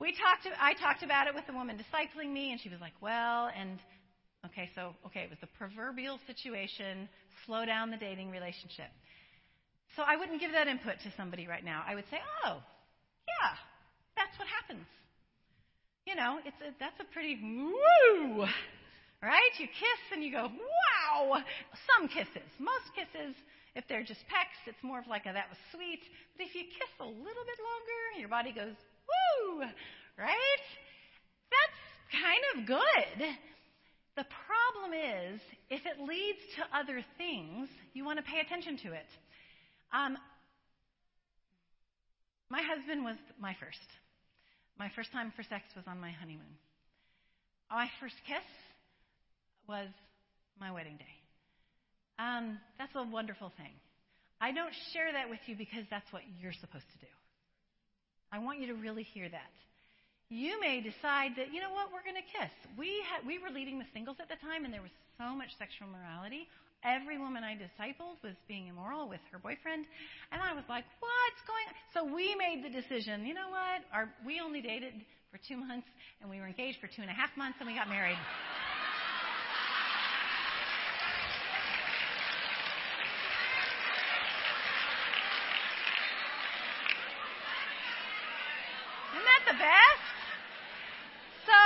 We 0.00 0.10
talked, 0.10 0.48
I 0.60 0.74
talked 0.74 1.04
about 1.04 1.28
it 1.28 1.34
with 1.34 1.46
the 1.46 1.52
woman 1.52 1.78
discipling 1.78 2.32
me, 2.32 2.50
and 2.50 2.60
she 2.60 2.68
was 2.68 2.80
like, 2.80 2.94
well, 3.00 3.50
and 3.54 3.78
okay, 4.46 4.68
so, 4.74 4.94
okay, 5.06 5.20
it 5.20 5.30
was 5.30 5.38
the 5.40 5.46
proverbial 5.58 6.18
situation, 6.26 7.08
slow 7.46 7.64
down 7.64 7.90
the 7.90 7.96
dating 7.96 8.30
relationship. 8.30 8.90
So 9.94 10.02
I 10.02 10.16
wouldn't 10.16 10.40
give 10.40 10.52
that 10.52 10.66
input 10.66 10.98
to 11.04 11.12
somebody 11.16 11.46
right 11.46 11.64
now. 11.64 11.82
I 11.86 11.94
would 11.94 12.04
say, 12.10 12.18
oh, 12.44 12.58
yeah, 13.30 13.54
that's 14.16 14.36
what 14.38 14.48
happens. 14.48 14.86
You 16.08 16.16
know, 16.16 16.40
it's 16.40 16.56
a, 16.64 16.72
that's 16.80 16.96
a 17.00 17.08
pretty 17.12 17.36
woo, 17.36 18.48
right? 19.20 19.52
You 19.60 19.68
kiss 19.68 20.00
and 20.10 20.24
you 20.24 20.32
go, 20.32 20.48
wow. 20.48 21.36
Some 21.84 22.08
kisses, 22.08 22.48
most 22.58 22.88
kisses, 22.96 23.36
if 23.76 23.84
they're 23.92 24.08
just 24.08 24.24
pecks, 24.24 24.56
it's 24.64 24.80
more 24.82 24.98
of 24.98 25.06
like 25.06 25.28
a 25.28 25.36
that 25.36 25.52
was 25.52 25.60
sweet. 25.68 26.00
But 26.32 26.46
if 26.48 26.54
you 26.54 26.64
kiss 26.64 26.88
a 27.00 27.04
little 27.04 27.44
bit 27.44 27.60
longer, 27.60 28.00
your 28.16 28.32
body 28.32 28.56
goes, 28.56 28.72
woo, 29.04 29.68
right? 30.16 30.64
That's 31.52 31.78
kind 32.08 32.44
of 32.56 32.66
good. 32.66 33.28
The 34.16 34.24
problem 34.48 34.96
is, 34.96 35.40
if 35.68 35.84
it 35.84 36.00
leads 36.00 36.40
to 36.56 36.64
other 36.72 37.04
things, 37.18 37.68
you 37.92 38.06
want 38.06 38.16
to 38.16 38.24
pay 38.24 38.40
attention 38.40 38.78
to 38.88 38.96
it. 38.96 39.10
Um, 39.92 40.16
my 42.48 42.62
husband 42.62 43.04
was 43.04 43.16
my 43.38 43.54
first. 43.60 43.76
My 44.78 44.90
first 44.94 45.10
time 45.12 45.32
for 45.34 45.42
sex 45.42 45.64
was 45.74 45.84
on 45.86 46.00
my 46.00 46.10
honeymoon. 46.12 46.54
My 47.70 47.90
first 48.00 48.14
kiss 48.26 48.46
was 49.68 49.88
my 50.60 50.70
wedding 50.70 50.96
day. 50.96 51.16
Um, 52.18 52.58
that's 52.78 52.94
a 52.94 53.02
wonderful 53.02 53.52
thing. 53.56 53.74
I 54.40 54.52
don't 54.52 54.72
share 54.92 55.12
that 55.12 55.28
with 55.28 55.40
you 55.46 55.56
because 55.56 55.84
that's 55.90 56.10
what 56.12 56.22
you're 56.40 56.54
supposed 56.54 56.86
to 56.94 56.98
do. 57.02 57.12
I 58.30 58.38
want 58.38 58.60
you 58.60 58.68
to 58.68 58.74
really 58.74 59.02
hear 59.02 59.28
that. 59.28 59.52
You 60.30 60.60
may 60.60 60.80
decide 60.80 61.32
that, 61.40 61.52
you 61.52 61.60
know 61.60 61.72
what, 61.72 61.88
we're 61.88 62.04
going 62.04 62.20
to 62.20 62.30
kiss. 62.38 62.52
We, 62.76 63.00
had, 63.08 63.26
we 63.26 63.38
were 63.38 63.48
leading 63.48 63.78
the 63.78 63.88
singles 63.94 64.18
at 64.20 64.28
the 64.28 64.36
time, 64.44 64.64
and 64.64 64.72
there 64.72 64.84
was 64.84 64.94
so 65.16 65.34
much 65.34 65.48
sexual 65.58 65.88
morality. 65.88 66.46
Every 66.84 67.18
woman 67.18 67.42
I 67.42 67.54
discipled 67.54 68.22
was 68.22 68.34
being 68.46 68.68
immoral 68.68 69.08
with 69.08 69.18
her 69.32 69.38
boyfriend. 69.38 69.86
And 70.30 70.40
I 70.40 70.54
was 70.54 70.62
like, 70.68 70.84
what's 71.00 71.42
going 71.42 71.66
on? 71.66 71.74
So 71.92 72.04
we 72.14 72.36
made 72.36 72.62
the 72.62 72.70
decision, 72.70 73.26
you 73.26 73.34
know 73.34 73.50
what? 73.50 73.82
Our, 73.92 74.08
we 74.24 74.40
only 74.40 74.60
dated 74.60 74.94
for 75.32 75.38
two 75.38 75.56
months, 75.56 75.88
and 76.20 76.30
we 76.30 76.38
were 76.38 76.46
engaged 76.46 76.78
for 76.80 76.86
two 76.86 77.02
and 77.02 77.10
a 77.10 77.14
half 77.14 77.36
months, 77.36 77.58
and 77.58 77.66
we 77.68 77.74
got 77.74 77.88
married. 77.88 78.16
Isn't 89.12 89.26
that 89.26 89.44
the 89.50 89.58
best? 89.58 90.06
So, 91.44 91.58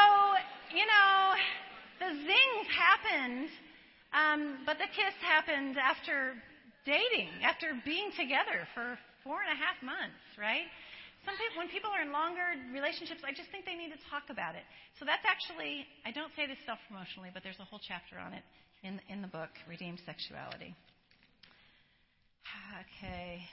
you 0.74 0.86
know, 0.86 1.34
the 2.00 2.16
zings 2.24 2.66
happened 2.72 3.50
um, 4.12 4.58
but 4.66 4.71
the 4.82 4.90
kiss 4.90 5.14
happened 5.22 5.78
after 5.78 6.34
dating, 6.82 7.30
after 7.46 7.70
being 7.86 8.10
together 8.18 8.66
for 8.74 8.98
four 9.22 9.38
and 9.38 9.54
a 9.54 9.58
half 9.58 9.78
months, 9.78 10.18
right? 10.34 10.66
some 11.22 11.38
people, 11.38 11.62
when 11.62 11.70
people 11.70 11.90
are 11.94 12.02
in 12.02 12.10
longer 12.10 12.42
relationships, 12.74 13.22
I 13.22 13.30
just 13.30 13.46
think 13.54 13.62
they 13.62 13.78
need 13.78 13.94
to 13.94 14.02
talk 14.10 14.26
about 14.26 14.58
it. 14.58 14.66
So 14.98 15.06
that's 15.06 15.22
actually, 15.22 15.86
I 16.02 16.10
don't 16.10 16.34
say 16.34 16.50
this 16.50 16.58
self 16.66 16.82
promotionally, 16.90 17.30
but 17.30 17.46
there's 17.46 17.62
a 17.62 17.68
whole 17.70 17.78
chapter 17.78 18.18
on 18.18 18.34
it 18.34 18.42
in, 18.82 18.98
in 19.06 19.22
the 19.22 19.30
book, 19.30 19.54
Redeemed 19.70 20.02
Sexuality. 20.02 20.74
Okay. 22.82 23.44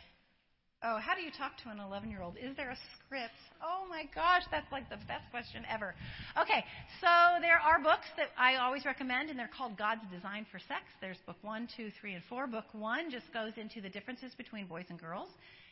Oh, 0.82 0.98
how 0.98 1.14
do 1.14 1.22
you 1.22 1.32
talk 1.32 1.58
to 1.64 1.70
an 1.70 1.80
11 1.80 2.10
year 2.10 2.22
old? 2.22 2.38
Is 2.40 2.56
there 2.56 2.70
a 2.72 2.78
script? 2.96 3.36
Oh 3.62 3.84
my 3.90 4.08
gosh, 4.16 4.44
that's 4.50 4.72
like 4.72 4.90
the 4.90 4.96
best 5.12 5.28
question 5.30 5.68
ever. 5.68 5.94
Okay, 6.40 6.64
so 7.02 7.42
there 7.42 7.60
are 7.60 7.84
books 7.84 8.08
that 8.16 8.32
I 8.40 8.56
always 8.56 8.86
recommend, 8.86 9.30
and 9.30 9.38
they're 9.38 9.52
called 9.52 9.78
God's 9.78 10.08
Design 10.10 10.46
for 10.50 10.58
Sex. 10.58 10.88
There's 11.02 11.18
book 11.28 11.36
one, 11.42 11.68
two, 11.76 11.92
three, 12.00 12.14
and 12.14 12.24
four. 12.30 12.48
Book 12.48 12.72
one 12.72 13.12
just 13.12 13.28
goes 13.34 13.52
into 13.58 13.82
the 13.82 13.90
differences 13.90 14.32
between 14.38 14.68
boys 14.68 14.86
and 14.90 14.98
girls, 14.98 15.28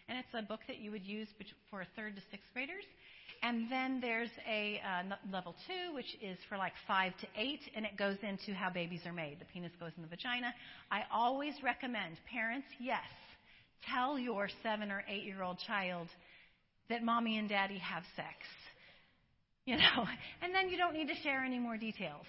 and 0.10 0.20
it's 0.20 0.34
a 0.34 0.42
book 0.42 0.60
that 0.68 0.80
you 0.80 0.92
would 0.92 1.06
use 1.06 1.30
for 1.72 1.88
third 1.96 2.18
to 2.18 2.22
sixth 2.30 2.52
graders. 2.54 2.84
And 3.44 3.72
then 3.72 4.02
there's 4.02 4.32
a 4.46 4.82
uh, 4.84 5.16
level 5.32 5.56
two, 5.68 5.96
which 5.96 6.18
is 6.22 6.38
for 6.50 6.58
like 6.58 6.74
five 6.86 7.14
to 7.22 7.28
eight, 7.38 7.62
and 7.78 7.86
it 7.86 7.96
goes 7.96 8.18
into 8.24 8.54
how 8.54 8.70
babies 8.70 9.06
are 9.06 9.14
made. 9.14 9.40
The 9.40 9.46
penis 9.46 9.72
goes 9.80 9.92
in 9.96 10.04
the 10.04 10.10
vagina. 10.10 10.54
I 10.92 11.04
always 11.14 11.54
recommend 11.64 12.18
parents, 12.30 12.68
yes, 12.78 13.08
tell 13.94 14.18
your 14.18 14.50
seven 14.64 14.92
or 14.92 15.04
eight 15.08 15.24
year 15.24 15.42
old 15.42 15.58
child 15.66 16.08
that 16.90 17.04
mommy 17.04 17.38
and 17.38 17.50
daddy 17.50 17.78
have 17.78 18.04
sex. 18.16 18.38
You 19.66 19.76
know, 19.76 20.08
and 20.42 20.56
then 20.56 20.70
you 20.70 20.78
don't 20.78 20.94
need 20.94 21.10
to 21.10 21.16
share 21.24 21.44
any 21.44 21.60
more 21.60 21.78
details. 21.78 22.26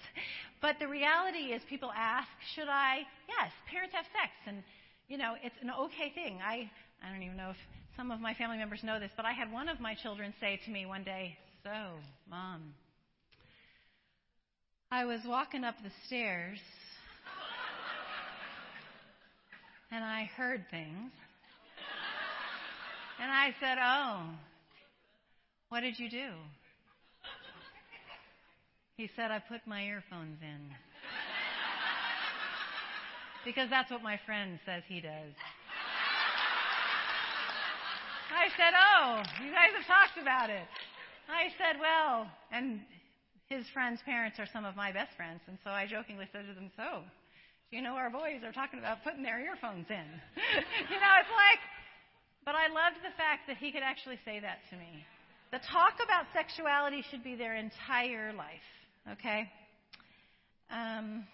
But 0.61 0.75
the 0.79 0.87
reality 0.87 1.53
is, 1.55 1.61
people 1.69 1.91
ask, 1.95 2.27
should 2.53 2.67
I? 2.67 2.99
Yes, 3.27 3.51
parents 3.71 3.95
have 3.95 4.05
sex, 4.05 4.31
and 4.45 4.61
you 5.07 5.17
know, 5.17 5.35
it's 5.41 5.55
an 5.61 5.71
okay 5.71 6.11
thing. 6.13 6.39
I 6.45 6.69
I 7.01 7.11
don't 7.11 7.23
even 7.23 7.37
know 7.37 7.51
if 7.51 7.57
some 7.95 8.11
of 8.11 8.19
my 8.19 8.33
family 8.33 8.57
members 8.57 8.83
know 8.83 8.99
this, 8.99 9.11
but 9.15 9.25
I 9.25 9.31
had 9.31 9.51
one 9.51 9.69
of 9.69 9.79
my 9.79 9.95
children 9.95 10.33
say 10.41 10.59
to 10.65 10.71
me 10.71 10.85
one 10.85 11.03
day, 11.03 11.37
"So, 11.63 11.71
mom, 12.29 12.73
I 14.91 15.05
was 15.05 15.21
walking 15.25 15.63
up 15.63 15.75
the 15.81 15.91
stairs." 16.07 16.59
and 19.91 20.03
I 20.03 20.25
heard 20.35 20.65
things. 20.69 21.11
And 23.21 23.31
I 23.31 23.53
said, 23.59 23.77
Oh, 23.81 24.29
what 25.69 25.81
did 25.81 25.99
you 25.99 26.09
do? 26.09 26.31
He 28.95 29.09
said, 29.15 29.31
I 29.31 29.39
put 29.39 29.61
my 29.65 29.83
earphones 29.83 30.37
in. 30.41 30.75
because 33.45 33.69
that's 33.69 33.91
what 33.91 34.01
my 34.03 34.19
friend 34.25 34.59
says 34.65 34.83
he 34.87 35.01
does. 35.01 35.35
I 38.31 38.47
said, 38.55 38.73
Oh, 38.75 39.23
you 39.43 39.51
guys 39.51 39.71
have 39.75 39.87
talked 39.87 40.21
about 40.21 40.49
it. 40.49 40.67
I 41.27 41.49
said, 41.57 41.79
Well, 41.79 42.27
and 42.51 42.79
his 43.49 43.65
friend's 43.73 44.01
parents 44.03 44.39
are 44.39 44.47
some 44.51 44.63
of 44.63 44.75
my 44.75 44.91
best 44.91 45.11
friends, 45.17 45.41
and 45.47 45.57
so 45.63 45.71
I 45.71 45.87
jokingly 45.87 46.27
said 46.31 46.45
to 46.47 46.53
them, 46.53 46.71
So, 46.77 47.03
you 47.71 47.81
know, 47.81 47.95
our 47.95 48.09
boys 48.09 48.43
are 48.43 48.51
talking 48.51 48.79
about 48.79 49.03
putting 49.03 49.23
their 49.23 49.39
earphones 49.39 49.87
in. 49.89 50.07
you 50.91 50.99
know, 50.99 51.13
it's 51.19 51.35
like, 51.35 51.61
but 52.49 52.55
I 52.55 52.65
loved 52.65 52.97
the 53.05 53.13
fact 53.15 53.45
that 53.45 53.57
he 53.57 53.71
could 53.71 53.83
actually 53.83 54.17
say 54.25 54.39
that 54.39 54.57
to 54.71 54.75
me. 54.75 55.05
The 55.51 55.59
talk 55.71 55.99
about 56.03 56.25
sexuality 56.33 57.03
should 57.11 57.23
be 57.23 57.35
their 57.35 57.55
entire 57.55 58.33
life, 58.33 58.65
okay? 59.11 59.47
Um, 60.71 61.27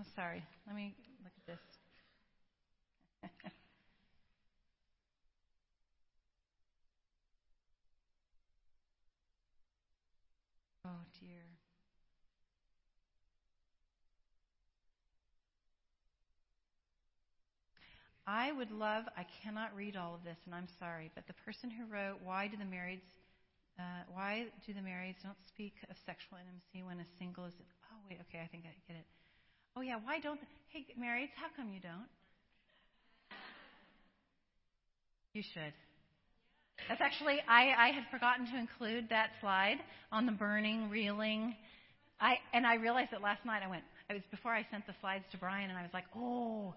oh, 0.00 0.04
sorry. 0.16 0.42
Let 0.66 0.74
me 0.74 0.94
look 1.22 1.32
at 1.36 1.46
this. 1.52 1.60
oh, 10.86 11.04
dear. 11.20 11.47
I 18.28 18.52
would 18.52 18.70
love, 18.70 19.08
I 19.16 19.24
cannot 19.42 19.74
read 19.74 19.96
all 19.96 20.14
of 20.14 20.22
this, 20.22 20.36
and 20.44 20.54
I'm 20.54 20.68
sorry, 20.78 21.10
but 21.14 21.26
the 21.26 21.32
person 21.48 21.70
who 21.70 21.88
wrote, 21.88 22.20
Why 22.22 22.46
do 22.46 22.58
the 22.58 22.68
marrieds, 22.68 23.08
uh, 23.80 24.04
why 24.12 24.52
do 24.66 24.74
the 24.74 24.84
marrieds 24.84 25.16
don't 25.24 25.40
speak 25.48 25.72
of 25.88 25.96
sexual 26.04 26.36
intimacy 26.36 26.84
when 26.84 27.00
a 27.00 27.08
single 27.18 27.46
is, 27.46 27.54
oh, 27.88 27.96
wait, 28.04 28.20
okay, 28.28 28.44
I 28.44 28.48
think 28.52 28.64
I 28.68 28.76
get 28.86 29.00
it. 29.00 29.06
Oh, 29.76 29.80
yeah, 29.80 29.96
why 30.04 30.20
don't, 30.20 30.38
hey, 30.68 30.84
marrieds, 31.00 31.32
how 31.40 31.48
come 31.56 31.72
you 31.72 31.80
don't? 31.80 32.12
You 35.32 35.40
should. 35.40 35.72
That's 36.86 37.00
actually, 37.00 37.40
I, 37.48 37.72
I 37.78 37.88
had 37.96 38.04
forgotten 38.10 38.44
to 38.52 38.58
include 38.58 39.08
that 39.08 39.30
slide 39.40 39.78
on 40.12 40.26
the 40.26 40.32
burning, 40.32 40.90
reeling. 40.90 41.56
I, 42.20 42.36
and 42.52 42.66
I 42.66 42.74
realized 42.74 43.14
it 43.14 43.22
last 43.22 43.46
night. 43.46 43.62
I 43.64 43.70
went, 43.70 43.84
it 44.10 44.12
was 44.12 44.22
before 44.30 44.52
I 44.52 44.66
sent 44.70 44.86
the 44.86 44.94
slides 45.00 45.24
to 45.32 45.38
Brian, 45.38 45.70
and 45.70 45.78
I 45.78 45.82
was 45.82 45.94
like, 45.94 46.06
oh, 46.14 46.74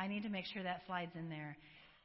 I 0.00 0.08
need 0.08 0.22
to 0.22 0.30
make 0.30 0.46
sure 0.46 0.62
that 0.62 0.80
slide's 0.86 1.14
in 1.14 1.28
there. 1.28 1.58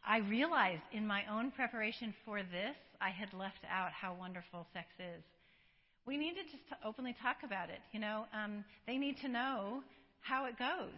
I 0.05 0.17
realized 0.17 0.83
in 0.91 1.07
my 1.07 1.23
own 1.31 1.51
preparation 1.51 2.13
for 2.25 2.39
this, 2.43 2.75
I 2.99 3.09
had 3.09 3.33
left 3.33 3.63
out 3.71 3.91
how 3.93 4.13
wonderful 4.19 4.67
sex 4.73 4.87
is. 4.99 5.23
We 6.05 6.17
need 6.17 6.33
to 6.35 6.43
just 6.43 6.67
openly 6.85 7.15
talk 7.23 7.37
about 7.45 7.69
it. 7.69 7.79
You 7.93 8.01
know, 8.01 8.25
um, 8.33 8.65
they 8.85 8.97
need 8.97 9.15
to 9.21 9.29
know 9.29 9.81
how 10.19 10.45
it 10.45 10.59
goes. 10.59 10.91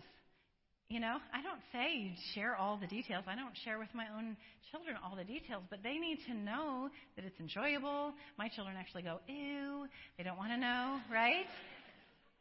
You 0.90 1.00
know, 1.00 1.18
I 1.32 1.44
don't 1.44 1.62
say 1.72 2.00
you 2.00 2.12
share 2.34 2.56
all 2.56 2.78
the 2.78 2.88
details. 2.88 3.26
I 3.28 3.36
don't 3.36 3.56
share 3.64 3.78
with 3.78 3.94
my 3.94 4.06
own 4.18 4.36
children 4.72 4.96
all 5.06 5.16
the 5.16 5.24
details, 5.24 5.64
but 5.70 5.84
they 5.84 5.98
need 5.98 6.18
to 6.28 6.34
know 6.34 6.90
that 7.16 7.26
it's 7.26 7.40
enjoyable. 7.40 8.14
My 8.40 8.48
children 8.48 8.76
actually 8.76 9.04
go, 9.04 9.20
ew. 9.28 9.86
They 10.18 10.24
don't 10.24 10.38
want 10.38 10.52
to 10.52 10.58
know, 10.58 11.00
right? 11.12 11.46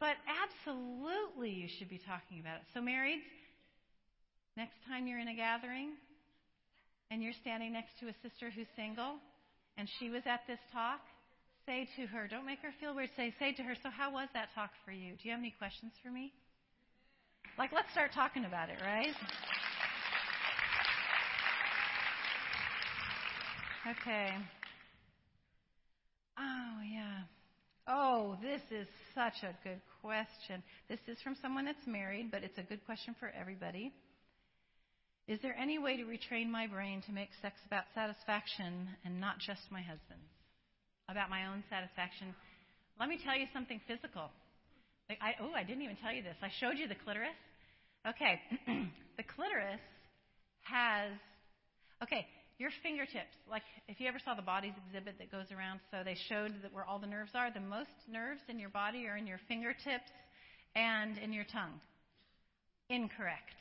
But 0.01 0.17
absolutely, 0.27 1.51
you 1.51 1.69
should 1.79 1.91
be 1.91 2.01
talking 2.07 2.41
about 2.41 2.57
it. 2.57 2.63
So, 2.73 2.81
marrieds, 2.81 3.27
Next 4.57 4.77
time 4.89 5.07
you're 5.07 5.19
in 5.19 5.29
a 5.29 5.35
gathering 5.37 5.91
and 7.11 7.23
you're 7.23 7.37
standing 7.43 7.75
next 7.75 7.99
to 8.01 8.09
a 8.09 8.15
sister 8.23 8.51
who's 8.51 8.67
single 8.75 9.17
and 9.77 9.87
she 9.99 10.09
was 10.09 10.23
at 10.25 10.41
this 10.47 10.59
talk, 10.73 11.01
say 11.67 11.87
to 11.97 12.07
her, 12.07 12.27
don't 12.27 12.47
make 12.47 12.61
her 12.61 12.71
feel 12.81 12.95
weird, 12.95 13.11
say, 13.17 13.35
say 13.39 13.53
to 13.53 13.63
her, 13.63 13.75
so 13.83 13.91
how 13.91 14.11
was 14.11 14.29
that 14.33 14.49
talk 14.55 14.71
for 14.85 14.93
you? 14.93 15.13
Do 15.13 15.29
you 15.29 15.31
have 15.33 15.41
any 15.41 15.55
questions 15.59 15.93
for 16.03 16.11
me? 16.11 16.33
Like, 17.59 17.73
let's 17.73 17.91
start 17.93 18.13
talking 18.15 18.47
about 18.47 18.71
it, 18.71 18.79
right? 18.81 19.15
Okay. 24.01 24.31
Oh, 26.39 26.81
yeah. 26.91 27.19
Oh, 27.87 28.37
this 28.43 28.63
is 28.71 28.89
such 29.15 29.43
a 29.43 29.55
good 29.63 29.81
question. 30.01 30.63
This 30.89 30.99
is 31.07 31.19
from 31.23 31.37
someone 31.43 31.67
that's 31.67 31.87
married, 31.87 32.31
but 32.31 32.43
it's 32.43 32.59
a 32.59 32.63
good 32.63 32.85
question 32.87 33.15
for 33.21 33.31
everybody. 33.39 33.93
Is 35.29 35.41
there 35.43 35.57
any 35.59 35.79
way 35.79 35.97
to 35.97 36.05
retrain 36.05 36.49
my 36.49 36.69
brain 36.69 37.03
to 37.07 37.13
make 37.13 37.31
sex 37.43 37.57
about 37.67 37.85
satisfaction 37.95 38.87
and 39.05 39.21
not 39.21 39.39
just 39.41 39.61
my 39.71 39.83
husband's? 39.83 40.31
About 41.09 41.31
my 41.31 41.47
own 41.47 41.65
satisfaction? 41.69 42.35
Let 42.99 43.09
me 43.09 43.19
tell 43.23 43.37
you 43.37 43.47
something 43.53 43.81
physical. 43.89 44.31
Like 45.09 45.19
I, 45.21 45.35
oh, 45.43 45.51
I 45.55 45.65
didn't 45.65 45.83
even 45.83 45.97
tell 45.97 46.13
you 46.13 46.23
this. 46.23 46.37
I 46.43 46.51
showed 46.61 46.79
you 46.79 46.87
the 46.87 46.95
clitoris. 46.95 47.35
Okay, 48.07 48.41
the 49.19 49.27
clitoris 49.27 49.83
has, 50.63 51.11
okay, 52.03 52.27
your 52.59 52.71
fingertips. 52.83 53.35
Like 53.51 53.67
if 53.89 53.99
you 53.99 54.07
ever 54.07 54.19
saw 54.23 54.35
the 54.35 54.47
bodies 54.47 54.73
exhibit 54.87 55.19
that 55.19 55.31
goes 55.31 55.51
around, 55.51 55.81
so 55.91 56.03
they 56.05 56.17
showed 56.29 56.55
that 56.63 56.73
where 56.73 56.85
all 56.85 56.99
the 56.99 57.11
nerves 57.11 57.33
are. 57.35 57.51
The 57.53 57.61
most 57.61 57.91
nerves 58.11 58.43
in 58.49 58.59
your 58.59 58.71
body 58.71 59.07
are 59.07 59.17
in 59.17 59.27
your 59.27 59.41
fingertips 59.49 60.11
and 60.75 61.19
in 61.19 61.33
your 61.33 61.45
tongue. 61.51 61.81
Incorrect. 62.89 63.59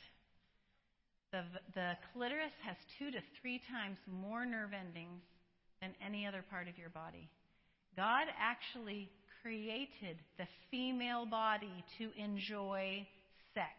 The, 1.32 1.42
the 1.74 1.92
clitoris 2.12 2.54
has 2.64 2.76
two 2.98 3.10
to 3.10 3.18
three 3.40 3.60
times 3.70 3.96
more 4.06 4.46
nerve 4.46 4.70
endings 4.72 5.22
than 5.80 5.90
any 6.04 6.26
other 6.26 6.44
part 6.48 6.68
of 6.68 6.78
your 6.78 6.88
body. 6.90 7.28
God 7.96 8.28
actually 8.38 9.10
created 9.42 10.18
the 10.38 10.46
female 10.70 11.26
body 11.26 11.84
to 11.98 12.10
enjoy 12.16 13.06
sex. 13.54 13.72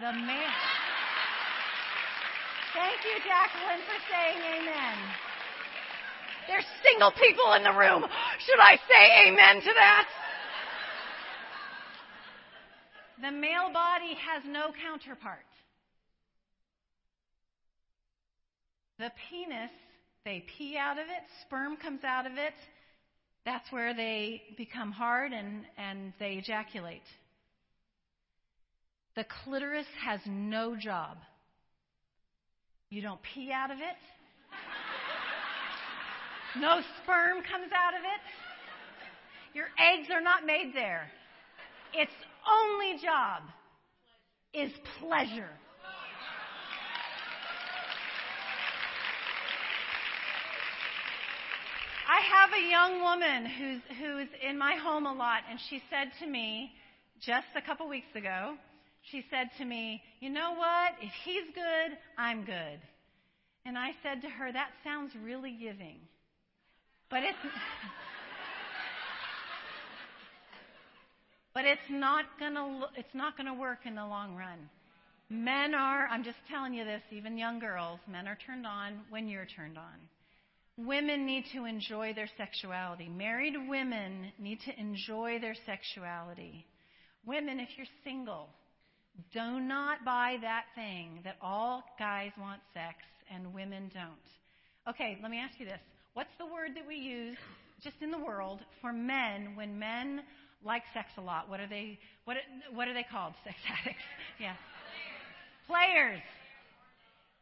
The 0.00 0.12
man. 0.12 0.52
Thank 2.72 3.04
you, 3.04 3.16
Jacqueline, 3.20 3.84
for 3.84 3.98
saying 4.08 4.40
amen. 4.40 4.96
There's 6.48 6.64
single 6.82 7.12
people 7.12 7.52
in 7.54 7.62
the 7.62 7.76
room. 7.76 8.02
Should 8.40 8.60
I 8.60 8.76
say 8.88 9.28
amen 9.28 9.60
to 9.60 9.72
that? 9.74 10.08
The 13.20 13.30
male 13.30 13.72
body 13.72 14.14
has 14.14 14.42
no 14.46 14.72
counterpart. 14.82 15.44
The 18.98 19.10
penis, 19.28 19.70
they 20.24 20.44
pee 20.56 20.76
out 20.78 20.98
of 20.98 21.06
it, 21.06 21.24
sperm 21.46 21.76
comes 21.76 22.04
out 22.04 22.26
of 22.26 22.32
it. 22.32 22.54
That's 23.44 23.70
where 23.72 23.94
they 23.94 24.42
become 24.56 24.92
hard 24.92 25.32
and, 25.32 25.64
and 25.76 26.12
they 26.20 26.34
ejaculate. 26.34 27.02
The 29.16 29.24
clitoris 29.44 29.86
has 30.04 30.20
no 30.26 30.76
job 30.76 31.18
You 32.88 33.02
don't 33.02 33.20
pee 33.22 33.50
out 33.52 33.70
of 33.70 33.78
it. 33.78 33.96
No 36.60 36.80
sperm 37.02 37.38
comes 37.42 37.72
out 37.72 37.94
of 37.94 38.02
it. 38.04 39.56
Your 39.56 39.68
eggs 39.78 40.08
are 40.12 40.20
not 40.20 40.44
made 40.44 40.72
there. 40.74 41.10
Its 41.94 42.12
only 42.48 43.00
job 43.02 43.42
is 44.54 44.70
pleasure. 45.00 45.50
I 52.08 52.20
have 52.20 52.50
a 52.52 52.70
young 52.70 53.00
woman 53.00 53.46
who's, 53.46 53.80
who's 53.98 54.28
in 54.46 54.58
my 54.58 54.74
home 54.74 55.06
a 55.06 55.12
lot, 55.12 55.42
and 55.48 55.58
she 55.70 55.82
said 55.88 56.12
to 56.20 56.26
me 56.26 56.72
just 57.20 57.46
a 57.56 57.62
couple 57.62 57.88
weeks 57.88 58.14
ago, 58.14 58.56
she 59.10 59.24
said 59.30 59.48
to 59.58 59.64
me, 59.64 60.02
You 60.20 60.30
know 60.30 60.54
what? 60.54 60.92
If 61.00 61.12
he's 61.24 61.44
good, 61.54 61.96
I'm 62.18 62.44
good. 62.44 62.80
And 63.64 63.78
I 63.78 63.92
said 64.02 64.22
to 64.22 64.28
her, 64.28 64.52
That 64.52 64.70
sounds 64.84 65.12
really 65.24 65.56
giving. 65.60 66.00
But 67.10 67.22
it's. 67.24 67.38
but 71.54 71.64
it's 71.64 71.80
not 71.90 72.24
gonna 72.38 72.86
it's 72.96 73.14
not 73.14 73.36
gonna 73.36 73.54
work 73.54 73.80
in 73.84 73.94
the 73.94 74.06
long 74.06 74.36
run. 74.36 74.68
Men 75.28 75.74
are 75.74 76.06
I'm 76.08 76.24
just 76.24 76.38
telling 76.50 76.74
you 76.74 76.84
this, 76.84 77.02
even 77.10 77.38
young 77.38 77.58
girls, 77.58 78.00
men 78.10 78.26
are 78.26 78.38
turned 78.46 78.66
on 78.66 79.00
when 79.10 79.28
you're 79.28 79.46
turned 79.46 79.78
on. 79.78 79.98
Women 80.76 81.26
need 81.26 81.44
to 81.52 81.64
enjoy 81.66 82.14
their 82.14 82.28
sexuality. 82.36 83.08
Married 83.08 83.54
women 83.68 84.32
need 84.38 84.58
to 84.64 84.78
enjoy 84.80 85.38
their 85.38 85.56
sexuality. 85.66 86.64
Women, 87.26 87.60
if 87.60 87.68
you're 87.76 87.86
single, 88.04 88.48
do 89.32 89.60
not 89.60 90.04
buy 90.04 90.36
that 90.40 90.64
thing 90.74 91.20
that 91.24 91.36
all 91.42 91.84
guys 91.98 92.32
want 92.40 92.60
sex 92.72 92.96
and 93.32 93.52
women 93.52 93.90
don't. 93.92 94.92
Okay, 94.94 95.18
let 95.22 95.30
me 95.30 95.38
ask 95.38 95.60
you 95.60 95.66
this. 95.66 95.80
What's 96.14 96.34
the 96.38 96.46
word 96.46 96.70
that 96.74 96.86
we 96.86 96.96
use 96.96 97.36
just 97.82 97.96
in 98.00 98.10
the 98.10 98.18
world 98.18 98.60
for 98.80 98.92
men 98.92 99.54
when 99.54 99.78
men 99.78 100.22
like 100.64 100.82
sex 100.94 101.08
a 101.18 101.20
lot? 101.20 101.48
What 101.48 101.60
are 101.60 101.66
they 101.66 101.98
what 102.24 102.36
what 102.72 102.88
are 102.88 102.94
they 102.94 103.04
called? 103.04 103.34
Sex 103.44 103.56
addicts. 103.68 104.02
Yeah. 104.40 104.54
Players. 105.68 106.20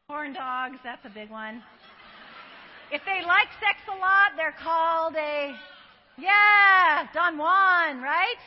Horn 0.08 0.34
dogs, 0.34 0.76
that's 0.84 1.04
a 1.06 1.08
big 1.08 1.30
one. 1.30 1.62
If 2.92 3.00
they 3.06 3.24
like 3.24 3.48
sex 3.56 3.78
a 3.88 3.96
lot, 3.96 4.36
they're 4.36 4.56
called 4.60 5.14
a 5.16 5.54
yeah, 6.18 7.06
Don 7.14 7.38
Juan, 7.38 8.02
right? 8.02 8.40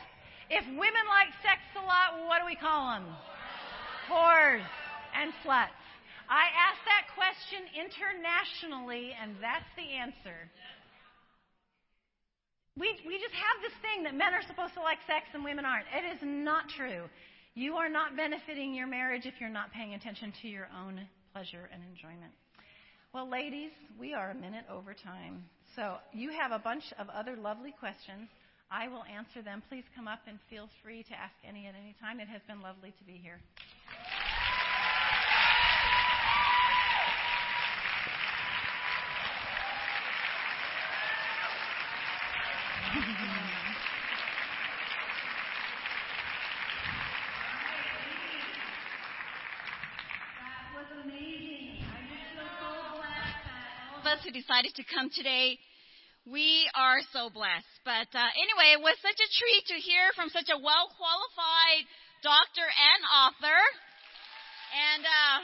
If 0.50 0.64
women 0.68 1.04
like 1.10 1.34
sex 1.42 1.58
a 1.74 1.82
lot, 1.82 2.28
what 2.28 2.38
do 2.38 2.46
we 2.46 2.54
call 2.54 2.94
them? 2.94 3.06
Whores 4.06 4.62
and 5.18 5.32
sluts. 5.42 5.74
I 6.28 6.46
asked 6.54 6.84
that 6.86 7.10
question 7.18 7.66
internationally, 7.74 9.12
and 9.20 9.34
that's 9.42 9.68
the 9.76 9.98
answer. 9.98 10.48
We, 12.76 12.90
we 13.06 13.18
just 13.22 13.34
have 13.34 13.62
this 13.62 13.76
thing 13.82 14.02
that 14.02 14.14
men 14.14 14.34
are 14.34 14.42
supposed 14.42 14.74
to 14.74 14.82
like 14.82 14.98
sex 15.06 15.26
and 15.32 15.44
women 15.44 15.64
aren't. 15.64 15.86
It 15.94 16.04
is 16.10 16.18
not 16.22 16.68
true. 16.76 17.06
You 17.54 17.74
are 17.74 17.88
not 17.88 18.16
benefiting 18.16 18.74
your 18.74 18.88
marriage 18.88 19.26
if 19.26 19.34
you're 19.38 19.48
not 19.48 19.72
paying 19.72 19.94
attention 19.94 20.32
to 20.42 20.48
your 20.48 20.68
own 20.74 21.00
pleasure 21.32 21.70
and 21.72 21.82
enjoyment. 21.86 22.34
Well, 23.12 23.30
ladies, 23.30 23.70
we 23.98 24.12
are 24.12 24.30
a 24.30 24.34
minute 24.34 24.64
over 24.68 24.92
time. 24.92 25.44
So 25.76 25.98
you 26.12 26.30
have 26.30 26.50
a 26.50 26.58
bunch 26.58 26.82
of 26.98 27.08
other 27.10 27.36
lovely 27.36 27.70
questions. 27.78 28.26
I 28.72 28.88
will 28.88 29.04
answer 29.04 29.40
them. 29.40 29.62
Please 29.68 29.84
come 29.94 30.08
up 30.08 30.20
and 30.26 30.38
feel 30.50 30.68
free 30.82 31.04
to 31.04 31.12
ask 31.14 31.34
any 31.46 31.68
at 31.68 31.74
any 31.80 31.94
time. 32.00 32.18
It 32.18 32.26
has 32.26 32.42
been 32.48 32.60
lovely 32.60 32.90
to 32.98 33.04
be 33.04 33.20
here. 33.22 33.38
Who 54.24 54.32
decided 54.32 54.72
to 54.72 54.84
come 54.88 55.12
today. 55.12 55.60
We 56.24 56.64
are 56.72 57.04
so 57.12 57.28
blessed. 57.28 57.76
But 57.84 58.08
uh, 58.16 58.30
anyway, 58.40 58.72
it 58.72 58.80
was 58.80 58.96
such 59.04 59.20
a 59.20 59.28
treat 59.36 59.64
to 59.68 59.76
hear 59.76 60.08
from 60.16 60.32
such 60.32 60.48
a 60.48 60.56
well 60.56 60.88
qualified 60.96 61.84
doctor 62.24 62.64
and 62.64 63.00
author. 63.04 63.60
And 64.72 65.04
uh, 65.04 65.38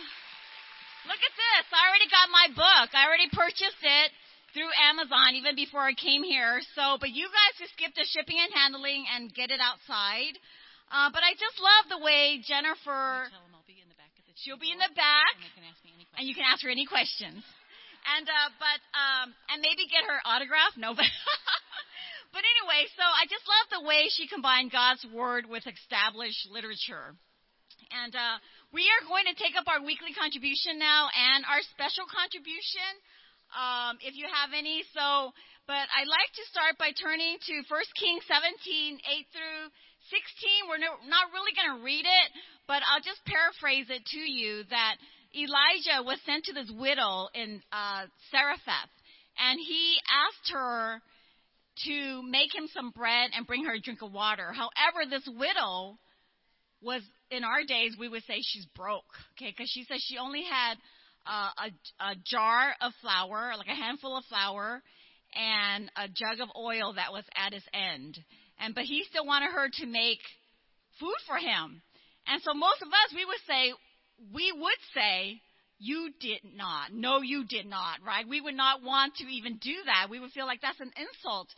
look 1.12 1.20
at 1.20 1.34
this. 1.36 1.64
I 1.68 1.92
already 1.92 2.08
got 2.08 2.32
my 2.32 2.46
book. 2.56 2.88
I 2.96 3.04
already 3.04 3.28
purchased 3.28 3.84
it 3.84 4.10
through 4.52 4.70
Amazon 4.90 5.34
even 5.34 5.54
before 5.54 5.82
I 5.84 5.94
came 5.94 6.22
here. 6.22 6.60
So, 6.74 6.98
but 7.00 7.10
you 7.10 7.26
guys 7.30 7.52
just 7.58 7.72
skip 7.74 7.94
the 7.94 8.06
shipping 8.10 8.38
and 8.38 8.50
handling 8.52 9.06
and 9.14 9.32
get 9.32 9.50
it 9.50 9.60
outside. 9.62 10.34
Uh, 10.90 11.08
but 11.14 11.22
I 11.22 11.38
just 11.38 11.58
love 11.62 11.98
the 11.98 12.02
way 12.02 12.42
Jennifer. 12.42 13.30
She'll 14.42 14.58
be 14.58 14.72
in 14.72 14.80
the 14.80 14.90
back, 14.96 15.36
and 16.18 16.24
you 16.26 16.34
can 16.34 16.44
ask 16.48 16.64
her 16.64 16.70
any 16.70 16.86
questions 16.86 17.44
and 18.16 18.26
uh, 18.28 18.48
but 18.56 18.80
um, 18.96 19.26
and 19.52 19.60
maybe 19.60 19.88
get 19.88 20.06
her 20.06 20.18
autograph. 20.24 20.72
No, 20.76 20.94
but 20.98 21.08
but 22.32 22.42
anyway, 22.42 22.88
so 22.96 23.04
I 23.04 23.28
just 23.28 23.44
love 23.44 23.66
the 23.80 23.84
way 23.84 24.08
she 24.12 24.30
combined 24.30 24.72
God's 24.72 25.04
word 25.12 25.44
with 25.46 25.66
established 25.66 26.48
literature, 26.48 27.12
and 27.92 28.12
uh, 28.14 28.36
we 28.72 28.88
are 28.88 29.02
going 29.04 29.26
to 29.28 29.36
take 29.36 29.56
up 29.58 29.68
our 29.68 29.82
weekly 29.84 30.16
contribution 30.16 30.78
now 30.78 31.10
and 31.12 31.44
our 31.44 31.60
special 31.74 32.06
contribution, 32.08 32.90
um, 33.54 33.98
if 34.02 34.14
you 34.16 34.26
have 34.30 34.50
any. 34.56 34.82
So, 34.94 35.32
but 35.66 35.86
I'd 35.90 36.10
like 36.10 36.32
to 36.34 36.44
start 36.50 36.78
by 36.78 36.90
turning 36.94 37.38
to 37.38 37.54
1 37.66 37.98
Kings 37.98 38.24
17, 38.26 38.98
8 38.98 39.26
through 39.30 39.62
16. 40.10 40.68
We're 40.68 40.82
no, 40.82 40.98
not 41.06 41.30
really 41.30 41.54
going 41.54 41.78
to 41.78 41.84
read 41.84 42.06
it, 42.06 42.28
but 42.66 42.82
I'll 42.86 43.04
just 43.04 43.22
paraphrase 43.26 43.86
it 43.90 44.02
to 44.02 44.22
you 44.22 44.66
that 44.70 44.96
Elijah 45.34 46.02
was 46.02 46.18
sent 46.26 46.50
to 46.50 46.52
this 46.54 46.70
widow 46.74 47.30
in 47.34 47.62
uh, 47.70 48.10
Zarephath, 48.30 48.94
and 49.38 49.58
he 49.62 49.94
asked 50.10 50.50
her 50.50 51.02
to 51.86 52.22
make 52.26 52.54
him 52.54 52.66
some 52.74 52.90
bread 52.90 53.30
and 53.34 53.46
bring 53.46 53.64
her 53.64 53.74
a 53.74 53.80
drink 53.80 54.02
of 54.02 54.12
water. 54.12 54.52
However, 54.52 55.08
this 55.08 55.26
widow 55.26 55.98
was, 56.82 57.02
in 57.30 57.44
our 57.44 57.62
days, 57.62 57.94
we 57.98 58.08
would 58.08 58.24
say 58.24 58.42
she's 58.42 58.66
broke, 58.74 59.06
okay, 59.36 59.50
because 59.50 59.70
she 59.70 59.84
said 59.84 59.98
she 60.00 60.18
only 60.18 60.42
had 60.42 60.76
uh, 61.30 61.50
a, 61.56 62.10
a 62.10 62.14
jar 62.26 62.74
of 62.80 62.92
flour, 63.00 63.52
like 63.56 63.68
a 63.68 63.74
handful 63.74 64.16
of 64.16 64.24
flour, 64.24 64.82
and 65.34 65.90
a 65.96 66.08
jug 66.08 66.40
of 66.40 66.48
oil 66.58 66.94
that 66.94 67.12
was 67.12 67.24
at 67.36 67.52
his 67.52 67.62
end. 67.72 68.18
And 68.58 68.74
but 68.74 68.84
he 68.84 69.04
still 69.08 69.24
wanted 69.24 69.52
her 69.52 69.68
to 69.80 69.86
make 69.86 70.18
food 70.98 71.16
for 71.26 71.36
him. 71.36 71.82
And 72.26 72.42
so 72.42 72.52
most 72.52 72.82
of 72.82 72.88
us, 72.88 73.14
we 73.14 73.24
would 73.24 73.42
say, 73.46 73.72
we 74.34 74.52
would 74.52 74.80
say, 74.94 75.40
you 75.78 76.10
did 76.20 76.40
not. 76.54 76.92
No, 76.92 77.22
you 77.22 77.44
did 77.48 77.64
not, 77.64 77.98
right? 78.06 78.28
We 78.28 78.40
would 78.40 78.54
not 78.54 78.82
want 78.82 79.14
to 79.16 79.24
even 79.24 79.56
do 79.56 79.74
that. 79.86 80.08
We 80.10 80.20
would 80.20 80.32
feel 80.32 80.46
like 80.46 80.60
that's 80.60 80.80
an 80.80 80.92
insult 80.96 81.48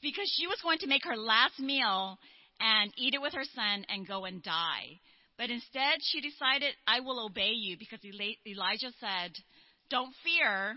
because 0.00 0.32
she 0.36 0.46
was 0.46 0.60
going 0.62 0.78
to 0.78 0.86
make 0.86 1.04
her 1.04 1.16
last 1.16 1.58
meal 1.58 2.16
and 2.60 2.92
eat 2.96 3.14
it 3.14 3.20
with 3.20 3.34
her 3.34 3.44
son 3.56 3.84
and 3.88 4.06
go 4.06 4.24
and 4.24 4.40
die. 4.42 5.00
But 5.38 5.50
instead, 5.50 5.98
she 6.00 6.20
decided, 6.20 6.74
I 6.86 7.00
will 7.00 7.24
obey 7.24 7.52
you 7.52 7.76
because 7.78 8.00
Elijah 8.04 8.92
said, 9.00 9.32
Don't 9.90 10.14
fear. 10.22 10.76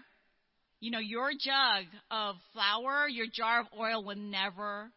You 0.80 0.92
know, 0.92 1.00
your 1.00 1.32
jug 1.32 1.86
of 2.12 2.36
flour, 2.54 3.08
your 3.08 3.28
jar 3.32 3.62
of 3.62 3.68
oil 3.80 4.04
will 4.04 4.18
never, 4.18 4.92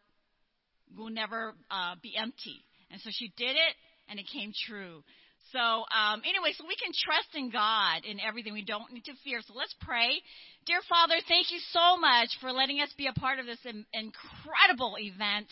will 0.95 1.09
never 1.09 1.55
uh, 1.71 1.95
be 2.01 2.15
empty. 2.17 2.63
And 2.91 3.01
so 3.01 3.09
she 3.11 3.31
did 3.37 3.55
it, 3.55 3.73
and 4.09 4.19
it 4.19 4.25
came 4.31 4.51
true. 4.67 5.03
So, 5.51 5.59
um, 5.59 6.21
anyway, 6.29 6.53
so 6.53 6.65
we 6.67 6.75
can 6.75 6.93
trust 6.93 7.33
in 7.33 7.49
God 7.49 8.05
in 8.05 8.19
everything. 8.19 8.53
We 8.53 8.65
don't 8.65 8.91
need 8.93 9.05
to 9.05 9.17
fear. 9.23 9.41
So 9.41 9.53
let's 9.55 9.73
pray. 9.81 10.21
Dear 10.65 10.81
Father, 10.87 11.15
thank 11.27 11.49
you 11.49 11.59
so 11.73 11.97
much 11.97 12.29
for 12.39 12.51
letting 12.51 12.81
us 12.81 12.93
be 12.97 13.07
a 13.07 13.13
part 13.13 13.39
of 13.39 13.47
this 13.47 13.61
incredible 13.65 14.95
event 14.99 15.47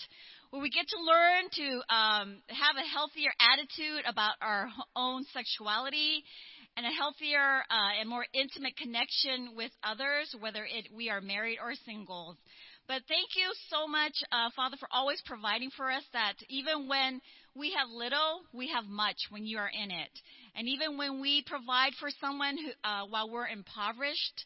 where 0.50 0.62
we 0.62 0.70
get 0.70 0.88
to 0.88 1.00
learn 1.04 1.44
to 1.52 1.68
um, 1.94 2.42
have 2.48 2.76
a 2.78 2.88
healthier 2.88 3.32
attitude 3.40 4.04
about 4.08 4.36
our 4.42 4.70
own 4.96 5.26
sexuality 5.34 6.24
and 6.78 6.86
a 6.86 6.90
healthier 6.90 7.64
uh, 7.70 8.00
and 8.00 8.08
more 8.08 8.26
intimate 8.34 8.78
connection 8.78 9.56
with 9.56 9.72
others, 9.84 10.34
whether 10.40 10.64
it, 10.64 10.88
we 10.96 11.10
are 11.10 11.22
married 11.22 11.58
or 11.62 11.74
single. 11.86 12.38
But 12.88 13.02
thank 13.10 13.36
you 13.36 13.52
so 13.70 13.88
much, 13.88 14.14
uh, 14.32 14.50
Father, 14.56 14.78
for 14.80 14.88
always 14.92 15.22
providing 15.26 15.72
for 15.76 15.92
us 15.92 16.04
that 16.14 16.36
even 16.50 16.88
when 16.88 17.20
we 17.54 17.76
have 17.78 17.90
little, 17.90 18.44
we 18.54 18.70
have 18.70 18.86
much 18.86 19.18
when 19.30 19.44
you 19.46 19.58
are 19.58 19.70
in 19.70 19.92
it. 19.92 20.12
And 20.56 20.70
even 20.70 20.98
when 20.98 21.20
we 21.20 21.44
provide 21.46 21.92
for 22.00 22.10
someone 22.22 22.56
who, 22.58 22.72
uh, 22.88 23.04
while 23.10 23.30
we're 23.30 23.48
impoverished, 23.48 24.46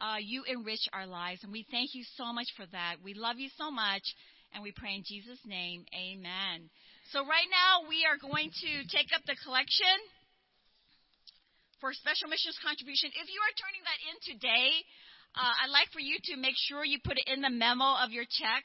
uh, 0.00 0.16
you 0.20 0.44
enrich 0.46 0.86
our 0.92 1.06
lives. 1.06 1.40
And 1.42 1.52
we 1.52 1.66
thank 1.70 1.90
you 1.94 2.04
so 2.16 2.32
much 2.32 2.48
for 2.56 2.66
that. 2.72 2.96
We 3.02 3.14
love 3.14 3.36
you 3.38 3.48
so 3.56 3.70
much. 3.70 4.02
And 4.52 4.62
we 4.62 4.72
pray 4.72 4.94
in 4.98 5.04
Jesus' 5.06 5.38
name, 5.46 5.86
amen. 5.94 6.70
So 7.12 7.22
right 7.22 7.46
now 7.50 7.86
we 7.88 8.02
are 8.06 8.18
going 8.18 8.50
to 8.50 8.72
take 8.90 9.10
up 9.14 9.22
the 9.26 9.36
collection. 9.44 9.98
for 11.80 11.92
special 11.96 12.28
missions 12.28 12.56
contribution. 12.60 13.08
If 13.16 13.28
you 13.32 13.40
are 13.40 13.54
turning 13.56 13.82
that 13.88 14.00
in 14.04 14.16
today, 14.36 14.70
uh, 15.32 15.64
I'd 15.64 15.72
like 15.72 15.88
for 15.96 16.00
you 16.00 16.20
to 16.28 16.36
make 16.36 16.54
sure 16.68 16.84
you 16.84 17.00
put 17.02 17.16
it 17.16 17.26
in 17.26 17.40
the 17.40 17.50
memo 17.50 17.96
of 18.04 18.12
your 18.12 18.24
check 18.28 18.64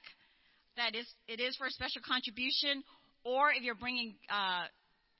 that 0.76 0.94
is 0.96 1.08
it 1.28 1.40
is 1.40 1.56
for 1.56 1.68
a 1.68 1.72
special 1.72 2.04
contribution, 2.04 2.84
or 3.24 3.52
if 3.56 3.64
you're 3.64 3.80
bringing, 3.80 4.16
uh, 4.28 4.68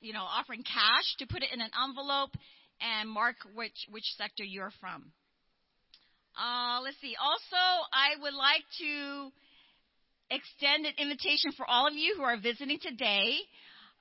you 0.02 0.12
know, 0.12 0.28
offering 0.28 0.64
cash, 0.68 1.08
to 1.20 1.26
put 1.26 1.42
it 1.44 1.50
in 1.54 1.62
an 1.62 1.72
envelope 1.72 2.36
and 2.84 3.08
mark 3.10 3.40
which 3.56 3.88
which 3.90 4.04
sector 4.20 4.44
you're 4.44 4.74
from. 4.84 5.16
Uh, 6.36 6.84
let's 6.84 7.00
see. 7.00 7.16
Also, 7.16 7.64
I 7.96 8.20
would 8.20 8.36
like 8.36 8.68
to 8.84 9.32
extend 10.30 10.86
an 10.86 10.94
invitation 10.98 11.52
for 11.58 11.66
all 11.70 11.88
of 11.88 11.94
you 11.94 12.16
who 12.18 12.24
are 12.24 12.38
visiting 12.38 12.80
today. 12.82 13.38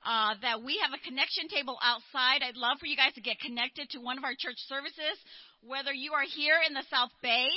Uh, 0.05 0.37
that 0.45 0.61
we 0.61 0.77
have 0.85 0.93
a 0.93 1.01
connection 1.01 1.49
table 1.49 1.81
outside. 1.81 2.45
I'd 2.45 2.55
love 2.55 2.77
for 2.77 2.85
you 2.85 2.95
guys 2.95 3.17
to 3.17 3.25
get 3.25 3.41
connected 3.41 3.89
to 3.89 3.97
one 3.97 4.19
of 4.19 4.23
our 4.23 4.37
church 4.37 4.61
services, 4.69 5.17
whether 5.65 5.89
you 5.89 6.13
are 6.13 6.29
here 6.29 6.61
in 6.61 6.77
the 6.77 6.85
South 6.93 7.09
Bay, 7.25 7.49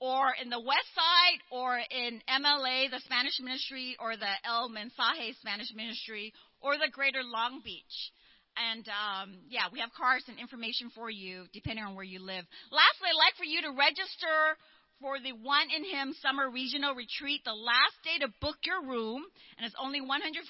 or 0.00 0.32
in 0.40 0.48
the 0.48 0.64
West 0.64 0.88
Side, 0.96 1.40
or 1.52 1.76
in 1.76 2.22
MLA, 2.24 2.88
the 2.88 3.04
Spanish 3.04 3.36
Ministry, 3.44 3.96
or 4.00 4.16
the 4.16 4.32
El 4.48 4.70
Mensaje 4.70 5.36
Spanish 5.44 5.68
Ministry, 5.76 6.32
or 6.62 6.80
the 6.80 6.88
Greater 6.90 7.20
Long 7.22 7.60
Beach. 7.62 8.12
And 8.58 8.88
um, 8.88 9.38
yeah, 9.48 9.70
we 9.72 9.78
have 9.78 9.90
cards 9.94 10.24
and 10.26 10.38
information 10.38 10.90
for 10.94 11.10
you 11.10 11.44
depending 11.52 11.84
on 11.84 11.94
where 11.94 12.04
you 12.04 12.18
live. 12.18 12.44
Lastly, 12.72 13.12
I'd 13.12 13.20
like 13.20 13.36
for 13.38 13.46
you 13.46 13.62
to 13.62 13.70
register 13.70 14.58
for 15.00 15.18
the 15.18 15.32
One 15.32 15.70
in 15.70 15.84
Him 15.84 16.14
Summer 16.22 16.50
Regional 16.50 16.94
Retreat. 16.94 17.42
The 17.44 17.54
last 17.54 17.94
day 18.02 18.18
to 18.20 18.32
book 18.40 18.56
your 18.64 18.82
room, 18.82 19.22
and 19.56 19.66
it's 19.66 19.78
only 19.80 20.00
$149, 20.00 20.42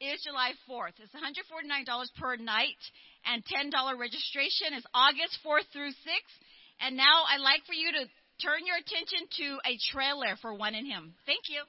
is 0.00 0.22
July 0.22 0.52
4th. 0.70 0.94
It's 1.02 1.14
$149 1.14 2.14
per 2.18 2.36
night, 2.36 2.82
and 3.26 3.42
$10 3.44 3.98
registration 3.98 4.74
is 4.76 4.84
August 4.94 5.38
4th 5.44 5.66
through 5.72 5.90
6th. 5.90 6.36
And 6.80 6.96
now 6.96 7.26
I'd 7.30 7.42
like 7.42 7.64
for 7.66 7.74
you 7.74 7.90
to 7.92 8.06
turn 8.42 8.66
your 8.66 8.76
attention 8.76 9.26
to 9.38 9.58
a 9.66 9.78
trailer 9.90 10.36
for 10.40 10.54
One 10.54 10.74
in 10.74 10.86
Him. 10.86 11.14
Thank 11.26 11.48
you. 11.48 11.62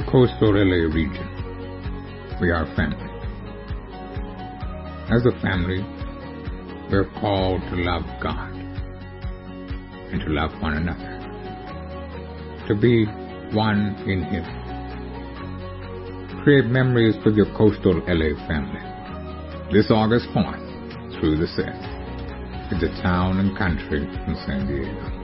The 0.00 0.10
coastal 0.10 0.54
LA 0.54 0.88
region, 0.94 1.28
we 2.40 2.50
are 2.50 2.64
family. 2.74 3.10
As 5.10 5.26
a 5.26 5.32
family, 5.42 5.84
we 6.90 6.96
are 6.96 7.10
called 7.20 7.60
to 7.68 7.76
love 7.76 8.04
God 8.22 8.52
and 10.10 10.20
to 10.22 10.28
love 10.30 10.52
one 10.62 10.74
another, 10.74 11.18
to 12.68 12.74
be 12.74 13.04
one 13.54 13.94
in 14.08 14.22
Him. 14.24 14.44
Create 16.44 16.66
memories 16.66 17.16
with 17.24 17.36
your 17.36 17.52
coastal 17.56 18.00
LA 18.08 18.36
family. 18.48 18.80
This 19.72 19.90
August 19.90 20.28
4th 20.34 21.20
through 21.20 21.36
the 21.36 21.46
6th 21.46 22.72
in 22.72 22.78
the 22.78 22.88
town 23.02 23.38
and 23.38 23.58
country 23.58 24.00
in 24.00 24.34
San 24.46 24.66
Diego. 24.66 25.20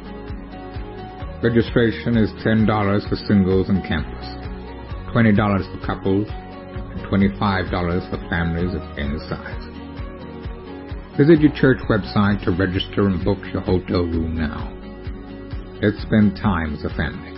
Registration 1.42 2.18
is 2.18 2.30
$10 2.44 3.08
for 3.08 3.16
singles 3.16 3.68
and 3.68 3.82
campers, 3.84 4.45
$20 5.16 5.32
for 5.32 5.86
couples, 5.86 6.28
and 6.28 7.00
$25 7.08 8.10
for 8.10 8.28
families 8.28 8.74
of 8.74 8.82
any 8.98 9.18
size. 9.30 9.66
Visit 11.16 11.40
your 11.40 11.52
church 11.56 11.78
website 11.88 12.44
to 12.44 12.50
register 12.50 13.06
and 13.06 13.24
book 13.24 13.38
your 13.50 13.62
hotel 13.62 14.02
room 14.02 14.36
now. 14.36 14.70
Let's 15.80 16.02
spend 16.02 16.36
time 16.36 16.74
as 16.74 16.84
a 16.84 16.90
family 16.90 17.32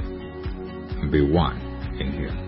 and 1.01 1.12
be 1.12 1.22
one 1.22 1.57
in 2.01 2.11
Him. 2.11 2.47